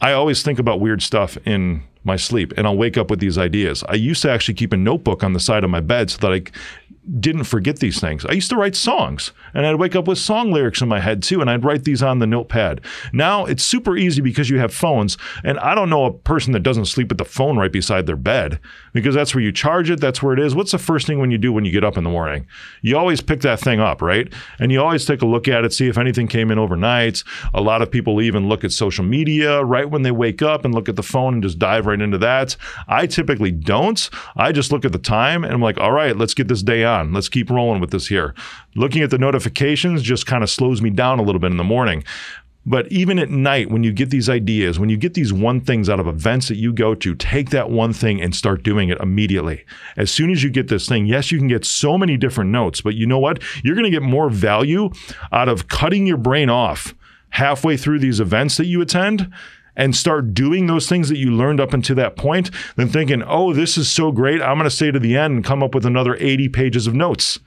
I 0.00 0.12
always 0.12 0.42
think 0.42 0.60
about 0.60 0.78
weird 0.78 1.02
stuff 1.02 1.36
in 1.44 1.82
my 2.04 2.16
sleep 2.16 2.52
and 2.56 2.66
I'll 2.66 2.76
wake 2.76 2.96
up 2.96 3.10
with 3.10 3.20
these 3.20 3.38
ideas. 3.38 3.84
I 3.88 3.94
used 3.94 4.22
to 4.22 4.30
actually 4.30 4.54
keep 4.54 4.72
a 4.72 4.76
notebook 4.76 5.22
on 5.22 5.32
the 5.32 5.40
side 5.40 5.64
of 5.64 5.70
my 5.70 5.80
bed 5.80 6.10
so 6.10 6.18
that 6.18 6.32
I 6.32 6.42
didn't 7.18 7.44
forget 7.44 7.80
these 7.80 8.00
things. 8.00 8.24
I 8.24 8.32
used 8.32 8.50
to 8.50 8.56
write 8.56 8.76
songs 8.76 9.32
and 9.54 9.66
I'd 9.66 9.74
wake 9.74 9.96
up 9.96 10.06
with 10.06 10.18
song 10.18 10.52
lyrics 10.52 10.80
in 10.80 10.88
my 10.88 11.00
head 11.00 11.22
too 11.22 11.40
and 11.40 11.50
I'd 11.50 11.64
write 11.64 11.82
these 11.82 12.02
on 12.02 12.20
the 12.20 12.28
notepad. 12.28 12.80
Now 13.12 13.44
it's 13.44 13.64
super 13.64 13.96
easy 13.96 14.20
because 14.20 14.48
you 14.48 14.60
have 14.60 14.72
phones 14.72 15.18
and 15.42 15.58
I 15.58 15.74
don't 15.74 15.90
know 15.90 16.04
a 16.04 16.12
person 16.12 16.52
that 16.52 16.62
doesn't 16.62 16.84
sleep 16.84 17.08
with 17.08 17.18
the 17.18 17.24
phone 17.24 17.58
right 17.58 17.72
beside 17.72 18.06
their 18.06 18.16
bed 18.16 18.60
because 18.92 19.16
that's 19.16 19.34
where 19.34 19.42
you 19.42 19.50
charge 19.50 19.90
it, 19.90 20.00
that's 20.00 20.22
where 20.22 20.32
it 20.32 20.38
is. 20.38 20.54
What's 20.54 20.70
the 20.70 20.78
first 20.78 21.08
thing 21.08 21.18
when 21.18 21.32
you 21.32 21.38
do 21.38 21.52
when 21.52 21.64
you 21.64 21.72
get 21.72 21.82
up 21.82 21.96
in 21.96 22.04
the 22.04 22.10
morning? 22.10 22.46
You 22.82 22.96
always 22.96 23.20
pick 23.20 23.40
that 23.40 23.58
thing 23.58 23.80
up, 23.80 24.00
right? 24.00 24.32
And 24.60 24.70
you 24.70 24.80
always 24.80 25.04
take 25.04 25.22
a 25.22 25.26
look 25.26 25.48
at 25.48 25.64
it, 25.64 25.72
see 25.72 25.88
if 25.88 25.98
anything 25.98 26.28
came 26.28 26.52
in 26.52 26.58
overnight. 26.58 27.24
A 27.52 27.60
lot 27.60 27.82
of 27.82 27.90
people 27.90 28.22
even 28.22 28.48
look 28.48 28.62
at 28.62 28.70
social 28.70 29.04
media 29.04 29.64
right 29.64 29.90
when 29.90 30.02
they 30.02 30.12
wake 30.12 30.40
up 30.40 30.64
and 30.64 30.72
look 30.72 30.88
at 30.88 30.94
the 30.94 31.02
phone 31.02 31.34
and 31.34 31.42
just 31.42 31.58
dive 31.58 31.86
right 31.86 31.91
into 32.00 32.18
that. 32.18 32.56
I 32.88 33.06
typically 33.06 33.50
don't. 33.50 34.08
I 34.36 34.52
just 34.52 34.72
look 34.72 34.84
at 34.84 34.92
the 34.92 34.98
time 34.98 35.44
and 35.44 35.52
I'm 35.52 35.62
like, 35.62 35.78
all 35.78 35.92
right, 35.92 36.16
let's 36.16 36.34
get 36.34 36.48
this 36.48 36.62
day 36.62 36.84
on 36.84 36.92
on. 36.92 37.12
Let's 37.12 37.28
keep 37.28 37.50
rolling 37.50 37.80
with 37.80 37.90
this 37.90 38.06
here. 38.06 38.34
Looking 38.74 39.02
at 39.02 39.10
the 39.10 39.18
notifications 39.18 40.02
just 40.02 40.26
kind 40.26 40.42
of 40.42 40.50
slows 40.50 40.80
me 40.80 40.90
down 40.90 41.18
a 41.18 41.22
little 41.22 41.40
bit 41.40 41.50
in 41.50 41.56
the 41.56 41.64
morning. 41.64 42.04
But 42.64 42.90
even 42.92 43.18
at 43.18 43.28
night, 43.28 43.72
when 43.72 43.82
you 43.82 43.92
get 43.92 44.10
these 44.10 44.30
ideas, 44.30 44.78
when 44.78 44.88
you 44.88 44.96
get 44.96 45.14
these 45.14 45.32
one 45.32 45.60
things 45.60 45.90
out 45.90 45.98
of 45.98 46.06
events 46.06 46.46
that 46.46 46.58
you 46.58 46.72
go 46.72 46.94
to, 46.94 47.16
take 47.16 47.50
that 47.50 47.70
one 47.70 47.92
thing 47.92 48.22
and 48.22 48.36
start 48.36 48.62
doing 48.62 48.88
it 48.88 49.00
immediately. 49.00 49.64
As 49.96 50.12
soon 50.12 50.30
as 50.30 50.44
you 50.44 50.50
get 50.50 50.68
this 50.68 50.86
thing, 50.86 51.06
yes, 51.06 51.32
you 51.32 51.38
can 51.38 51.48
get 51.48 51.64
so 51.64 51.98
many 51.98 52.16
different 52.16 52.50
notes, 52.50 52.80
but 52.80 52.94
you 52.94 53.04
know 53.04 53.18
what? 53.18 53.42
You're 53.64 53.74
going 53.74 53.90
to 53.90 53.90
get 53.90 54.02
more 54.02 54.30
value 54.30 54.90
out 55.32 55.48
of 55.48 55.66
cutting 55.66 56.06
your 56.06 56.18
brain 56.18 56.48
off 56.48 56.94
halfway 57.30 57.76
through 57.76 57.98
these 57.98 58.20
events 58.20 58.56
that 58.58 58.66
you 58.66 58.80
attend 58.80 59.32
and 59.76 59.96
start 59.96 60.34
doing 60.34 60.66
those 60.66 60.88
things 60.88 61.08
that 61.08 61.18
you 61.18 61.30
learned 61.30 61.60
up 61.60 61.72
until 61.72 61.96
that 61.96 62.16
point 62.16 62.50
than 62.76 62.88
thinking, 62.88 63.22
oh, 63.22 63.52
this 63.52 63.78
is 63.78 63.90
so 63.90 64.12
great. 64.12 64.42
I'm 64.42 64.58
going 64.58 64.64
to 64.64 64.70
stay 64.70 64.90
to 64.90 64.98
the 64.98 65.16
end 65.16 65.34
and 65.34 65.44
come 65.44 65.62
up 65.62 65.74
with 65.74 65.86
another 65.86 66.16
80 66.20 66.48
pages 66.50 66.86
of 66.86 66.94
notes. 66.94 67.38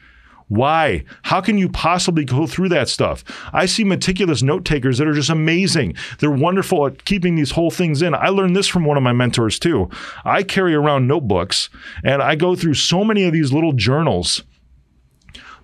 Why? 0.48 1.04
How 1.24 1.42
can 1.42 1.58
you 1.58 1.70
possibly 1.70 2.24
go 2.24 2.46
through 2.46 2.70
that 2.70 2.88
stuff? 2.88 3.24
I 3.52 3.66
see 3.66 3.84
meticulous 3.84 4.44
note 4.44 4.64
takers 4.64 5.00
that 5.00 5.08
are 5.08 5.14
just 5.14 5.30
amazing. 5.30 5.96
They're 6.20 6.30
wonderful 6.30 6.86
at 6.86 7.06
keeping 7.06 7.36
these 7.36 7.52
whole 7.52 7.72
things 7.72 8.02
in. 8.02 8.14
I 8.14 8.30
learned 8.30 8.56
this 8.56 8.68
from 8.68 8.86
one 8.86 8.98
of 8.98 9.04
my 9.04 9.14
mentors 9.14 9.58
too. 9.58 9.90
I 10.24 10.44
carry 10.44 10.76
around 10.76 11.08
notebooks 11.08 11.70
and 12.04 12.22
I 12.22 12.36
go 12.36 12.56
through 12.56 12.76
so 12.76 13.04
many 13.04 13.24
of 13.24 13.34
these 13.34 13.52
little 13.52 13.74
journals 13.74 14.44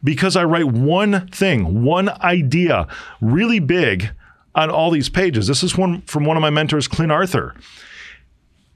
because 0.03 0.35
I 0.35 0.45
write 0.45 0.65
one 0.65 1.27
thing, 1.27 1.83
one 1.83 2.09
idea 2.21 2.87
really 3.19 3.59
big 3.59 4.09
on 4.55 4.69
all 4.69 4.91
these 4.91 5.09
pages. 5.09 5.47
This 5.47 5.63
is 5.63 5.77
one 5.77 6.01
from 6.01 6.25
one 6.25 6.37
of 6.37 6.41
my 6.41 6.49
mentors, 6.49 6.87
Clint 6.87 7.11
Arthur 7.11 7.55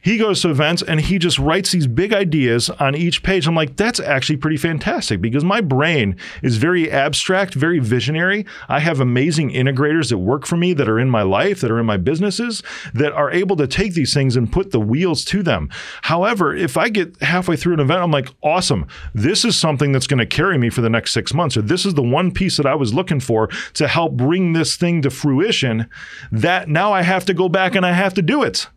he 0.05 0.19
goes 0.19 0.39
to 0.43 0.51
events 0.51 0.83
and 0.83 1.01
he 1.01 1.17
just 1.17 1.39
writes 1.39 1.71
these 1.71 1.88
big 1.88 2.13
ideas 2.13 2.69
on 2.69 2.93
each 2.93 3.24
page. 3.24 3.47
I'm 3.47 3.55
like, 3.55 3.75
that's 3.75 4.00
actually 4.00 4.38
pretty 4.38 4.57
fantastic 4.57 5.19
because 5.19 5.43
my 5.43 5.62
brain 5.62 6.15
is 6.43 6.57
very 6.57 6.91
abstract, 6.91 7.55
very 7.55 7.79
visionary. 7.79 8.45
I 8.69 8.81
have 8.81 9.00
amazing 9.00 9.50
integrators 9.50 10.09
that 10.09 10.19
work 10.19 10.45
for 10.45 10.57
me 10.57 10.74
that 10.74 10.88
are 10.88 11.00
in 11.00 11.09
my 11.09 11.24
life, 11.24 11.59
that 11.62 11.71
are 11.71 11.79
in 11.79 11.88
my 11.88 11.97
businesses, 11.97 12.62
that 12.93 13.13
are 13.13 13.31
able 13.31 13.55
to 13.55 13.65
take 13.65 13.95
these 13.95 14.13
things 14.13 14.35
and 14.35 14.51
put 14.51 14.69
the 14.69 14.79
wheels 14.79 15.25
to 15.25 15.41
them. 15.41 15.71
However, 16.03 16.55
if 16.55 16.77
I 16.77 16.89
get 16.89 17.19
halfway 17.24 17.55
through 17.55 17.74
an 17.74 17.79
event, 17.79 18.03
I'm 18.03 18.12
like, 18.12 18.29
awesome, 18.43 18.85
this 19.15 19.43
is 19.43 19.55
something 19.55 19.91
that's 19.91 20.05
going 20.05 20.19
to 20.19 20.27
carry 20.27 20.59
me 20.59 20.69
for 20.69 20.81
the 20.81 20.89
next 20.89 21.13
six 21.13 21.33
months, 21.33 21.57
or 21.57 21.63
this 21.63 21.83
is 21.83 21.95
the 21.95 22.03
one 22.03 22.31
piece 22.31 22.57
that 22.57 22.67
I 22.67 22.75
was 22.75 22.93
looking 22.93 23.19
for 23.19 23.47
to 23.74 23.88
help 23.88 24.13
bring 24.13 24.53
this 24.53 24.75
thing 24.75 25.01
to 25.01 25.09
fruition. 25.09 25.89
That 26.31 26.69
now 26.69 26.93
I 26.93 27.01
have 27.01 27.25
to 27.25 27.33
go 27.33 27.50
back 27.50 27.74
and 27.74 27.83
I 27.83 27.93
have 27.93 28.13
to 28.13 28.21
do 28.21 28.43
it. 28.43 28.67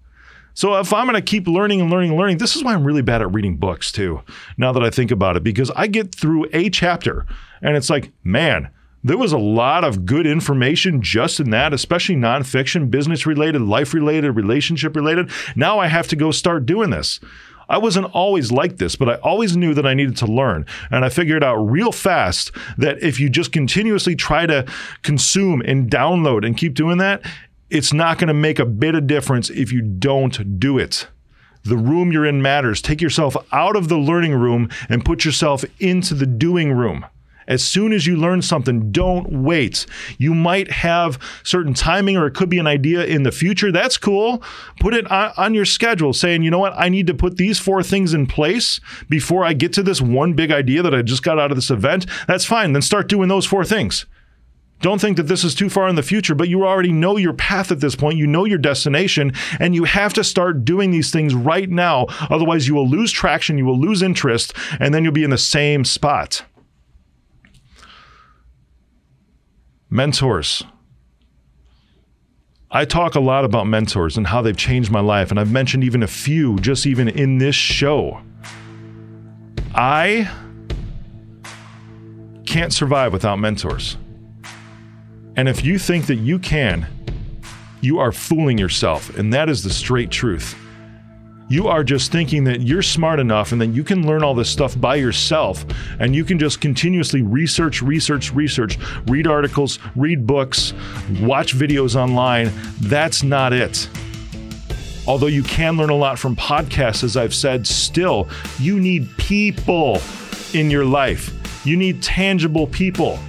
So 0.58 0.74
if 0.80 0.92
I'm 0.92 1.06
going 1.06 1.14
to 1.14 1.22
keep 1.22 1.46
learning 1.46 1.80
and 1.80 1.88
learning 1.88 2.10
and 2.10 2.18
learning, 2.18 2.38
this 2.38 2.56
is 2.56 2.64
why 2.64 2.74
I'm 2.74 2.82
really 2.82 3.00
bad 3.00 3.22
at 3.22 3.32
reading 3.32 3.58
books 3.58 3.92
too. 3.92 4.22
Now 4.56 4.72
that 4.72 4.82
I 4.82 4.90
think 4.90 5.12
about 5.12 5.36
it, 5.36 5.44
because 5.44 5.70
I 5.76 5.86
get 5.86 6.12
through 6.12 6.48
a 6.52 6.68
chapter 6.68 7.26
and 7.62 7.76
it's 7.76 7.88
like, 7.88 8.10
man, 8.24 8.68
there 9.04 9.16
was 9.16 9.30
a 9.30 9.38
lot 9.38 9.84
of 9.84 10.04
good 10.04 10.26
information 10.26 11.00
just 11.00 11.38
in 11.38 11.50
that, 11.50 11.72
especially 11.72 12.16
nonfiction, 12.16 12.90
business 12.90 13.24
related, 13.24 13.62
life 13.62 13.94
related, 13.94 14.32
relationship 14.32 14.96
related. 14.96 15.30
Now 15.54 15.78
I 15.78 15.86
have 15.86 16.08
to 16.08 16.16
go 16.16 16.32
start 16.32 16.66
doing 16.66 16.90
this. 16.90 17.20
I 17.68 17.78
wasn't 17.78 18.06
always 18.06 18.50
like 18.50 18.78
this, 18.78 18.96
but 18.96 19.08
I 19.08 19.14
always 19.16 19.56
knew 19.56 19.74
that 19.74 19.86
I 19.86 19.94
needed 19.94 20.16
to 20.16 20.26
learn. 20.26 20.66
And 20.90 21.04
I 21.04 21.08
figured 21.08 21.44
out 21.44 21.56
real 21.56 21.92
fast 21.92 22.50
that 22.78 23.00
if 23.00 23.20
you 23.20 23.30
just 23.30 23.52
continuously 23.52 24.16
try 24.16 24.46
to 24.46 24.66
consume 25.02 25.60
and 25.60 25.88
download 25.88 26.44
and 26.44 26.56
keep 26.56 26.74
doing 26.74 26.98
that, 26.98 27.22
it's 27.70 27.92
not 27.92 28.18
going 28.18 28.28
to 28.28 28.34
make 28.34 28.58
a 28.58 28.66
bit 28.66 28.94
of 28.94 29.06
difference 29.06 29.50
if 29.50 29.72
you 29.72 29.82
don't 29.82 30.58
do 30.58 30.78
it. 30.78 31.08
The 31.64 31.76
room 31.76 32.12
you're 32.12 32.24
in 32.24 32.40
matters. 32.40 32.80
Take 32.80 33.00
yourself 33.00 33.36
out 33.52 33.76
of 33.76 33.88
the 33.88 33.98
learning 33.98 34.34
room 34.34 34.70
and 34.88 35.04
put 35.04 35.24
yourself 35.24 35.64
into 35.78 36.14
the 36.14 36.26
doing 36.26 36.72
room. 36.72 37.04
As 37.46 37.64
soon 37.64 37.94
as 37.94 38.06
you 38.06 38.14
learn 38.14 38.42
something, 38.42 38.92
don't 38.92 39.42
wait. 39.42 39.86
You 40.18 40.34
might 40.34 40.70
have 40.70 41.18
certain 41.42 41.72
timing 41.72 42.16
or 42.16 42.26
it 42.26 42.34
could 42.34 42.50
be 42.50 42.58
an 42.58 42.66
idea 42.66 43.04
in 43.06 43.22
the 43.22 43.32
future. 43.32 43.72
That's 43.72 43.96
cool. 43.96 44.42
Put 44.80 44.94
it 44.94 45.10
on, 45.10 45.54
your 45.54 45.64
schedule 45.64 46.12
saying, 46.12 46.42
you 46.42 46.50
know 46.50 46.58
what, 46.58 46.74
I 46.76 46.90
need 46.90 47.06
to 47.06 47.14
put 47.14 47.38
these 47.38 47.58
four 47.58 47.82
things 47.82 48.12
in 48.12 48.26
place 48.26 48.80
before 49.08 49.44
I 49.44 49.54
get 49.54 49.72
to 49.74 49.82
this 49.82 50.00
one 50.00 50.34
big 50.34 50.52
idea 50.52 50.82
that 50.82 50.94
I 50.94 51.00
just 51.00 51.22
got 51.22 51.38
out 51.38 51.50
of 51.50 51.56
this 51.56 51.70
event. 51.70 52.04
That's 52.26 52.44
fine. 52.44 52.74
Then 52.74 52.82
start 52.82 53.08
doing 53.08 53.30
those 53.30 53.46
four 53.46 53.64
things. 53.64 54.04
Don't 54.80 55.00
think 55.00 55.16
that 55.16 55.24
this 55.24 55.42
is 55.42 55.54
too 55.54 55.68
far 55.68 55.88
in 55.88 55.96
the 55.96 56.02
future, 56.02 56.34
but 56.34 56.48
you 56.48 56.64
already 56.64 56.92
know 56.92 57.16
your 57.16 57.32
path 57.32 57.72
at 57.72 57.80
this 57.80 57.96
point. 57.96 58.16
You 58.16 58.26
know 58.26 58.44
your 58.44 58.58
destination, 58.58 59.32
and 59.58 59.74
you 59.74 59.84
have 59.84 60.12
to 60.14 60.22
start 60.22 60.64
doing 60.64 60.90
these 60.90 61.10
things 61.10 61.34
right 61.34 61.68
now. 61.68 62.06
Otherwise, 62.30 62.68
you 62.68 62.74
will 62.74 62.88
lose 62.88 63.10
traction, 63.10 63.58
you 63.58 63.64
will 63.64 63.78
lose 63.78 64.02
interest, 64.02 64.52
and 64.78 64.94
then 64.94 65.02
you'll 65.02 65.12
be 65.12 65.24
in 65.24 65.30
the 65.30 65.38
same 65.38 65.84
spot. 65.84 66.44
Mentors. 69.90 70.62
I 72.70 72.84
talk 72.84 73.14
a 73.14 73.20
lot 73.20 73.46
about 73.46 73.66
mentors 73.66 74.18
and 74.18 74.26
how 74.26 74.42
they've 74.42 74.56
changed 74.56 74.90
my 74.90 75.00
life, 75.00 75.30
and 75.30 75.40
I've 75.40 75.50
mentioned 75.50 75.82
even 75.82 76.02
a 76.02 76.06
few 76.06 76.58
just 76.58 76.86
even 76.86 77.08
in 77.08 77.38
this 77.38 77.54
show. 77.54 78.20
I 79.74 80.30
can't 82.44 82.72
survive 82.72 83.12
without 83.12 83.38
mentors. 83.38 83.96
And 85.38 85.48
if 85.48 85.64
you 85.64 85.78
think 85.78 86.06
that 86.06 86.16
you 86.16 86.40
can, 86.40 86.84
you 87.80 88.00
are 88.00 88.10
fooling 88.10 88.58
yourself. 88.58 89.16
And 89.16 89.32
that 89.32 89.48
is 89.48 89.62
the 89.62 89.70
straight 89.70 90.10
truth. 90.10 90.58
You 91.48 91.68
are 91.68 91.84
just 91.84 92.10
thinking 92.10 92.42
that 92.42 92.62
you're 92.62 92.82
smart 92.82 93.20
enough 93.20 93.52
and 93.52 93.60
that 93.60 93.68
you 93.68 93.84
can 93.84 94.04
learn 94.04 94.24
all 94.24 94.34
this 94.34 94.50
stuff 94.50 94.78
by 94.80 94.96
yourself 94.96 95.64
and 96.00 96.12
you 96.12 96.24
can 96.24 96.40
just 96.40 96.60
continuously 96.60 97.22
research, 97.22 97.82
research, 97.82 98.32
research, 98.34 98.80
read 99.06 99.28
articles, 99.28 99.78
read 99.94 100.26
books, 100.26 100.74
watch 101.20 101.54
videos 101.54 101.94
online. 101.94 102.50
That's 102.80 103.22
not 103.22 103.52
it. 103.52 103.88
Although 105.06 105.28
you 105.28 105.44
can 105.44 105.76
learn 105.76 105.90
a 105.90 105.94
lot 105.94 106.18
from 106.18 106.34
podcasts, 106.34 107.04
as 107.04 107.16
I've 107.16 107.32
said, 107.32 107.64
still, 107.64 108.28
you 108.58 108.80
need 108.80 109.08
people 109.18 110.00
in 110.52 110.68
your 110.68 110.84
life. 110.84 111.30
You 111.64 111.76
need 111.76 112.02
tangible 112.02 112.66
people. 112.66 113.20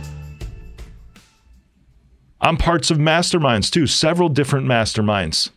I'm 2.41 2.57
parts 2.57 2.91
of 2.91 2.97
masterminds 2.97 3.71
too, 3.71 3.87
several 3.87 4.29
different 4.29 4.67
masterminds. 4.67 5.49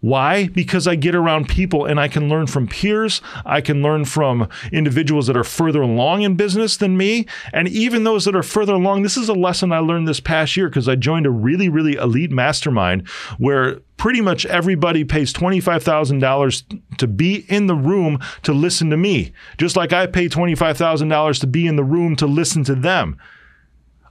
Why? 0.00 0.48
Because 0.48 0.86
I 0.86 0.94
get 0.94 1.14
around 1.14 1.48
people 1.48 1.86
and 1.86 1.98
I 1.98 2.06
can 2.06 2.28
learn 2.28 2.46
from 2.46 2.68
peers. 2.68 3.22
I 3.44 3.60
can 3.60 3.82
learn 3.82 4.04
from 4.04 4.48
individuals 4.70 5.26
that 5.26 5.36
are 5.36 5.42
further 5.42 5.82
along 5.82 6.22
in 6.22 6.36
business 6.36 6.76
than 6.76 6.96
me. 6.96 7.26
And 7.52 7.66
even 7.66 8.04
those 8.04 8.24
that 8.26 8.36
are 8.36 8.42
further 8.42 8.74
along, 8.74 9.02
this 9.02 9.16
is 9.16 9.28
a 9.28 9.34
lesson 9.34 9.72
I 9.72 9.78
learned 9.78 10.06
this 10.06 10.20
past 10.20 10.56
year 10.56 10.68
because 10.68 10.88
I 10.88 10.96
joined 10.96 11.26
a 11.26 11.30
really, 11.30 11.68
really 11.68 11.94
elite 11.94 12.30
mastermind 12.30 13.08
where 13.38 13.80
pretty 13.96 14.20
much 14.20 14.44
everybody 14.46 15.02
pays 15.02 15.32
$25,000 15.32 16.98
to 16.98 17.06
be 17.08 17.46
in 17.48 17.66
the 17.66 17.74
room 17.74 18.20
to 18.42 18.52
listen 18.52 18.90
to 18.90 18.96
me, 18.96 19.32
just 19.56 19.76
like 19.76 19.92
I 19.92 20.06
pay 20.06 20.28
$25,000 20.28 21.40
to 21.40 21.46
be 21.46 21.66
in 21.66 21.76
the 21.76 21.84
room 21.84 22.16
to 22.16 22.26
listen 22.26 22.62
to 22.64 22.74
them. 22.74 23.18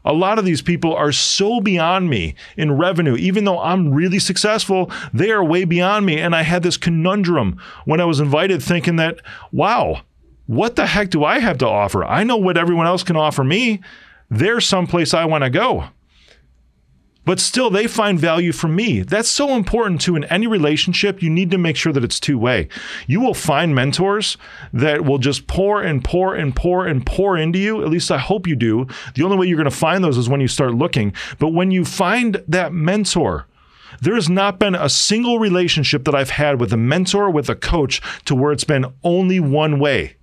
A 0.06 0.14
lot 0.14 0.40
of 0.40 0.46
these 0.46 0.62
people 0.62 0.96
are 0.96 1.12
so 1.12 1.60
beyond 1.60 2.10
me 2.10 2.36
in 2.56 2.78
revenue. 2.78 3.16
Even 3.16 3.44
though 3.44 3.60
I'm 3.60 3.92
really 3.92 4.20
successful, 4.20 4.92
they 5.14 5.32
are 5.32 5.44
way 5.44 5.66
beyond 5.66 6.06
me. 6.06 6.20
And 6.20 6.36
I 6.36 6.44
had 6.44 6.64
this 6.64 6.78
conundrum 6.78 7.60
when 7.86 8.00
I 8.00 8.06
was 8.06 8.20
invited 8.20 8.62
thinking 8.62 8.96
that, 8.98 9.20
wow, 9.52 10.04
what 10.46 10.76
the 10.76 10.86
heck 10.86 11.10
do 11.10 11.24
I 11.24 11.40
have 11.40 11.58
to 11.58 11.68
offer? 11.68 12.06
I 12.06 12.24
know 12.24 12.38
what 12.38 12.58
everyone 12.58 12.88
else 12.88 13.04
can 13.04 13.18
offer 13.18 13.44
me. 13.44 13.82
There's 14.30 14.66
someplace 14.66 15.14
I 15.14 15.26
want 15.26 15.44
to 15.44 15.50
go 15.50 15.86
but 17.26 17.40
still 17.40 17.70
they 17.70 17.88
find 17.88 18.20
value 18.20 18.52
from 18.52 18.76
me. 18.76 19.02
That's 19.02 19.30
so 19.30 19.56
important 19.56 20.02
too. 20.02 20.16
In 20.16 20.24
any 20.26 20.48
relationship, 20.48 21.22
you 21.22 21.30
need 21.30 21.52
to 21.52 21.58
make 21.58 21.76
sure 21.76 21.92
that 21.92 22.04
it's 22.04 22.20
two 22.20 22.38
way. 22.38 22.70
You 23.08 23.20
will 23.20 23.34
find 23.34 23.76
mentors 23.76 24.38
that 24.74 25.04
will 25.04 25.18
just 25.18 25.48
pour 25.48 25.82
and 25.82 26.04
pour 26.04 26.36
and 26.36 26.56
pour 26.56 26.86
and 26.86 27.06
pour 27.06 27.38
into 27.38 27.60
you. 27.60 27.82
At 27.82 27.90
least 27.90 28.12
I 28.12 28.18
hope 28.18 28.48
you 28.48 28.56
do. 28.56 28.88
The 29.16 29.24
only 29.24 29.38
way 29.38 29.48
you're 29.48 29.58
going 29.58 29.70
to 29.70 29.76
find 29.76 30.04
those 30.04 30.18
is 30.18 30.30
when 30.30 30.42
you 30.42 30.48
start 30.48 30.74
looking. 30.74 31.14
But 31.40 31.50
when 31.50 31.72
you 31.72 31.84
find 31.84 32.44
that 32.48 32.74
mentor, 32.74 33.48
there 34.02 34.16
has 34.16 34.30
not 34.30 34.60
been 34.60 34.76
a 34.76 34.90
single 34.90 35.40
relationship 35.40 36.04
that 36.06 36.16
I've 36.16 36.32
had 36.32 36.60
with 36.60 36.74
a 36.74 36.78
mentor, 36.78 37.30
with 37.30 37.50
a 37.50 37.56
coach, 37.56 38.02
to 38.26 38.36
where 38.36 38.52
it's 38.52 38.64
been 38.64 38.86
only 39.04 39.40
one 39.40 39.80
way. 39.80 40.15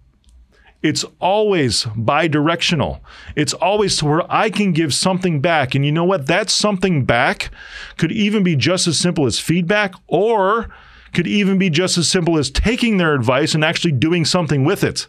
It's 0.82 1.04
always 1.20 1.84
bi 1.96 2.26
directional. 2.26 3.00
It's 3.36 3.54
always 3.54 3.96
to 3.98 4.06
where 4.06 4.32
I 4.32 4.50
can 4.50 4.72
give 4.72 4.92
something 4.92 5.40
back. 5.40 5.74
And 5.74 5.86
you 5.86 5.92
know 5.92 6.04
what? 6.04 6.26
That 6.26 6.50
something 6.50 7.04
back 7.04 7.50
could 7.96 8.12
even 8.12 8.42
be 8.42 8.56
just 8.56 8.86
as 8.88 8.98
simple 8.98 9.26
as 9.26 9.38
feedback 9.38 9.94
or 10.08 10.68
could 11.12 11.26
even 11.26 11.58
be 11.58 11.70
just 11.70 11.98
as 11.98 12.10
simple 12.10 12.36
as 12.38 12.50
taking 12.50 12.96
their 12.96 13.14
advice 13.14 13.54
and 13.54 13.64
actually 13.64 13.92
doing 13.92 14.24
something 14.24 14.64
with 14.64 14.82
it. 14.82 15.06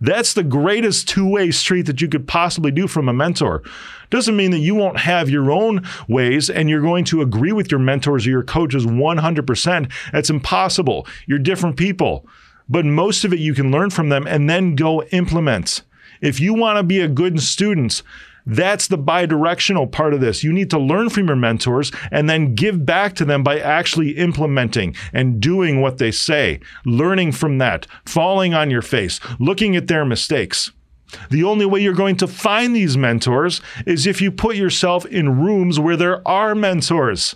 That's 0.00 0.32
the 0.32 0.42
greatest 0.42 1.08
two 1.08 1.28
way 1.28 1.50
street 1.50 1.82
that 1.82 2.00
you 2.00 2.08
could 2.08 2.26
possibly 2.26 2.70
do 2.70 2.86
from 2.86 3.08
a 3.08 3.12
mentor. 3.12 3.62
Doesn't 4.08 4.36
mean 4.36 4.50
that 4.52 4.58
you 4.58 4.74
won't 4.74 4.98
have 4.98 5.28
your 5.28 5.50
own 5.50 5.86
ways 6.08 6.48
and 6.48 6.70
you're 6.70 6.80
going 6.80 7.04
to 7.06 7.20
agree 7.20 7.52
with 7.52 7.70
your 7.70 7.80
mentors 7.80 8.26
or 8.26 8.30
your 8.30 8.42
coaches 8.42 8.86
100%. 8.86 9.92
That's 10.12 10.30
impossible. 10.30 11.06
You're 11.26 11.38
different 11.38 11.76
people 11.76 12.26
but 12.70 12.86
most 12.86 13.24
of 13.24 13.32
it 13.34 13.40
you 13.40 13.52
can 13.52 13.70
learn 13.70 13.90
from 13.90 14.08
them 14.08 14.26
and 14.26 14.48
then 14.48 14.76
go 14.76 15.02
implement. 15.04 15.82
If 16.22 16.40
you 16.40 16.54
want 16.54 16.78
to 16.78 16.82
be 16.82 17.00
a 17.00 17.08
good 17.08 17.40
student, 17.40 18.02
that's 18.46 18.88
the 18.88 18.96
bi-directional 18.96 19.86
part 19.86 20.14
of 20.14 20.20
this. 20.20 20.42
You 20.42 20.52
need 20.52 20.70
to 20.70 20.78
learn 20.78 21.10
from 21.10 21.26
your 21.26 21.36
mentors 21.36 21.92
and 22.10 22.28
then 22.28 22.54
give 22.54 22.86
back 22.86 23.14
to 23.16 23.24
them 23.24 23.42
by 23.42 23.58
actually 23.58 24.12
implementing 24.12 24.94
and 25.12 25.40
doing 25.40 25.80
what 25.80 25.98
they 25.98 26.10
say, 26.10 26.60
learning 26.86 27.32
from 27.32 27.58
that, 27.58 27.86
falling 28.04 28.54
on 28.54 28.70
your 28.70 28.82
face, 28.82 29.20
looking 29.38 29.76
at 29.76 29.88
their 29.88 30.04
mistakes. 30.04 30.72
The 31.30 31.42
only 31.42 31.66
way 31.66 31.80
you're 31.80 31.92
going 31.92 32.16
to 32.18 32.28
find 32.28 32.74
these 32.74 32.96
mentors 32.96 33.60
is 33.84 34.06
if 34.06 34.20
you 34.20 34.30
put 34.30 34.56
yourself 34.56 35.04
in 35.06 35.40
rooms 35.40 35.80
where 35.80 35.96
there 35.96 36.26
are 36.26 36.54
mentors. 36.54 37.34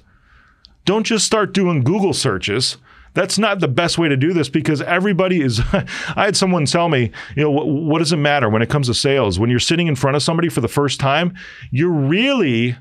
Don't 0.84 1.04
just 1.04 1.26
start 1.26 1.54
doing 1.54 1.82
Google 1.82 2.12
searches 2.12 2.76
that's 3.14 3.38
not 3.38 3.60
the 3.60 3.68
best 3.68 3.96
way 3.96 4.08
to 4.08 4.16
do 4.16 4.32
this 4.32 4.48
because 4.48 4.82
everybody 4.82 5.40
is. 5.40 5.60
I 5.72 6.24
had 6.24 6.36
someone 6.36 6.66
tell 6.66 6.88
me, 6.88 7.12
you 7.36 7.44
know, 7.44 7.50
what, 7.50 7.68
what 7.68 7.98
does 8.00 8.12
it 8.12 8.16
matter 8.16 8.48
when 8.48 8.60
it 8.60 8.68
comes 8.68 8.88
to 8.88 8.94
sales? 8.94 9.38
When 9.38 9.50
you're 9.50 9.60
sitting 9.60 9.86
in 9.86 9.96
front 9.96 10.16
of 10.16 10.22
somebody 10.22 10.48
for 10.48 10.60
the 10.60 10.68
first 10.68 11.00
time, 11.00 11.34
you're 11.70 11.90
really, 11.90 12.76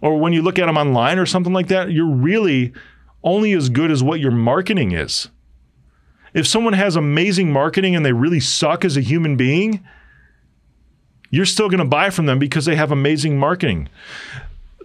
or 0.00 0.18
when 0.18 0.32
you 0.32 0.42
look 0.42 0.58
at 0.58 0.66
them 0.66 0.78
online 0.78 1.18
or 1.18 1.26
something 1.26 1.52
like 1.52 1.68
that, 1.68 1.90
you're 1.90 2.06
really 2.06 2.72
only 3.24 3.52
as 3.52 3.68
good 3.68 3.90
as 3.90 4.02
what 4.04 4.20
your 4.20 4.30
marketing 4.30 4.92
is. 4.92 5.28
If 6.32 6.46
someone 6.46 6.74
has 6.74 6.94
amazing 6.96 7.52
marketing 7.52 7.96
and 7.96 8.06
they 8.06 8.12
really 8.12 8.40
suck 8.40 8.84
as 8.84 8.96
a 8.96 9.00
human 9.00 9.36
being, 9.36 9.84
you're 11.30 11.44
still 11.44 11.68
going 11.68 11.80
to 11.80 11.84
buy 11.84 12.10
from 12.10 12.26
them 12.26 12.38
because 12.38 12.66
they 12.66 12.76
have 12.76 12.92
amazing 12.92 13.36
marketing 13.36 13.88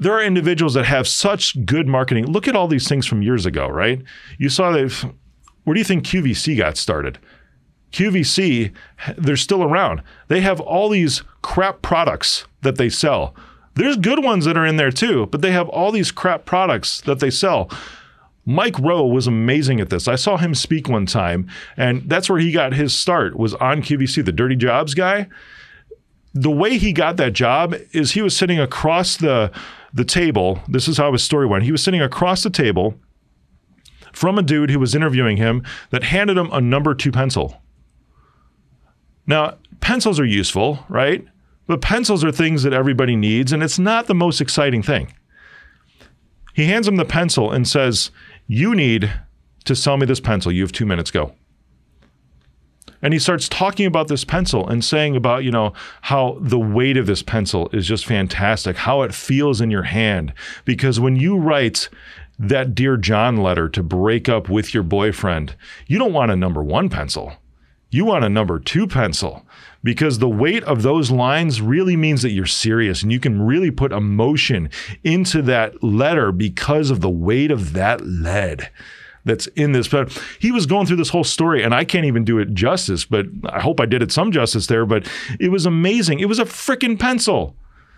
there 0.02 0.14
are 0.14 0.24
individuals 0.24 0.74
that 0.74 0.86
have 0.86 1.08
such 1.08 1.64
good 1.64 1.88
marketing. 1.88 2.26
Look 2.26 2.48
at 2.48 2.56
all 2.56 2.68
these 2.68 2.90
things 2.90 3.06
from 3.06 3.22
years 3.22 3.46
ago, 3.46 3.68
right? 3.68 4.02
You 4.40 4.50
saw 4.50 4.72
that. 4.72 5.14
Where 5.64 5.76
do 5.76 5.80
you 5.80 5.86
think 5.86 6.04
QVC 6.04 6.58
got 6.58 6.76
started? 6.76 7.20
QVC, 7.92 8.74
they're 9.16 9.38
still 9.38 9.64
around. 9.64 10.02
They 10.28 10.42
have 10.42 10.60
all 10.60 10.90
these 10.90 11.22
crap 11.44 11.84
products 11.84 12.46
that 12.62 12.78
they 12.78 12.90
sell. 12.90 13.36
There's 13.76 13.96
good 13.96 14.24
ones 14.24 14.46
that 14.46 14.58
are 14.58 14.66
in 14.66 14.78
there 14.78 14.92
too, 14.92 15.28
but 15.28 15.42
they 15.42 15.52
have 15.52 15.70
all 15.70 15.92
these 15.92 16.12
crap 16.12 16.46
products 16.46 17.02
that 17.02 17.20
they 17.20 17.30
sell. 17.30 17.70
Mike 18.44 18.80
Rowe 18.80 19.06
was 19.06 19.28
amazing 19.28 19.80
at 19.80 19.92
this. 19.92 20.08
I 20.08 20.16
saw 20.16 20.38
him 20.38 20.56
speak 20.56 20.90
one 20.90 21.06
time, 21.06 21.48
and 21.78 22.10
that's 22.10 22.28
where 22.28 22.40
he 22.40 22.52
got 22.52 22.74
his 22.74 22.92
start. 22.92 23.38
Was 23.38 23.54
on 23.56 23.84
QVC, 23.84 24.26
the 24.26 24.32
Dirty 24.32 24.56
Jobs 24.56 24.96
guy. 24.96 25.28
The 26.34 26.50
way 26.50 26.80
he 26.80 26.92
got 26.92 27.18
that 27.18 27.34
job 27.34 27.76
is 27.92 28.14
he 28.14 28.24
was 28.24 28.36
sitting 28.36 28.60
across 28.60 29.18
the 29.18 29.52
the 29.94 30.06
table. 30.06 30.62
This 30.68 30.88
is 30.88 30.98
how 30.98 31.12
his 31.12 31.24
story 31.24 31.46
went. 31.46 31.64
He 31.64 31.72
was 31.72 31.84
sitting 31.84 32.02
across 32.02 32.44
the 32.44 32.50
table 32.50 32.96
from 34.14 34.38
a 34.38 34.44
dude 34.44 34.70
who 34.70 34.80
was 34.80 34.96
interviewing 34.96 35.38
him 35.38 35.64
that 35.90 36.04
handed 36.04 36.38
him 36.38 36.50
a 36.52 36.62
number 36.62 36.94
two 36.94 37.12
pencil. 37.12 37.62
Now, 39.28 39.58
pencils 39.80 40.20
are 40.20 40.26
useful, 40.26 40.86
right? 40.90 41.26
But 41.68 41.82
pencils 41.82 42.24
are 42.24 42.32
things 42.32 42.64
that 42.64 42.74
everybody 42.74 43.16
needs, 43.16 43.54
and 43.54 43.64
it's 43.64 43.80
not 43.80 44.08
the 44.08 44.16
most 44.16 44.42
exciting 44.42 44.84
thing. 44.84 45.14
He 46.54 46.66
hands 46.66 46.88
him 46.88 46.98
the 46.98 47.06
pencil 47.06 47.52
and 47.52 47.68
says, 47.68 48.12
You 48.48 48.76
need 48.76 49.12
to 49.64 49.76
sell 49.76 49.96
me 49.98 50.06
this 50.06 50.20
pencil. 50.20 50.52
You 50.52 50.64
have 50.64 50.74
two 50.74 50.86
minutes, 50.86 51.12
go 51.12 51.34
and 53.02 53.14
he 53.14 53.20
starts 53.20 53.50
talking 53.50 53.86
about 53.86 54.08
this 54.08 54.24
pencil 54.24 54.68
and 54.68 54.84
saying 54.84 55.16
about 55.16 55.44
you 55.44 55.52
know 55.52 55.74
how 56.02 56.38
the 56.40 56.60
weight 56.60 56.98
of 56.98 57.06
this 57.06 57.24
pencil 57.24 57.70
is 57.74 57.88
just 57.88 58.06
fantastic 58.06 58.78
how 58.78 59.02
it 59.02 59.14
feels 59.14 59.62
in 59.62 59.72
your 59.72 59.84
hand. 59.84 60.34
Because 60.66 61.00
when 61.00 61.16
you 61.16 61.38
write 61.38 61.90
that 62.40 62.74
dear 62.74 62.98
john 62.98 63.38
letter 63.38 63.70
to 63.70 63.84
break 63.84 64.28
up 64.28 64.50
with 64.50 64.74
your 64.74 64.84
boyfriend 64.84 65.56
you 65.86 66.00
don't 66.00 66.14
want 66.14 66.32
a 66.32 66.36
number 66.36 66.64
one 66.64 66.90
pencil. 66.90 67.34
You 67.94 68.06
want 68.06 68.24
a 68.24 68.30
number 68.30 68.58
two 68.58 68.88
pencil. 68.88 69.46
Because 69.84 70.20
the 70.20 70.30
weight 70.30 70.64
of 70.64 70.82
those 70.82 71.12
lines 71.12 71.60
really 71.62 71.98
means 71.98 72.22
that 72.22 72.32
you're 72.32 72.46
serious 72.46 73.02
and 73.02 73.12
you 73.12 73.20
can 73.20 73.42
really 73.42 73.72
put 73.72 73.92
emotion 73.92 74.70
into 75.04 75.42
that 75.42 75.84
letter 75.84 76.32
because 76.32 76.90
of 76.92 77.02
the 77.02 77.10
weight 77.10 77.52
of 77.52 77.74
that 77.74 78.00
lead 78.02 78.70
that's 79.26 79.48
in 79.48 79.72
this. 79.72 79.88
But 79.88 80.12
he 80.40 80.52
was 80.52 80.66
going 80.66 80.88
through 80.88 80.98
this 80.98 81.10
whole 81.10 81.24
story, 81.24 81.64
and 81.64 81.74
I 81.74 81.86
can't 81.86 82.06
even 82.06 82.24
do 82.24 82.40
it 82.40 82.54
justice, 82.54 83.06
but 83.06 83.26
I 83.46 83.60
hope 83.60 83.80
I 83.80 83.86
did 83.86 84.02
it 84.02 84.12
some 84.12 84.32
justice 84.32 84.68
there. 84.68 84.86
But 84.86 85.08
it 85.40 85.50
was 85.50 85.66
amazing. 85.66 86.20
It 86.20 86.28
was 86.28 86.40
a 86.40 86.46
freaking 86.46 87.00
pencil. 87.00 87.56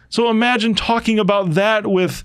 So 0.10 0.30
imagine 0.30 0.76
talking 0.76 1.18
about 1.18 1.56
that 1.56 1.88
with 1.88 2.24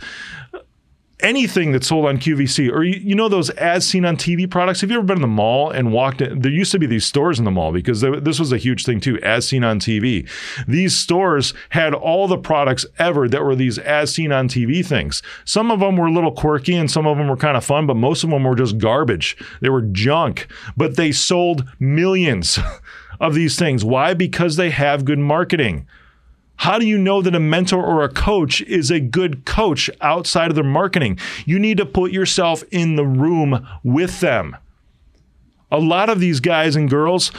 anything 1.21 1.73
that's 1.73 1.89
sold 1.89 2.07
on 2.07 2.19
QVC 2.19 2.71
or 2.73 2.85
you, 2.85 3.01
you, 3.01 3.15
know 3.15 3.29
those 3.29 3.51
as 3.51 3.87
seen 3.87 4.05
on 4.05 4.17
TV 4.17 4.49
products. 4.49 4.81
Have 4.81 4.91
you 4.91 4.99
ever 4.99 5.07
been 5.07 5.19
in 5.19 5.23
the 5.23 5.29
mall 5.29 5.71
and 5.71 5.93
walked 5.93 6.21
in? 6.21 6.41
There 6.41 6.51
used 6.51 6.73
to 6.73 6.79
be 6.79 6.87
these 6.87 7.05
stores 7.05 7.39
in 7.39 7.45
the 7.45 7.51
mall 7.51 7.73
because 7.73 8.01
this 8.01 8.39
was 8.39 8.53
a 8.53 8.59
huge 8.59 8.85
thing 8.85 9.01
too, 9.01 9.19
as 9.23 9.49
seen 9.49 9.65
on 9.65 9.81
TV. 9.81 10.29
These 10.67 10.97
stores 10.97 11.55
had 11.71 11.95
all 11.95 12.29
the 12.29 12.39
products 12.39 12.87
ever 12.99 13.29
that 13.29 13.45
were 13.45 13.57
these 13.57 13.79
as 13.79 14.15
seen 14.15 14.31
on 14.31 14.49
TV 14.49 14.85
things. 14.87 15.23
Some 15.45 15.71
of 15.71 15.81
them 15.81 15.97
were 15.97 16.07
a 16.07 16.13
little 16.13 16.33
quirky 16.33 16.77
and 16.77 16.91
some 16.91 17.07
of 17.07 17.19
them 17.19 17.29
were 17.29 17.37
kind 17.37 17.57
of 17.57 17.65
fun, 17.65 17.87
but 17.87 17.97
most 17.97 18.23
of 18.23 18.31
them 18.31 18.45
were 18.45 18.55
just 18.55 18.79
garbage. 18.79 19.37
They 19.61 19.69
were 19.69 19.83
junk, 19.83 20.47
but 20.77 20.97
they 20.97 21.13
sold 21.13 21.65
millions 21.81 22.59
of 23.21 23.35
these 23.35 23.57
things. 23.57 23.85
Why? 23.85 24.15
Because 24.15 24.57
they 24.57 24.71
have 24.71 25.05
good 25.05 25.19
marketing. 25.19 25.87
How 26.59 26.79
do 26.79 26.87
you 26.87 26.99
know 26.99 27.23
that 27.23 27.35
a 27.35 27.41
mentor 27.41 27.85
or 27.85 28.03
a 28.03 28.09
coach 28.09 28.61
is 28.63 28.91
a 28.91 29.01
good 29.01 29.45
coach 29.45 29.89
outside 30.01 30.51
of 30.51 30.57
their 30.57 30.65
marketing? 30.65 31.19
You 31.47 31.59
need 31.59 31.79
to 31.79 31.87
put 31.87 32.11
yourself 32.11 32.65
in 32.71 32.97
the 32.97 33.07
room 33.07 33.67
with 33.85 34.21
them. 34.21 34.57
A 35.71 35.79
lot 35.79 36.11
of 36.11 36.19
these 36.19 36.41
guys 36.41 36.75
and 36.75 36.91
girls 36.91 37.31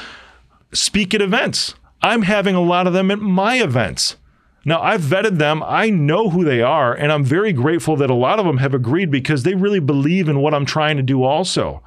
speak 0.71 1.13
at 1.13 1.21
events. 1.21 1.75
I'm 2.01 2.21
having 2.21 2.55
a 2.55 2.61
lot 2.61 2.87
of 2.87 2.93
them 2.93 3.11
at 3.11 3.19
my 3.19 3.61
events. 3.61 4.15
Now, 4.63 4.81
I've 4.81 5.01
vetted 5.01 5.37
them. 5.37 5.63
I 5.63 5.89
know 5.89 6.29
who 6.29 6.45
they 6.45 6.61
are, 6.61 6.93
and 6.93 7.11
I'm 7.11 7.23
very 7.23 7.51
grateful 7.51 7.97
that 7.97 8.09
a 8.09 8.15
lot 8.15 8.39
of 8.39 8.45
them 8.45 8.57
have 8.57 8.73
agreed 8.73 9.11
because 9.11 9.43
they 9.43 9.55
really 9.55 9.79
believe 9.79 10.29
in 10.29 10.39
what 10.39 10.53
I'm 10.53 10.65
trying 10.65 10.95
to 10.97 11.03
do 11.03 11.23
also. 11.23 11.81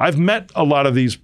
I've 0.00 0.18
met 0.18 0.50
a 0.54 0.64
lot 0.64 0.86
of 0.86 0.94
these 0.94 1.18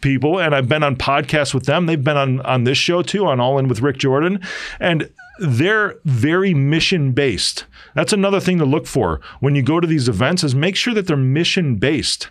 people 0.00 0.40
and 0.40 0.52
I've 0.52 0.68
been 0.68 0.82
on 0.82 0.96
podcasts 0.96 1.54
with 1.54 1.64
them. 1.64 1.86
They've 1.86 2.02
been 2.02 2.16
on, 2.16 2.40
on 2.40 2.64
this 2.64 2.76
show 2.76 3.00
too, 3.02 3.24
on 3.24 3.38
All 3.38 3.56
In 3.56 3.68
with 3.68 3.80
Rick 3.80 3.98
Jordan. 3.98 4.40
And 4.80 5.10
they're 5.38 5.94
very 6.04 6.52
mission 6.52 7.12
based. 7.12 7.66
That's 7.94 8.12
another 8.12 8.40
thing 8.40 8.58
to 8.58 8.64
look 8.64 8.88
for 8.88 9.20
when 9.38 9.54
you 9.54 9.62
go 9.62 9.78
to 9.78 9.86
these 9.86 10.08
events 10.08 10.42
is 10.42 10.56
make 10.56 10.74
sure 10.74 10.92
that 10.92 11.06
they're 11.06 11.16
mission 11.16 11.76
based. 11.76 12.28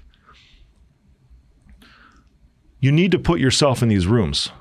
You 2.81 2.91
need 2.91 3.11
to 3.11 3.19
put 3.19 3.39
yourself 3.39 3.81
in 3.81 3.87
these 3.87 4.05
rooms. 4.05 4.51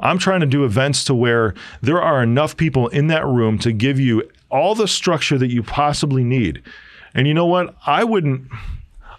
I'm 0.00 0.18
trying 0.18 0.40
to 0.40 0.46
do 0.46 0.64
events 0.64 1.04
to 1.04 1.14
where 1.14 1.54
there 1.80 2.02
are 2.02 2.22
enough 2.22 2.56
people 2.56 2.88
in 2.88 3.06
that 3.06 3.24
room 3.24 3.56
to 3.60 3.72
give 3.72 4.00
you 4.00 4.28
all 4.50 4.74
the 4.74 4.88
structure 4.88 5.38
that 5.38 5.50
you 5.50 5.62
possibly 5.62 6.24
need. 6.24 6.62
And 7.14 7.26
you 7.26 7.34
know 7.34 7.46
what? 7.46 7.74
I 7.86 8.04
wouldn't 8.04 8.50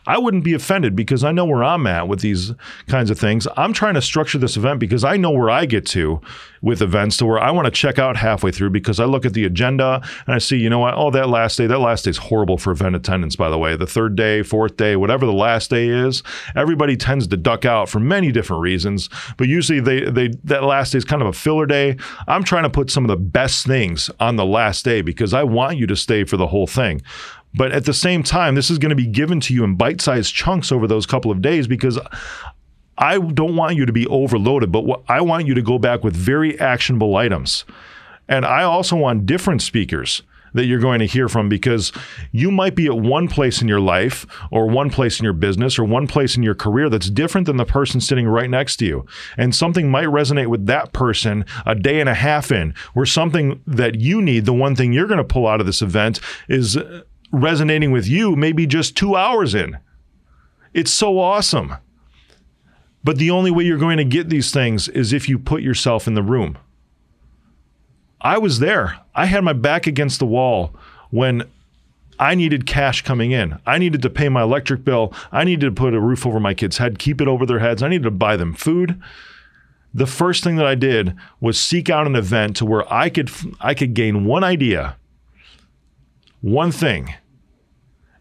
I 0.07 0.17
wouldn't 0.17 0.45
be 0.45 0.53
offended 0.53 0.95
because 0.95 1.23
I 1.23 1.33
know 1.33 1.45
where 1.45 1.63
I'm 1.63 1.85
at 1.85 2.07
with 2.07 2.21
these 2.21 2.53
kinds 2.87 3.09
of 3.09 3.19
things. 3.19 3.47
I'm 3.57 3.73
trying 3.73 3.95
to 3.95 4.01
structure 4.01 4.37
this 4.37 4.55
event 4.55 4.79
because 4.79 5.03
I 5.03 5.17
know 5.17 5.31
where 5.31 5.49
I 5.49 5.65
get 5.65 5.85
to 5.87 6.21
with 6.61 6.81
events 6.81 7.17
to 7.17 7.25
where 7.25 7.39
I 7.39 7.51
want 7.51 7.65
to 7.65 7.71
check 7.71 7.99
out 7.99 8.17
halfway 8.17 8.51
through 8.51 8.71
because 8.71 8.99
I 8.99 9.05
look 9.05 9.25
at 9.25 9.33
the 9.33 9.45
agenda 9.45 10.01
and 10.25 10.33
I 10.33 10.37
see, 10.37 10.57
you 10.57 10.69
know 10.69 10.79
what, 10.79 10.95
oh, 10.95 11.11
that 11.11 11.29
last 11.29 11.57
day, 11.57 11.67
that 11.67 11.79
last 11.79 12.05
day 12.05 12.11
is 12.11 12.17
horrible 12.17 12.57
for 12.57 12.71
event 12.71 12.95
attendance, 12.95 13.35
by 13.35 13.49
the 13.49 13.57
way. 13.57 13.75
The 13.75 13.85
third 13.85 14.15
day, 14.15 14.43
fourth 14.43 14.77
day, 14.77 14.95
whatever 14.95 15.25
the 15.25 15.33
last 15.33 15.69
day 15.69 15.87
is, 15.89 16.23
everybody 16.55 16.95
tends 16.95 17.27
to 17.27 17.37
duck 17.37 17.65
out 17.65 17.89
for 17.89 17.99
many 17.99 18.31
different 18.31 18.61
reasons. 18.61 19.09
But 19.37 19.47
usually 19.47 19.79
they 19.79 20.09
they 20.09 20.29
that 20.45 20.63
last 20.63 20.93
day 20.93 20.97
is 20.97 21.05
kind 21.05 21.21
of 21.21 21.27
a 21.27 21.33
filler 21.33 21.65
day. 21.65 21.97
I'm 22.27 22.43
trying 22.43 22.63
to 22.63 22.69
put 22.69 22.89
some 22.89 23.03
of 23.03 23.09
the 23.09 23.17
best 23.17 23.67
things 23.67 24.09
on 24.19 24.35
the 24.37 24.45
last 24.45 24.85
day 24.85 25.01
because 25.01 25.33
I 25.33 25.43
want 25.43 25.77
you 25.77 25.85
to 25.87 25.95
stay 25.95 26.23
for 26.23 26.37
the 26.37 26.47
whole 26.47 26.67
thing. 26.67 27.01
But 27.57 27.71
at 27.71 27.85
the 27.85 27.93
same 27.93 28.23
time, 28.23 28.55
this 28.55 28.69
is 28.69 28.77
going 28.77 28.91
to 28.91 28.95
be 28.95 29.07
given 29.07 29.39
to 29.41 29.53
you 29.53 29.63
in 29.63 29.75
bite 29.75 29.99
sized 29.99 30.33
chunks 30.33 30.71
over 30.71 30.87
those 30.87 31.05
couple 31.05 31.31
of 31.31 31.41
days 31.41 31.67
because 31.67 31.99
I 32.97 33.19
don't 33.19 33.55
want 33.55 33.75
you 33.75 33.85
to 33.85 33.93
be 33.93 34.07
overloaded, 34.07 34.71
but 34.71 34.85
what, 34.85 35.03
I 35.07 35.21
want 35.21 35.47
you 35.47 35.53
to 35.53 35.61
go 35.61 35.77
back 35.77 36.03
with 36.03 36.15
very 36.15 36.59
actionable 36.59 37.15
items. 37.15 37.65
And 38.27 38.45
I 38.45 38.63
also 38.63 38.95
want 38.95 39.25
different 39.25 39.61
speakers 39.61 40.23
that 40.53 40.65
you're 40.65 40.79
going 40.79 40.99
to 40.99 41.05
hear 41.05 41.29
from 41.29 41.49
because 41.49 41.91
you 42.31 42.49
might 42.49 42.75
be 42.75 42.87
at 42.87 42.97
one 42.97 43.27
place 43.27 43.61
in 43.61 43.67
your 43.67 43.79
life 43.79 44.25
or 44.51 44.67
one 44.67 44.89
place 44.89 45.19
in 45.19 45.23
your 45.23 45.33
business 45.33 45.77
or 45.77 45.83
one 45.83 46.07
place 46.07 46.35
in 46.35 46.43
your 46.43 46.55
career 46.55 46.89
that's 46.89 47.09
different 47.09 47.45
than 47.45 47.57
the 47.57 47.65
person 47.65 48.01
sitting 48.01 48.27
right 48.27 48.49
next 48.49 48.77
to 48.77 48.85
you. 48.85 49.05
And 49.37 49.53
something 49.55 49.91
might 49.91 50.07
resonate 50.07 50.47
with 50.47 50.65
that 50.65 50.93
person 50.93 51.45
a 51.65 51.75
day 51.75 51.99
and 51.99 52.09
a 52.09 52.13
half 52.13 52.51
in, 52.51 52.73
where 52.93 53.05
something 53.05 53.61
that 53.67 53.95
you 53.95 54.21
need, 54.21 54.45
the 54.45 54.53
one 54.53 54.75
thing 54.75 54.93
you're 54.93 55.07
going 55.07 55.17
to 55.19 55.23
pull 55.23 55.47
out 55.47 55.59
of 55.59 55.65
this 55.65 55.81
event, 55.81 56.19
is 56.47 56.77
resonating 57.31 57.91
with 57.91 58.07
you 58.07 58.35
maybe 58.35 58.65
just 58.65 58.95
two 58.95 59.15
hours 59.15 59.53
in. 59.53 59.77
It's 60.73 60.91
so 60.91 61.19
awesome. 61.19 61.75
But 63.03 63.17
the 63.17 63.31
only 63.31 63.51
way 63.51 63.63
you're 63.63 63.77
going 63.77 63.97
to 63.97 64.03
get 64.03 64.29
these 64.29 64.51
things 64.51 64.89
is 64.89 65.13
if 65.13 65.29
you 65.29 65.39
put 65.39 65.61
yourself 65.61 66.07
in 66.07 66.13
the 66.13 66.23
room. 66.23 66.57
I 68.19 68.37
was 68.37 68.59
there. 68.59 68.97
I 69.15 69.25
had 69.25 69.43
my 69.43 69.53
back 69.53 69.87
against 69.87 70.19
the 70.19 70.25
wall 70.25 70.75
when 71.09 71.43
I 72.19 72.35
needed 72.35 72.65
cash 72.65 73.03
coming 73.03 73.31
in. 73.31 73.59
I 73.65 73.77
needed 73.77 74.01
to 74.01 74.09
pay 74.09 74.27
my 74.29 74.41
electric 74.41 74.83
bill. 74.83 75.13
I 75.31 75.43
needed 75.43 75.67
to 75.67 75.71
put 75.71 75.93
a 75.93 75.99
roof 75.99 76.25
over 76.25 76.39
my 76.39 76.53
kids' 76.53 76.77
head, 76.77 76.99
keep 76.99 77.21
it 77.21 77.27
over 77.27 77.45
their 77.45 77.59
heads. 77.59 77.83
I 77.83 77.89
needed 77.89 78.03
to 78.03 78.11
buy 78.11 78.37
them 78.37 78.53
food. 78.53 79.01
The 79.93 80.07
first 80.07 80.43
thing 80.43 80.57
that 80.57 80.65
I 80.65 80.75
did 80.75 81.15
was 81.39 81.59
seek 81.59 81.89
out 81.89 82.07
an 82.07 82.15
event 82.15 82.57
to 82.57 82.65
where 82.65 82.91
I 82.91 83.09
could 83.09 83.31
I 83.59 83.73
could 83.73 83.93
gain 83.93 84.25
one 84.25 84.43
idea, 84.43 84.97
one 86.41 86.71
thing, 86.71 87.15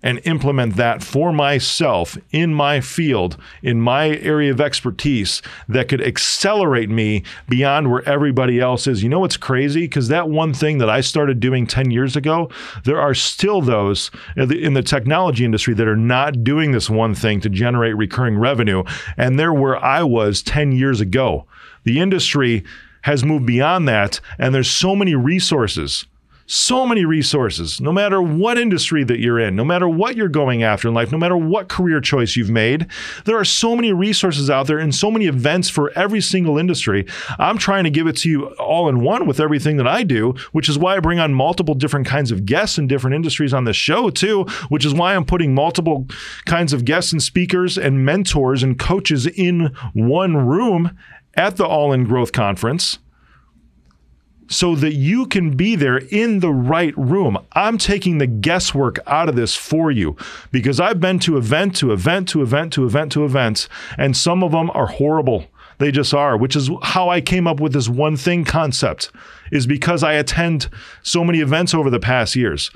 and 0.02 0.20
implement 0.24 0.76
that 0.76 1.02
for 1.02 1.32
myself 1.32 2.16
in 2.30 2.54
my 2.54 2.80
field, 2.80 3.36
in 3.60 3.80
my 3.80 4.10
area 4.18 4.52
of 4.52 4.60
expertise 4.60 5.42
that 5.68 5.88
could 5.88 6.00
accelerate 6.00 6.88
me 6.88 7.24
beyond 7.48 7.90
where 7.90 8.08
everybody 8.08 8.60
else 8.60 8.86
is. 8.86 9.02
You 9.02 9.08
know 9.08 9.18
what's 9.18 9.36
crazy? 9.36 9.80
Because 9.80 10.06
that 10.06 10.28
one 10.28 10.54
thing 10.54 10.78
that 10.78 10.88
I 10.88 11.00
started 11.00 11.40
doing 11.40 11.66
10 11.66 11.90
years 11.90 12.14
ago, 12.14 12.48
there 12.84 13.00
are 13.00 13.14
still 13.14 13.60
those 13.60 14.12
in 14.36 14.74
the 14.74 14.82
technology 14.82 15.44
industry 15.44 15.74
that 15.74 15.88
are 15.88 15.96
not 15.96 16.44
doing 16.44 16.70
this 16.70 16.88
one 16.88 17.14
thing 17.14 17.40
to 17.40 17.48
generate 17.48 17.96
recurring 17.96 18.38
revenue. 18.38 18.84
And 19.16 19.40
they're 19.40 19.52
where 19.52 19.82
I 19.82 20.04
was 20.04 20.40
10 20.40 20.70
years 20.70 21.00
ago. 21.00 21.46
The 21.82 21.98
industry 21.98 22.64
has 23.02 23.24
moved 23.24 23.46
beyond 23.46 23.88
that, 23.88 24.20
and 24.38 24.54
there's 24.54 24.70
so 24.70 24.94
many 24.94 25.16
resources 25.16 26.06
so 26.46 26.86
many 26.86 27.04
resources, 27.04 27.80
no 27.80 27.92
matter 27.92 28.22
what 28.22 28.56
industry 28.56 29.02
that 29.04 29.18
you're 29.18 29.38
in, 29.38 29.56
no 29.56 29.64
matter 29.64 29.88
what 29.88 30.16
you're 30.16 30.28
going 30.28 30.62
after 30.62 30.88
in 30.88 30.94
life, 30.94 31.10
no 31.10 31.18
matter 31.18 31.36
what 31.36 31.68
career 31.68 32.00
choice 32.00 32.36
you've 32.36 32.50
made. 32.50 32.86
There 33.24 33.38
are 33.38 33.44
so 33.44 33.74
many 33.74 33.92
resources 33.92 34.48
out 34.48 34.66
there 34.68 34.78
and 34.78 34.94
so 34.94 35.10
many 35.10 35.26
events 35.26 35.68
for 35.68 35.90
every 35.98 36.20
single 36.20 36.56
industry. 36.56 37.04
I'm 37.38 37.58
trying 37.58 37.84
to 37.84 37.90
give 37.90 38.06
it 38.06 38.16
to 38.18 38.30
you 38.30 38.46
all 38.54 38.88
in 38.88 39.00
one 39.00 39.26
with 39.26 39.40
everything 39.40 39.76
that 39.78 39.88
I 39.88 40.04
do, 40.04 40.34
which 40.52 40.68
is 40.68 40.78
why 40.78 40.96
I 40.96 41.00
bring 41.00 41.18
on 41.18 41.34
multiple 41.34 41.74
different 41.74 42.06
kinds 42.06 42.30
of 42.30 42.46
guests 42.46 42.78
in 42.78 42.86
different 42.86 43.16
industries 43.16 43.52
on 43.52 43.64
this 43.64 43.76
show, 43.76 44.10
too, 44.10 44.44
which 44.68 44.84
is 44.84 44.94
why 44.94 45.14
I'm 45.14 45.24
putting 45.24 45.54
multiple 45.54 46.06
kinds 46.44 46.72
of 46.72 46.84
guests 46.84 47.12
and 47.12 47.22
speakers 47.22 47.76
and 47.76 48.04
mentors 48.04 48.62
and 48.62 48.78
coaches 48.78 49.26
in 49.26 49.74
one 49.94 50.36
room 50.36 50.96
at 51.34 51.56
the 51.56 51.66
All 51.66 51.92
in 51.92 52.04
Growth 52.04 52.32
Conference 52.32 52.98
so 54.48 54.74
that 54.76 54.94
you 54.94 55.26
can 55.26 55.56
be 55.56 55.76
there 55.76 55.98
in 55.98 56.40
the 56.40 56.52
right 56.52 56.96
room. 56.96 57.38
I'm 57.52 57.78
taking 57.78 58.18
the 58.18 58.26
guesswork 58.26 58.98
out 59.06 59.28
of 59.28 59.36
this 59.36 59.54
for 59.54 59.90
you 59.90 60.16
because 60.52 60.80
I've 60.80 61.00
been 61.00 61.18
to 61.20 61.36
event 61.36 61.76
to 61.76 61.92
event 61.92 62.28
to 62.28 62.42
event 62.42 62.72
to 62.74 62.84
event 62.84 63.12
to 63.12 63.24
events, 63.24 63.68
and 63.98 64.16
some 64.16 64.42
of 64.42 64.52
them 64.52 64.70
are 64.70 64.86
horrible. 64.86 65.46
They 65.78 65.90
just 65.90 66.14
are, 66.14 66.36
which 66.36 66.56
is 66.56 66.70
how 66.82 67.10
I 67.10 67.20
came 67.20 67.46
up 67.46 67.60
with 67.60 67.72
this 67.72 67.88
one 67.88 68.16
thing 68.16 68.44
concept, 68.44 69.10
is 69.52 69.66
because 69.66 70.02
I 70.02 70.14
attend 70.14 70.68
so 71.02 71.22
many 71.22 71.40
events 71.40 71.74
over 71.74 71.90
the 71.90 72.00
past 72.00 72.34
years 72.34 72.70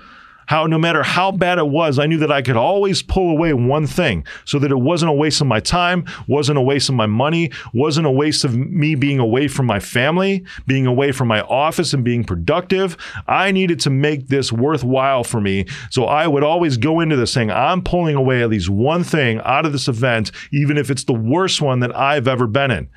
how 0.50 0.66
no 0.66 0.78
matter 0.78 1.04
how 1.04 1.30
bad 1.30 1.58
it 1.58 1.68
was, 1.68 2.00
I 2.00 2.06
knew 2.06 2.18
that 2.18 2.32
I 2.32 2.42
could 2.42 2.56
always 2.56 3.04
pull 3.04 3.30
away 3.30 3.52
one 3.52 3.86
thing 3.86 4.26
so 4.44 4.58
that 4.58 4.72
it 4.72 4.80
wasn't 4.80 5.10
a 5.10 5.14
waste 5.14 5.40
of 5.40 5.46
my 5.46 5.60
time, 5.60 6.04
wasn't 6.26 6.58
a 6.58 6.60
waste 6.60 6.88
of 6.88 6.96
my 6.96 7.06
money, 7.06 7.52
wasn't 7.72 8.08
a 8.08 8.10
waste 8.10 8.42
of 8.42 8.56
me 8.56 8.96
being 8.96 9.20
away 9.20 9.46
from 9.46 9.66
my 9.66 9.78
family, 9.78 10.44
being 10.66 10.86
away 10.86 11.12
from 11.12 11.28
my 11.28 11.42
office 11.42 11.94
and 11.94 12.02
being 12.02 12.24
productive. 12.24 12.96
I 13.28 13.52
needed 13.52 13.78
to 13.82 13.90
make 13.90 14.26
this 14.26 14.50
worthwhile 14.50 15.22
for 15.22 15.40
me. 15.40 15.66
So 15.88 16.06
I 16.06 16.26
would 16.26 16.42
always 16.42 16.78
go 16.78 16.98
into 16.98 17.14
this 17.14 17.32
saying, 17.32 17.52
I'm 17.52 17.80
pulling 17.80 18.16
away 18.16 18.42
at 18.42 18.48
least 18.48 18.70
one 18.70 19.04
thing 19.04 19.40
out 19.44 19.66
of 19.66 19.70
this 19.70 19.86
event, 19.86 20.32
even 20.52 20.76
if 20.76 20.90
it's 20.90 21.04
the 21.04 21.12
worst 21.12 21.62
one 21.62 21.78
that 21.78 21.94
I've 21.94 22.26
ever 22.26 22.48
been 22.48 22.72
in. 22.72 22.90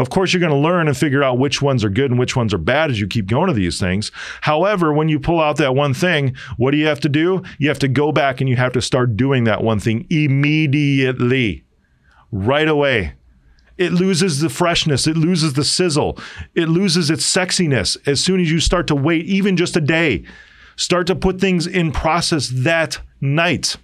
Of 0.00 0.08
course, 0.08 0.32
you're 0.32 0.40
going 0.40 0.50
to 0.50 0.56
learn 0.56 0.88
and 0.88 0.96
figure 0.96 1.22
out 1.22 1.36
which 1.36 1.60
ones 1.60 1.84
are 1.84 1.90
good 1.90 2.10
and 2.10 2.18
which 2.18 2.34
ones 2.34 2.54
are 2.54 2.58
bad 2.58 2.90
as 2.90 2.98
you 2.98 3.06
keep 3.06 3.26
going 3.26 3.48
to 3.48 3.52
these 3.52 3.78
things. 3.78 4.10
However, 4.40 4.94
when 4.94 5.10
you 5.10 5.20
pull 5.20 5.38
out 5.38 5.58
that 5.58 5.74
one 5.74 5.92
thing, 5.92 6.34
what 6.56 6.70
do 6.70 6.78
you 6.78 6.86
have 6.86 7.00
to 7.00 7.10
do? 7.10 7.42
You 7.58 7.68
have 7.68 7.80
to 7.80 7.88
go 7.88 8.10
back 8.10 8.40
and 8.40 8.48
you 8.48 8.56
have 8.56 8.72
to 8.72 8.80
start 8.80 9.18
doing 9.18 9.44
that 9.44 9.62
one 9.62 9.78
thing 9.78 10.06
immediately, 10.08 11.64
right 12.32 12.66
away. 12.66 13.12
It 13.76 13.92
loses 13.92 14.40
the 14.40 14.48
freshness, 14.48 15.06
it 15.06 15.18
loses 15.18 15.52
the 15.52 15.64
sizzle, 15.64 16.18
it 16.54 16.70
loses 16.70 17.10
its 17.10 17.30
sexiness 17.30 17.98
as 18.08 18.24
soon 18.24 18.40
as 18.40 18.50
you 18.50 18.58
start 18.58 18.86
to 18.86 18.94
wait 18.94 19.26
even 19.26 19.54
just 19.58 19.76
a 19.76 19.82
day. 19.82 20.24
Start 20.76 21.08
to 21.08 21.14
put 21.14 21.42
things 21.42 21.66
in 21.66 21.92
process 21.92 22.48
that 22.48 23.00
night. 23.20 23.76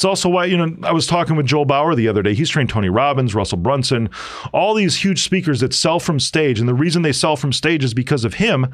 It's 0.00 0.04
also 0.06 0.30
why, 0.30 0.46
you 0.46 0.56
know, 0.56 0.74
I 0.82 0.92
was 0.92 1.06
talking 1.06 1.36
with 1.36 1.44
Joel 1.44 1.66
Bauer 1.66 1.94
the 1.94 2.08
other 2.08 2.22
day. 2.22 2.32
He's 2.32 2.48
trained 2.48 2.70
Tony 2.70 2.88
Robbins, 2.88 3.34
Russell 3.34 3.58
Brunson, 3.58 4.08
all 4.50 4.72
these 4.72 4.96
huge 4.96 5.22
speakers 5.22 5.60
that 5.60 5.74
sell 5.74 6.00
from 6.00 6.18
stage. 6.18 6.58
And 6.58 6.66
the 6.66 6.72
reason 6.72 7.02
they 7.02 7.12
sell 7.12 7.36
from 7.36 7.52
stage 7.52 7.84
is 7.84 7.92
because 7.92 8.24
of 8.24 8.32
him. 8.32 8.72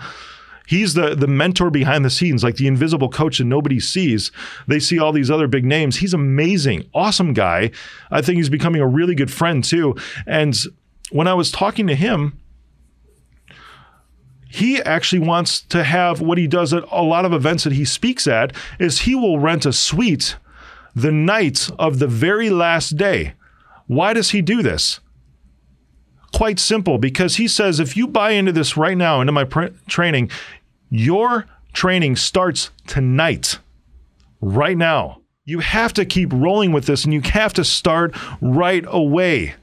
He's 0.69 0.95
the 0.95 1.17
the 1.17 1.27
mentor 1.27 1.69
behind 1.69 2.05
the 2.05 2.11
scenes, 2.11 2.45
like 2.45 2.55
the 2.55 2.69
invisible 2.69 3.09
coach 3.09 3.39
that 3.39 3.45
nobody 3.47 3.81
sees. 3.81 4.31
They 4.69 4.79
see 4.79 5.01
all 5.01 5.11
these 5.11 5.29
other 5.29 5.49
big 5.49 5.65
names. 5.65 5.97
He's 5.97 6.15
amazing, 6.15 6.89
awesome 6.95 7.33
guy. 7.33 7.73
I 8.09 8.23
think 8.23 8.37
he's 8.37 8.49
becoming 8.49 8.81
a 8.81 8.87
really 8.87 9.17
good 9.17 9.33
friend 9.33 9.65
too. 9.65 9.97
And 10.29 10.57
when 11.11 11.27
I 11.27 11.35
was 11.35 11.51
talking 11.51 11.89
to 11.89 11.97
him, 11.97 12.39
he 14.49 14.81
actually 14.81 15.27
wants 15.27 15.61
to 15.61 15.83
have 15.83 16.21
what 16.21 16.39
he 16.39 16.47
does 16.47 16.73
at 16.73 16.85
a 16.93 17.03
lot 17.03 17.25
of 17.25 17.33
events 17.33 17.65
that 17.65 17.73
he 17.73 17.85
speaks 17.85 18.29
at 18.29 18.55
is 18.79 19.01
he 19.01 19.17
will 19.17 19.41
rent 19.41 19.67
a 19.67 19.73
suite 19.73 20.37
the 20.97 21.13
night 21.13 21.71
of 21.79 21.99
the 21.99 22.09
very 22.09 22.49
last 22.51 22.97
day. 22.97 23.35
Why 23.87 24.15
does 24.15 24.31
he 24.31 24.41
do 24.41 24.63
this? 24.63 24.99
Quite 26.35 26.59
simple, 26.59 26.99
because 26.99 27.37
he 27.37 27.47
says 27.47 27.79
if 27.79 27.97
you 27.97 28.09
buy 28.09 28.31
into 28.31 28.51
this 28.51 28.77
right 28.77 28.97
now, 28.97 29.21
into 29.21 29.33
my 29.33 29.45
pr- 29.45 29.67
training, 29.87 30.31
your 30.91 31.47
training 31.73 32.17
starts 32.17 32.71
tonight, 32.87 33.59
right 34.41 34.77
now. 34.77 35.21
You 35.45 35.61
have 35.61 35.93
to 35.93 36.05
keep 36.05 36.33
rolling 36.33 36.73
with 36.73 36.87
this 36.87 37.05
and 37.05 37.15
you 37.15 37.21
have 37.21 37.53
to 37.53 37.65
start 37.65 38.17
right 38.41 38.85
away. 38.89 39.55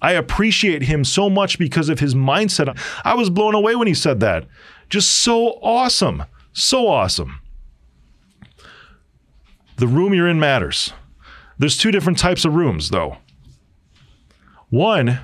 I 0.00 0.12
appreciate 0.12 0.82
him 0.82 1.04
so 1.04 1.28
much 1.28 1.58
because 1.58 1.88
of 1.88 2.00
his 2.00 2.14
mindset. 2.14 2.76
I 3.04 3.14
was 3.14 3.30
blown 3.30 3.54
away 3.54 3.76
when 3.76 3.86
he 3.86 3.94
said 3.94 4.20
that. 4.20 4.46
Just 4.88 5.10
so 5.22 5.58
awesome. 5.62 6.24
So 6.52 6.88
awesome. 6.88 7.40
The 9.78 9.88
room 9.88 10.12
you're 10.12 10.28
in 10.28 10.40
matters. 10.40 10.92
There's 11.58 11.76
two 11.76 11.90
different 11.90 12.18
types 12.18 12.44
of 12.44 12.54
rooms, 12.54 12.90
though. 12.90 13.18
One 14.70 15.20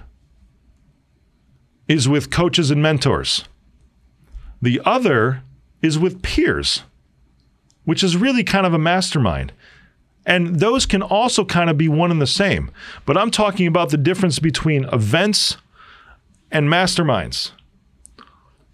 is 1.86 2.08
with 2.08 2.30
coaches 2.30 2.70
and 2.70 2.82
mentors, 2.82 3.44
the 4.62 4.80
other 4.84 5.42
is 5.82 5.98
with 5.98 6.22
peers, 6.22 6.82
which 7.84 8.02
is 8.02 8.16
really 8.16 8.42
kind 8.42 8.64
of 8.64 8.72
a 8.72 8.78
mastermind. 8.78 9.52
And 10.24 10.60
those 10.60 10.86
can 10.86 11.02
also 11.02 11.44
kind 11.44 11.68
of 11.68 11.76
be 11.76 11.88
one 11.88 12.10
and 12.10 12.22
the 12.22 12.26
same. 12.26 12.70
But 13.04 13.18
I'm 13.18 13.30
talking 13.30 13.66
about 13.66 13.90
the 13.90 13.98
difference 13.98 14.38
between 14.38 14.84
events 14.86 15.58
and 16.50 16.70
masterminds. 16.70 17.50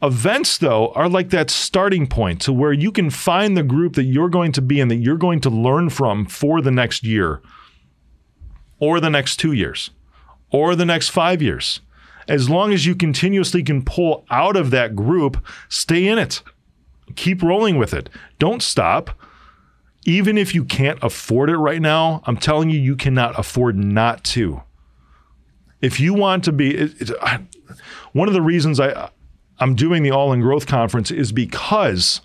Events, 0.03 0.57
though, 0.57 0.93
are 0.93 1.09
like 1.09 1.29
that 1.31 1.51
starting 1.51 2.07
point 2.07 2.41
to 2.43 2.53
where 2.53 2.73
you 2.73 2.91
can 2.91 3.11
find 3.11 3.57
the 3.57 3.63
group 3.63 3.95
that 3.95 4.05
you're 4.05 4.31
going 4.31 4.53
to 4.53 4.63
be 4.63 4.81
in, 4.81 4.89
that 4.89 4.97
you're 4.97 5.17
going 5.17 5.41
to 5.43 5.51
learn 5.51 5.91
from 5.91 6.25
for 6.25 6.63
the 6.63 6.71
next 6.71 7.05
year, 7.05 7.43
or 8.79 8.99
the 8.99 9.11
next 9.11 9.37
two 9.37 9.53
years, 9.53 9.91
or 10.51 10.75
the 10.75 10.87
next 10.87 11.11
five 11.11 11.43
years. 11.43 11.81
As 12.29 12.49
long 12.49 12.73
as 12.73 12.87
you 12.87 12.95
continuously 12.95 13.63
can 13.63 13.85
pull 13.85 14.25
out 14.31 14.57
of 14.57 14.71
that 14.71 14.97
group, 14.97 15.45
stay 15.69 16.07
in 16.07 16.17
it. 16.17 16.43
Keep 17.17 17.43
rolling 17.43 17.77
with 17.77 17.93
it. 17.93 18.09
Don't 18.39 18.63
stop. 18.63 19.11
Even 20.07 20.39
if 20.39 20.55
you 20.55 20.65
can't 20.65 20.99
afford 21.03 21.51
it 21.51 21.59
right 21.59 21.83
now, 21.83 22.23
I'm 22.25 22.39
telling 22.39 22.71
you, 22.71 22.79
you 22.79 22.97
cannot 22.97 23.39
afford 23.39 23.77
not 23.77 24.25
to. 24.25 24.63
If 25.83 26.01
you 26.01 26.15
want 26.15 26.45
to 26.45 26.53
be, 26.53 26.75
it, 26.75 27.11
it, 27.11 27.11
one 28.13 28.29
of 28.29 28.35
the 28.35 28.43
reasons 28.43 28.81
I 28.81 29.11
I'm 29.61 29.75
doing 29.75 30.03
the 30.03 30.11
All 30.11 30.33
in 30.33 30.41
Growth 30.41 30.67
conference 30.67 31.11
is 31.11 31.33
because 31.33 32.23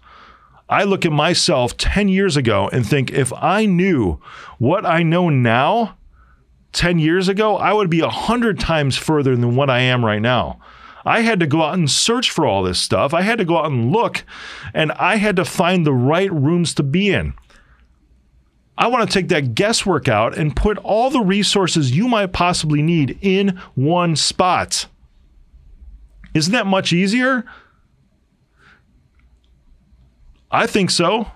I 0.69 0.84
look 0.84 1.06
at 1.06 1.12
myself 1.12 1.78
10 1.78 2.08
years 2.08 2.38
ago 2.38 2.69
and 2.71 2.88
think 2.88 3.12
if 3.12 3.32
I 3.34 3.65
knew 3.65 4.21
what 4.58 4.86
I 4.86 5.04
know 5.04 5.30
now 5.30 5.98
10 6.71 6.98
years 6.98 7.28
ago, 7.28 7.58
I 7.58 7.74
would 7.74 7.89
be 7.89 8.02
100 8.02 8.60
times 8.60 8.98
further 8.98 9.36
than 9.36 9.56
what 9.56 9.69
I 9.69 9.80
am 9.80 10.04
right 10.04 10.21
now. 10.21 10.60
I 11.06 11.21
had 11.21 11.39
to 11.41 11.48
go 11.48 11.62
out 11.62 11.76
and 11.76 11.91
search 11.91 12.32
for 12.32 12.48
all 12.48 12.63
this 12.63 12.80
stuff. 12.80 13.13
I 13.13 13.21
had 13.21 13.38
to 13.38 13.45
go 13.45 13.58
out 13.58 13.67
and 13.67 13.91
look, 13.91 14.24
and 14.74 14.91
I 14.93 15.17
had 15.17 15.36
to 15.36 15.45
find 15.45 15.86
the 15.86 15.93
right 15.93 16.32
rooms 16.34 16.74
to 16.76 16.84
be 16.84 17.12
in. 17.12 17.36
I 18.78 18.88
want 18.88 19.10
to 19.10 19.13
take 19.13 19.30
that 19.30 19.56
guesswork 19.56 20.08
out 20.08 20.38
and 20.38 20.56
put 20.56 20.78
all 20.80 21.10
the 21.10 21.21
resources 21.21 21.95
you 21.95 22.08
might 22.08 22.34
possibly 22.34 22.82
need 22.82 23.17
in 23.21 23.60
one 23.76 24.15
spot. 24.15 24.88
Isn't 26.36 26.52
that 26.52 26.67
much 26.67 26.91
easier? 26.93 27.45
I 30.52 30.67
think 30.67 30.91
so. 30.91 31.32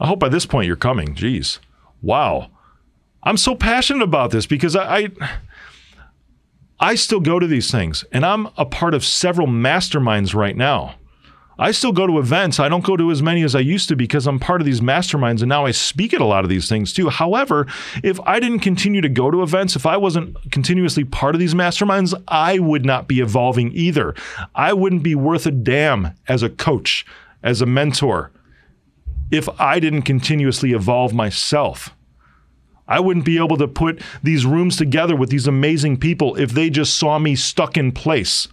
I 0.00 0.06
hope 0.06 0.18
by 0.18 0.30
this 0.30 0.46
point 0.46 0.66
you're 0.66 0.76
coming. 0.76 1.14
Jeez. 1.14 1.58
Wow. 2.00 2.50
I'm 3.22 3.36
so 3.36 3.54
passionate 3.54 4.02
about 4.02 4.30
this 4.30 4.46
because 4.46 4.74
I, 4.74 4.96
I 4.96 5.08
I 6.80 6.94
still 6.94 7.20
go 7.20 7.38
to 7.38 7.46
these 7.46 7.70
things 7.70 8.06
and 8.10 8.24
I'm 8.24 8.48
a 8.56 8.64
part 8.64 8.94
of 8.94 9.04
several 9.04 9.46
masterminds 9.46 10.34
right 10.34 10.56
now. 10.56 10.94
I 11.60 11.72
still 11.72 11.92
go 11.92 12.06
to 12.06 12.18
events. 12.18 12.58
I 12.58 12.70
don't 12.70 12.82
go 12.82 12.96
to 12.96 13.10
as 13.10 13.22
many 13.22 13.42
as 13.42 13.54
I 13.54 13.60
used 13.60 13.90
to 13.90 13.96
because 13.96 14.26
I'm 14.26 14.40
part 14.40 14.62
of 14.62 14.64
these 14.64 14.80
masterminds 14.80 15.42
and 15.42 15.50
now 15.50 15.66
I 15.66 15.72
speak 15.72 16.14
at 16.14 16.22
a 16.22 16.24
lot 16.24 16.42
of 16.42 16.48
these 16.48 16.70
things 16.70 16.90
too. 16.90 17.10
However, 17.10 17.66
if 18.02 18.18
I 18.20 18.40
didn't 18.40 18.60
continue 18.60 19.02
to 19.02 19.10
go 19.10 19.30
to 19.30 19.42
events, 19.42 19.76
if 19.76 19.84
I 19.84 19.98
wasn't 19.98 20.50
continuously 20.50 21.04
part 21.04 21.34
of 21.34 21.38
these 21.38 21.52
masterminds, 21.52 22.14
I 22.28 22.58
would 22.58 22.86
not 22.86 23.06
be 23.06 23.20
evolving 23.20 23.72
either. 23.74 24.14
I 24.54 24.72
wouldn't 24.72 25.02
be 25.02 25.14
worth 25.14 25.44
a 25.44 25.50
damn 25.50 26.14
as 26.28 26.42
a 26.42 26.48
coach, 26.48 27.04
as 27.42 27.60
a 27.60 27.66
mentor, 27.66 28.32
if 29.30 29.46
I 29.60 29.80
didn't 29.80 30.02
continuously 30.02 30.72
evolve 30.72 31.12
myself. 31.12 31.94
I 32.88 33.00
wouldn't 33.00 33.26
be 33.26 33.36
able 33.36 33.58
to 33.58 33.68
put 33.68 34.00
these 34.22 34.46
rooms 34.46 34.78
together 34.78 35.14
with 35.14 35.28
these 35.28 35.46
amazing 35.46 35.98
people 35.98 36.36
if 36.36 36.52
they 36.52 36.70
just 36.70 36.96
saw 36.96 37.18
me 37.18 37.36
stuck 37.36 37.76
in 37.76 37.92
place 37.92 38.48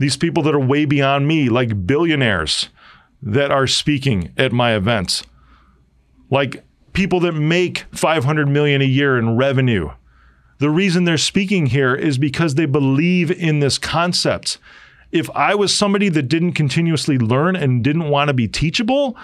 these 0.00 0.16
people 0.16 0.42
that 0.42 0.54
are 0.54 0.60
way 0.60 0.86
beyond 0.86 1.28
me, 1.28 1.50
like 1.50 1.86
billionaires 1.86 2.70
that 3.22 3.50
are 3.50 3.66
speaking 3.66 4.32
at 4.38 4.50
my 4.50 4.74
events, 4.74 5.22
like 6.30 6.64
people 6.94 7.20
that 7.20 7.32
make 7.32 7.84
500 7.92 8.48
million 8.48 8.80
a 8.80 8.86
year 8.86 9.18
in 9.18 9.36
revenue. 9.36 9.90
The 10.58 10.70
reason 10.70 11.04
they're 11.04 11.18
speaking 11.18 11.66
here 11.66 11.94
is 11.94 12.16
because 12.16 12.54
they 12.54 12.64
believe 12.64 13.30
in 13.30 13.60
this 13.60 13.76
concept. 13.76 14.56
If 15.12 15.28
I 15.30 15.54
was 15.54 15.76
somebody 15.76 16.08
that 16.08 16.28
didn't 16.28 16.52
continuously 16.52 17.18
learn 17.18 17.54
and 17.54 17.84
didn't 17.84 18.08
want 18.08 18.28
to 18.28 18.34
be 18.34 18.48
teachable 18.48 19.18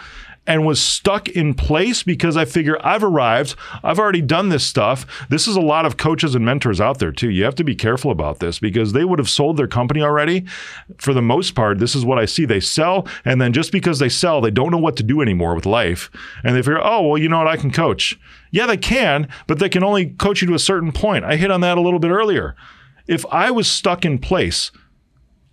and 0.47 0.67
was 0.67 0.81
stuck 0.81 1.29
in 1.29 1.55
place 1.55 2.03
because 2.03 2.37
I 2.37 2.45
figure 2.45 2.79
I've 2.85 3.03
arrived. 3.03 3.57
I've 3.83 3.99
already 3.99 4.23
done 4.23 4.49
this 4.49 4.65
stuff. 4.65 5.27
This 5.29 5.49
is 5.49 5.57
a 5.57 5.61
lot 5.61 5.87
of 5.87 5.97
coaches 5.97 6.35
and 6.35 6.45
mentors 6.45 6.81
out 6.81 6.99
there 6.99 7.13
too. 7.13 7.31
You 7.31 7.45
have 7.45 7.55
to 7.57 7.65
be 7.65 7.75
careful 7.75 8.11
about 8.11 8.39
this 8.39 8.59
because 8.59 8.93
they 8.93 9.05
would 9.05 9.19
have 9.19 9.29
sold 9.29 9.57
their 9.57 9.67
company 9.67 10.03
already. 10.03 10.45
For 10.99 11.13
the 11.13 11.23
most 11.23 11.55
part, 11.55 11.79
this 11.79 11.95
is 11.95 12.05
what 12.05 12.19
I 12.19 12.25
see. 12.25 12.45
They 12.45 12.61
sell, 12.61 13.07
and 13.25 13.41
then 13.41 13.53
just 13.53 13.73
because 13.73 13.99
they 13.99 14.09
sell, 14.09 14.41
they 14.41 14.51
don't 14.51 14.71
know 14.71 14.79
what 14.79 14.97
to 14.97 15.03
do 15.03 15.21
anymore 15.21 15.55
with 15.55 15.67
life. 15.67 16.11
And 16.45 16.55
they 16.55 16.63
figure, 16.63 16.81
oh, 16.83 17.09
well, 17.09 17.19
you 17.19 17.29
know 17.29 17.39
what? 17.39 17.49
I 17.49 17.57
can 17.57 17.71
coach. 17.71 18.19
Yeah, 18.51 18.67
they 18.67 18.77
can, 18.77 19.29
but 19.47 19.59
they 19.59 19.69
can 19.69 19.83
only 19.83 20.07
coach 20.07 20.41
you 20.41 20.49
to 20.49 20.55
a 20.55 20.59
certain 20.59 20.93
point. 20.93 21.25
I 21.25 21.37
hit 21.37 21.51
on 21.51 21.61
that 21.63 21.79
a 21.79 21.81
little 21.81 21.99
bit 21.99 22.11
earlier. 22.11 22.55
If 23.07 23.25
I 23.27 23.51
was 23.51 23.69
stuck 23.69 24.05
in 24.05 24.19
place, 24.19 24.71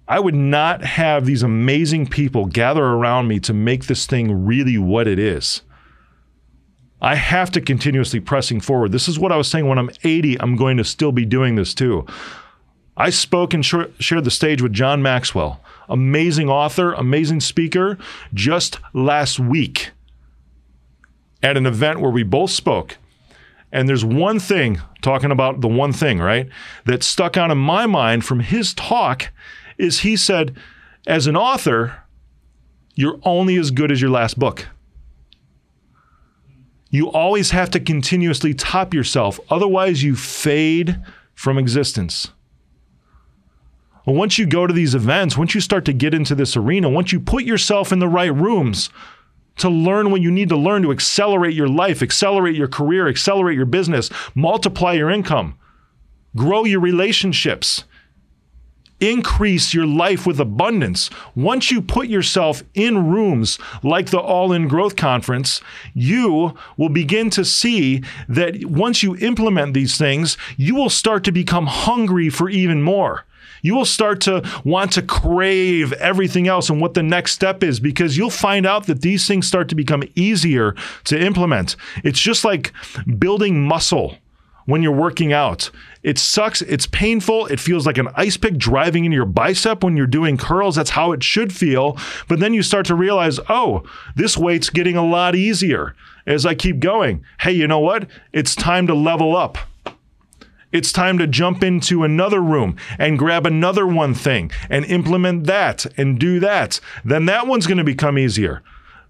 I 0.08 0.20
would 0.20 0.36
not 0.36 0.84
have 0.84 1.26
these 1.26 1.44
amazing 1.44 2.08
people 2.08 2.46
gather 2.46 2.84
around 2.84 3.28
me 3.28 3.40
to 3.42 3.54
make 3.54 3.86
this 3.86 4.06
thing 4.06 4.46
really 4.46 4.78
what 4.78 5.08
it 5.08 5.18
is. 5.18 5.62
I 7.02 7.16
have 7.16 7.52
to 7.52 7.62
continuously 7.62 8.20
pressing 8.20 8.62
forward. 8.62 8.92
This 8.92 9.08
is 9.08 9.20
what 9.20 9.32
I 9.32 9.38
was 9.38 9.48
saying 9.48 9.68
when 9.68 9.78
I'm 9.78 9.90
80, 10.04 10.40
I'm 10.40 10.56
going 10.56 10.78
to 10.78 10.84
still 10.84 11.12
be 11.12 11.26
doing 11.26 11.56
this 11.56 11.74
too. 11.74 12.06
I 12.96 13.10
spoke 13.10 13.54
and 13.54 13.66
sh- 13.66 13.76
shared 14.00 14.24
the 14.24 14.32
stage 14.32 14.62
with 14.62 14.72
John 14.72 15.02
Maxwell, 15.02 15.60
amazing 15.90 16.50
author, 16.50 16.94
amazing 16.94 17.42
speaker, 17.42 17.98
just 18.34 18.80
last 18.94 19.40
week 19.40 19.92
at 21.42 21.58
an 21.58 21.66
event 21.66 22.00
where 22.00 22.12
we 22.12 22.24
both 22.24 22.52
spoke. 22.52 22.98
And 23.72 23.90
there's 23.90 24.06
one 24.06 24.40
thing, 24.40 24.80
talking 25.02 25.32
about 25.32 25.62
the 25.62 25.68
one 25.68 25.92
thing, 25.92 26.20
right, 26.20 26.48
that 26.86 27.04
stuck 27.04 27.36
out 27.36 27.52
in 27.52 27.58
my 27.58 27.86
mind 27.88 28.24
from 28.24 28.40
his 28.40 28.74
talk 28.74 29.32
is 29.78 30.02
he 30.02 30.16
said, 30.16 30.56
as 31.06 31.28
an 31.28 31.36
author, 31.36 32.04
you're 32.96 33.20
only 33.24 33.58
as 33.58 33.72
good 33.72 33.92
as 33.92 34.02
your 34.02 34.12
last 34.12 34.38
book. 34.40 34.68
You 36.90 37.10
always 37.10 37.50
have 37.52 37.72
to 37.72 37.80
continuously 37.80 38.54
top 38.54 38.94
yourself, 38.94 39.40
otherwise, 39.50 40.04
you 40.04 40.16
fade 40.16 41.02
from 41.34 41.58
existence. 41.58 42.32
once 44.06 44.38
you 44.38 44.46
go 44.46 44.68
to 44.68 44.74
these 44.74 44.94
events, 44.94 45.38
once 45.38 45.56
you 45.56 45.62
start 45.62 45.86
to 45.86 45.94
get 45.94 46.14
into 46.14 46.36
this 46.36 46.56
arena, 46.56 46.90
once 46.90 47.12
you 47.12 47.20
put 47.20 47.44
yourself 47.46 47.92
in 47.92 48.00
the 48.00 48.08
right 48.08 48.34
rooms 48.34 48.90
to 49.58 49.70
learn 49.70 50.12
what 50.12 50.22
you 50.22 50.30
need 50.30 50.50
to 50.50 50.58
learn 50.58 50.84
to 50.84 50.92
accelerate 50.92 51.54
your 51.54 51.68
life, 51.68 52.02
accelerate 52.02 52.56
your 52.56 52.68
career, 52.68 53.08
accelerate 53.08 53.56
your 53.56 53.66
business, 53.66 54.10
multiply 54.36 54.94
your 54.94 55.10
income, 55.10 55.58
grow 56.36 56.64
your 56.64 56.80
relationships, 56.80 57.86
increase 59.04 59.74
your 59.74 59.86
life 59.86 60.26
with 60.26 60.40
abundance. 60.40 61.10
Once 61.36 61.70
you 61.72 61.82
put 61.82 62.08
yourself 62.08 62.64
in 62.74 63.10
rooms 63.10 63.60
like 63.84 64.10
the 64.10 64.20
All 64.20 64.54
In 64.54 64.68
Growth 64.68 64.96
Conference, 64.96 65.62
you 65.94 66.54
will 66.78 66.90
begin 66.90 67.30
to 67.32 67.44
see 67.44 68.04
that 68.30 68.66
once 68.66 69.04
you 69.04 69.18
implement 69.18 69.74
these 69.74 69.98
things, 69.98 70.38
you 70.58 70.76
will 70.76 70.90
start 70.90 71.24
to 71.26 71.32
become 71.32 71.68
hungry 71.68 72.30
for 72.30 72.50
even 72.50 72.82
more 72.82 73.26
you 73.64 73.74
will 73.74 73.86
start 73.86 74.22
to 74.22 74.44
want 74.64 74.92
to 74.92 75.02
crave 75.02 75.94
everything 75.94 76.48
else 76.48 76.70
and 76.70 76.80
what 76.80 76.94
the 76.94 77.02
next 77.02 77.32
step 77.32 77.64
is 77.64 77.80
because 77.80 78.18
you'll 78.18 78.30
find 78.30 78.66
out 78.66 78.86
that 78.88 79.02
these 79.02 79.26
things 79.26 79.48
start 79.48 79.70
to 79.70 79.76
become 79.76 80.04
easier 80.16 80.76
to 81.06 81.20
implement. 81.20 81.76
It's 82.04 82.20
just 82.20 82.44
like 82.44 82.74
building 83.18 83.66
muscle 83.66 84.18
when 84.66 84.82
you're 84.82 84.92
working 84.92 85.34
out. 85.34 85.70
It 86.02 86.18
sucks. 86.18 86.62
It's 86.62 86.88
painful. 86.88 87.48
It 87.48 87.60
feels 87.60 87.86
like 87.86 87.98
an 87.98 88.10
ice 88.16 88.38
pick 88.38 88.58
driving 88.58 89.06
into 89.06 89.16
your 89.16 89.26
bicep 89.26 89.84
when 89.84 89.98
you're 89.98 90.08
doing 90.08 90.38
curls. 90.38 90.76
That's 90.76 90.92
how 90.92 91.12
it 91.12 91.24
should 91.24 91.54
feel. 91.54 91.98
But 92.28 92.40
then 92.40 92.54
you 92.54 92.64
start 92.64 92.86
to 92.88 92.96
realize, 92.96 93.40
oh, 93.50 93.84
this 94.16 94.38
weight's 94.38 94.70
getting 94.70 94.98
a 94.98 95.06
lot 95.06 95.36
easier 95.36 95.96
as 96.26 96.46
I 96.46 96.56
keep 96.56 96.80
going. 96.80 97.24
Hey, 97.40 97.54
you 97.54 97.68
know 97.68 97.80
what? 97.80 98.08
It's 98.32 98.56
time 98.56 98.88
to 98.88 98.94
level 98.94 99.36
up. 99.36 99.58
It's 100.72 100.92
time 100.92 101.20
to 101.20 101.28
jump 101.28 101.64
into 101.64 102.04
another 102.04 102.42
room 102.42 102.78
and 102.98 103.20
grab 103.20 103.46
another 103.46 103.86
one 103.86 104.16
thing 104.16 104.52
and 104.72 104.84
implement 104.86 105.46
that 105.46 105.86
and 105.98 106.20
do 106.20 106.40
that. 106.40 106.80
Then 107.06 107.28
that 107.28 107.46
one's 107.46 107.68
going 107.68 107.78
to 107.78 107.84
become 107.84 108.18
easier 108.18 108.64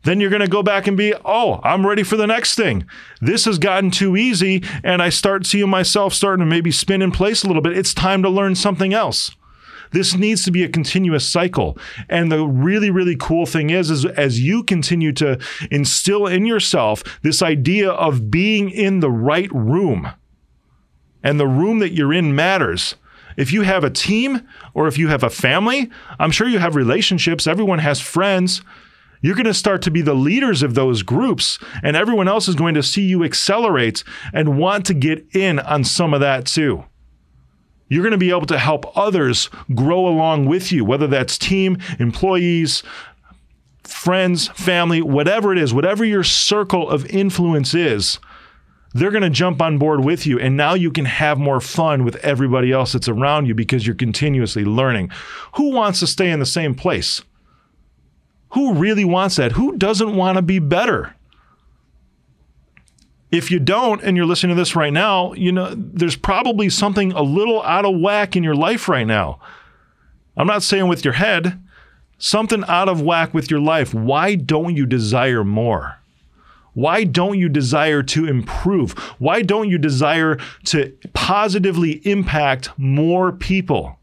then 0.04 0.20
you're 0.20 0.30
going 0.30 0.42
to 0.42 0.48
go 0.48 0.64
back 0.64 0.88
and 0.88 0.98
be, 0.98 1.14
oh, 1.26 1.60
I'm 1.64 1.86
ready 1.86 2.04
for 2.04 2.18
the 2.18 2.28
next 2.28 2.56
thing. 2.56 2.86
This 3.22 3.46
has 3.46 3.58
gotten 3.58 3.92
too 3.92 4.16
easy. 4.18 4.64
And 4.84 5.02
I 5.02 5.10
start 5.10 5.46
seeing 5.46 5.70
myself 5.70 6.14
starting 6.14 6.46
to 6.46 6.50
maybe 6.50 6.72
spin 6.72 7.02
in 7.02 7.12
place 7.12 7.44
a 7.44 7.48
little 7.48 7.62
bit. 7.62 7.78
It's 7.78 7.94
time 7.94 8.22
to 8.24 8.30
learn 8.30 8.56
something 8.56 8.94
else. 8.94 9.36
This 9.92 10.16
needs 10.16 10.44
to 10.46 10.52
be 10.52 10.64
a 10.64 10.70
continuous 10.70 11.30
cycle. 11.30 11.78
And 12.10 12.32
the 12.32 12.46
really, 12.46 12.90
really 12.90 13.16
cool 13.16 13.46
thing 13.46 13.70
is, 13.70 13.92
is 13.92 14.06
as 14.06 14.42
you 14.42 14.64
continue 14.64 15.14
to 15.14 15.40
instill 15.70 16.28
in 16.28 16.46
yourself 16.46 17.04
this 17.22 17.42
idea 17.42 17.92
of 17.92 18.32
being 18.32 18.72
in 18.72 19.00
the 19.00 19.12
right 19.12 19.52
room, 19.54 20.10
and 21.24 21.40
the 21.40 21.48
room 21.48 21.80
that 21.80 21.94
you're 21.94 22.14
in 22.14 22.36
matters. 22.36 22.96
If 23.38 23.52
you 23.52 23.62
have 23.62 23.84
a 23.84 23.90
team 23.90 24.48
or 24.74 24.88
if 24.88 24.98
you 24.98 25.08
have 25.08 25.24
a 25.24 25.30
family, 25.30 25.90
I'm 26.20 26.32
sure 26.32 26.48
you 26.48 26.60
have 26.60 26.76
relationships. 26.76 27.48
Everyone 27.48 27.80
has 27.80 28.00
friends. 28.00 28.62
You're 29.24 29.36
going 29.36 29.46
to 29.46 29.54
start 29.54 29.82
to 29.84 29.92
be 29.92 30.02
the 30.02 30.14
leaders 30.14 30.62
of 30.64 30.76
those 30.76 31.02
groups, 31.02 31.58
and 31.82 31.96
everyone 31.96 32.28
else 32.28 32.50
is 32.50 32.56
going 32.56 32.74
to 32.74 32.84
see 32.84 33.04
you 33.04 33.24
accelerate 33.24 34.04
and 34.34 34.60
want 34.60 34.86
to 34.88 34.94
get 34.94 35.26
in 35.34 35.60
on 35.60 35.86
some 35.86 36.14
of 36.14 36.20
that 36.20 36.46
too. 36.46 36.84
You're 37.88 38.04
going 38.04 38.12
to 38.12 38.18
be 38.18 38.32
able 38.32 38.48
to 38.48 38.60
help 38.60 38.98
others 38.98 39.50
grow 39.74 40.06
along 40.06 40.48
with 40.48 40.74
you, 40.74 40.84
whether 40.84 41.08
that's 41.08 41.38
team, 41.38 41.78
employees, 42.00 42.84
friends, 43.84 44.50
family, 44.50 45.02
whatever 45.02 45.54
it 45.54 45.58
is, 45.58 45.74
whatever 45.74 46.04
your 46.04 46.24
circle 46.24 46.90
of 46.90 47.06
influence 47.06 47.74
is, 47.74 48.20
they're 48.94 49.12
going 49.12 49.24
to 49.24 49.30
jump 49.30 49.62
on 49.62 49.78
board 49.78 50.04
with 50.04 50.26
you. 50.26 50.38
And 50.38 50.58
now 50.58 50.74
you 50.74 50.92
can 50.92 51.06
have 51.06 51.38
more 51.38 51.62
fun 51.62 52.04
with 52.04 52.18
everybody 52.18 52.74
else 52.74 52.92
that's 52.92 53.08
around 53.08 53.46
you 53.46 53.56
because 53.56 53.88
you're 53.88 53.96
continuously 53.96 54.66
learning. 54.66 55.12
Who 55.56 55.72
wants 55.72 56.02
to 56.02 56.08
stay 56.08 56.30
in 56.30 56.40
the 56.40 56.46
same 56.46 56.76
place? 56.76 57.22
Who 58.54 58.74
really 58.74 59.06
wants 59.06 59.38
that? 59.38 59.54
Who 59.54 59.78
doesn't 59.78 60.16
want 60.16 60.38
to 60.38 60.42
be 60.42 60.60
better? 60.60 61.16
If 63.32 63.50
you 63.50 63.60
don't, 63.60 64.04
and 64.04 64.16
you're 64.16 64.28
listening 64.28 64.56
to 64.56 64.62
this 64.62 64.76
right 64.76 64.94
now, 64.94 65.34
you 65.34 65.52
know, 65.52 65.74
there's 65.76 66.16
probably 66.16 66.70
something 66.70 67.12
a 67.14 67.24
little 67.24 67.64
out 67.64 67.84
of 67.84 68.00
whack 68.00 68.36
in 68.36 68.44
your 68.44 68.56
life 68.56 68.88
right 68.88 69.08
now. 69.08 69.40
I'm 70.38 70.46
not 70.46 70.62
saying 70.62 70.88
with 70.88 71.04
your 71.04 71.16
head, 71.16 71.60
something 72.20 72.64
out 72.68 72.90
of 72.90 73.02
whack 73.02 73.34
with 73.34 73.50
your 73.50 73.60
life. 73.60 73.92
Why 73.92 74.36
don't 74.36 74.76
you 74.76 74.86
desire 74.86 75.44
more? 75.44 76.00
Why 76.74 77.06
don't 77.06 77.40
you 77.40 77.50
desire 77.50 78.04
to 78.04 78.28
improve? 78.28 78.92
Why 79.20 79.42
don't 79.42 79.70
you 79.70 79.80
desire 79.80 80.38
to 80.66 80.96
positively 81.14 82.06
impact 82.08 82.70
more 82.78 83.32
people? 83.32 83.98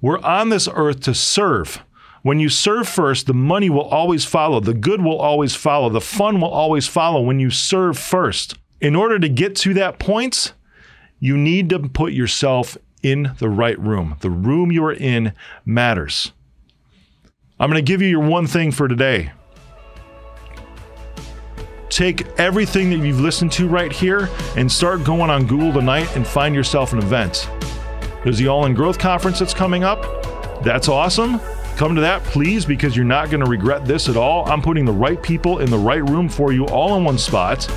We're 0.00 0.20
on 0.20 0.50
this 0.50 0.68
earth 0.72 1.00
to 1.00 1.14
serve. 1.14 1.82
When 2.26 2.40
you 2.40 2.48
serve 2.48 2.88
first, 2.88 3.28
the 3.28 3.34
money 3.34 3.70
will 3.70 3.84
always 3.84 4.24
follow, 4.24 4.58
the 4.58 4.74
good 4.74 5.00
will 5.00 5.16
always 5.16 5.54
follow, 5.54 5.88
the 5.88 6.00
fun 6.00 6.40
will 6.40 6.48
always 6.48 6.88
follow 6.88 7.20
when 7.20 7.38
you 7.38 7.50
serve 7.50 7.96
first. 7.96 8.58
In 8.80 8.96
order 8.96 9.20
to 9.20 9.28
get 9.28 9.54
to 9.58 9.74
that 9.74 10.00
point, 10.00 10.52
you 11.20 11.36
need 11.36 11.68
to 11.68 11.78
put 11.78 12.14
yourself 12.14 12.76
in 13.00 13.30
the 13.38 13.48
right 13.48 13.78
room. 13.78 14.16
The 14.22 14.30
room 14.30 14.72
you 14.72 14.84
are 14.86 14.92
in 14.92 15.34
matters. 15.64 16.32
I'm 17.60 17.70
going 17.70 17.84
to 17.84 17.88
give 17.88 18.02
you 18.02 18.08
your 18.08 18.26
one 18.26 18.48
thing 18.48 18.72
for 18.72 18.88
today. 18.88 19.30
Take 21.90 22.26
everything 22.40 22.90
that 22.90 23.06
you've 23.06 23.20
listened 23.20 23.52
to 23.52 23.68
right 23.68 23.92
here 23.92 24.28
and 24.56 24.72
start 24.72 25.04
going 25.04 25.30
on 25.30 25.46
Google 25.46 25.72
tonight 25.72 26.08
and 26.16 26.26
find 26.26 26.56
yourself 26.56 26.92
an 26.92 26.98
event. 26.98 27.48
There's 28.24 28.38
the 28.38 28.48
All 28.48 28.66
in 28.66 28.74
Growth 28.74 28.98
Conference 28.98 29.38
that's 29.38 29.54
coming 29.54 29.84
up. 29.84 30.02
That's 30.64 30.88
awesome. 30.88 31.40
Come 31.76 31.94
to 31.94 32.00
that, 32.00 32.24
please, 32.24 32.64
because 32.64 32.96
you're 32.96 33.04
not 33.04 33.28
going 33.28 33.44
to 33.44 33.50
regret 33.50 33.84
this 33.84 34.08
at 34.08 34.16
all. 34.16 34.50
I'm 34.50 34.62
putting 34.62 34.86
the 34.86 34.92
right 34.92 35.22
people 35.22 35.58
in 35.58 35.70
the 35.70 35.76
right 35.76 36.02
room 36.08 36.26
for 36.26 36.50
you 36.50 36.66
all 36.68 36.96
in 36.96 37.04
one 37.04 37.18
spot. 37.18 37.68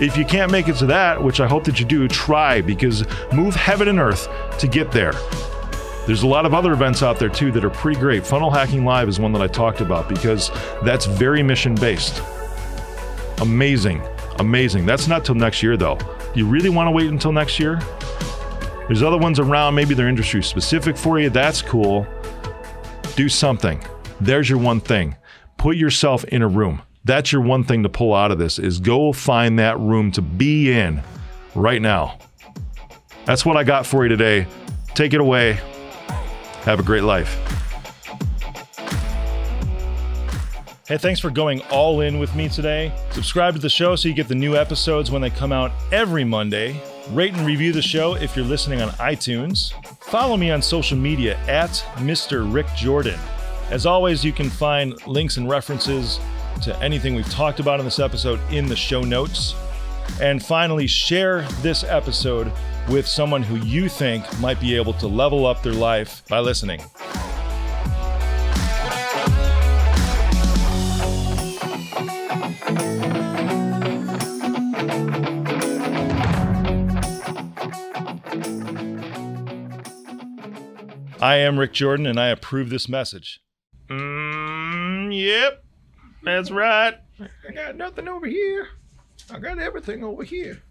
If 0.00 0.16
you 0.16 0.24
can't 0.24 0.50
make 0.50 0.68
it 0.68 0.76
to 0.76 0.86
that, 0.86 1.22
which 1.22 1.40
I 1.40 1.46
hope 1.46 1.64
that 1.64 1.78
you 1.78 1.84
do, 1.84 2.08
try 2.08 2.62
because 2.62 3.04
move 3.32 3.54
heaven 3.54 3.88
and 3.88 3.98
earth 3.98 4.26
to 4.58 4.66
get 4.66 4.90
there. 4.90 5.12
There's 6.06 6.22
a 6.22 6.26
lot 6.26 6.46
of 6.46 6.54
other 6.54 6.72
events 6.72 7.02
out 7.02 7.18
there 7.18 7.28
too 7.28 7.52
that 7.52 7.62
are 7.62 7.70
pretty 7.70 8.00
great. 8.00 8.26
Funnel 8.26 8.50
Hacking 8.50 8.86
Live 8.86 9.06
is 9.06 9.20
one 9.20 9.32
that 9.32 9.42
I 9.42 9.48
talked 9.48 9.82
about 9.82 10.08
because 10.08 10.50
that's 10.82 11.04
very 11.04 11.42
mission 11.42 11.74
based. 11.74 12.22
Amazing. 13.42 14.02
Amazing. 14.38 14.86
That's 14.86 15.08
not 15.08 15.26
till 15.26 15.34
next 15.34 15.62
year 15.62 15.76
though. 15.76 15.98
You 16.34 16.46
really 16.46 16.70
want 16.70 16.86
to 16.86 16.90
wait 16.90 17.10
until 17.10 17.32
next 17.32 17.60
year? 17.60 17.80
There's 18.86 19.02
other 19.02 19.18
ones 19.18 19.38
around, 19.40 19.74
maybe 19.74 19.94
they're 19.94 20.08
industry 20.08 20.42
specific 20.42 20.96
for 20.96 21.18
you. 21.18 21.28
That's 21.28 21.60
cool. 21.60 22.06
Do 23.16 23.30
something. 23.30 23.82
There's 24.20 24.48
your 24.48 24.58
one 24.58 24.78
thing. 24.78 25.16
Put 25.56 25.76
yourself 25.76 26.22
in 26.24 26.42
a 26.42 26.48
room. 26.48 26.82
That's 27.04 27.32
your 27.32 27.40
one 27.40 27.64
thing 27.64 27.82
to 27.82 27.88
pull 27.88 28.14
out 28.14 28.30
of 28.30 28.38
this 28.38 28.58
is 28.58 28.78
go 28.78 29.10
find 29.10 29.58
that 29.58 29.78
room 29.80 30.12
to 30.12 30.22
be 30.22 30.70
in 30.70 31.02
right 31.54 31.80
now. 31.80 32.18
That's 33.24 33.46
what 33.46 33.56
I 33.56 33.64
got 33.64 33.86
for 33.86 34.04
you 34.04 34.10
today. 34.10 34.46
Take 34.94 35.14
it 35.14 35.20
away. 35.20 35.58
Have 36.64 36.78
a 36.78 36.82
great 36.82 37.04
life. 37.04 37.34
Hey, 40.86 40.98
thanks 40.98 41.18
for 41.18 41.30
going 41.30 41.62
all 41.70 42.02
in 42.02 42.18
with 42.18 42.34
me 42.36 42.50
today. 42.50 42.92
Subscribe 43.12 43.54
to 43.54 43.60
the 43.60 43.70
show 43.70 43.96
so 43.96 44.08
you 44.08 44.14
get 44.14 44.28
the 44.28 44.34
new 44.34 44.56
episodes 44.56 45.10
when 45.10 45.22
they 45.22 45.30
come 45.30 45.52
out 45.52 45.72
every 45.90 46.24
Monday. 46.24 46.80
Rate 47.10 47.34
and 47.34 47.46
review 47.46 47.72
the 47.72 47.82
show 47.82 48.14
if 48.16 48.34
you're 48.34 48.44
listening 48.44 48.82
on 48.82 48.88
iTunes. 48.90 49.72
Follow 50.02 50.36
me 50.36 50.50
on 50.50 50.60
social 50.60 50.98
media 50.98 51.38
at 51.46 51.70
Mr. 51.98 52.52
Rick 52.52 52.66
Jordan. 52.74 53.18
As 53.70 53.86
always, 53.86 54.24
you 54.24 54.32
can 54.32 54.50
find 54.50 54.94
links 55.06 55.36
and 55.36 55.48
references 55.48 56.18
to 56.62 56.76
anything 56.80 57.14
we've 57.14 57.30
talked 57.30 57.60
about 57.60 57.78
in 57.78 57.84
this 57.84 58.00
episode 58.00 58.40
in 58.50 58.66
the 58.66 58.74
show 58.74 59.02
notes. 59.02 59.54
And 60.20 60.44
finally, 60.44 60.88
share 60.88 61.42
this 61.62 61.84
episode 61.84 62.50
with 62.88 63.06
someone 63.06 63.42
who 63.42 63.56
you 63.64 63.88
think 63.88 64.24
might 64.40 64.60
be 64.60 64.74
able 64.74 64.94
to 64.94 65.06
level 65.06 65.46
up 65.46 65.62
their 65.62 65.74
life 65.74 66.24
by 66.28 66.40
listening. 66.40 66.80
I 81.20 81.36
am 81.36 81.58
Rick 81.58 81.72
Jordan, 81.72 82.06
and 82.06 82.20
I 82.20 82.28
approve 82.28 82.68
this 82.68 82.88
message. 82.88 83.40
Mm, 83.88 85.16
yep, 85.16 85.64
that's 86.22 86.50
right. 86.50 86.94
I 87.20 87.52
got 87.52 87.76
nothing 87.76 88.06
over 88.06 88.26
here. 88.26 88.68
I 89.30 89.38
got 89.38 89.58
everything 89.58 90.04
over 90.04 90.24
here. 90.24 90.62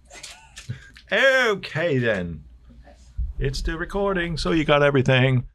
okay, 1.12 1.98
then. 1.98 2.44
It's 3.40 3.60
still 3.60 3.78
recording, 3.78 4.38
so 4.38 4.52
you 4.52 4.66
got 4.66 4.84
everything. 4.84 5.48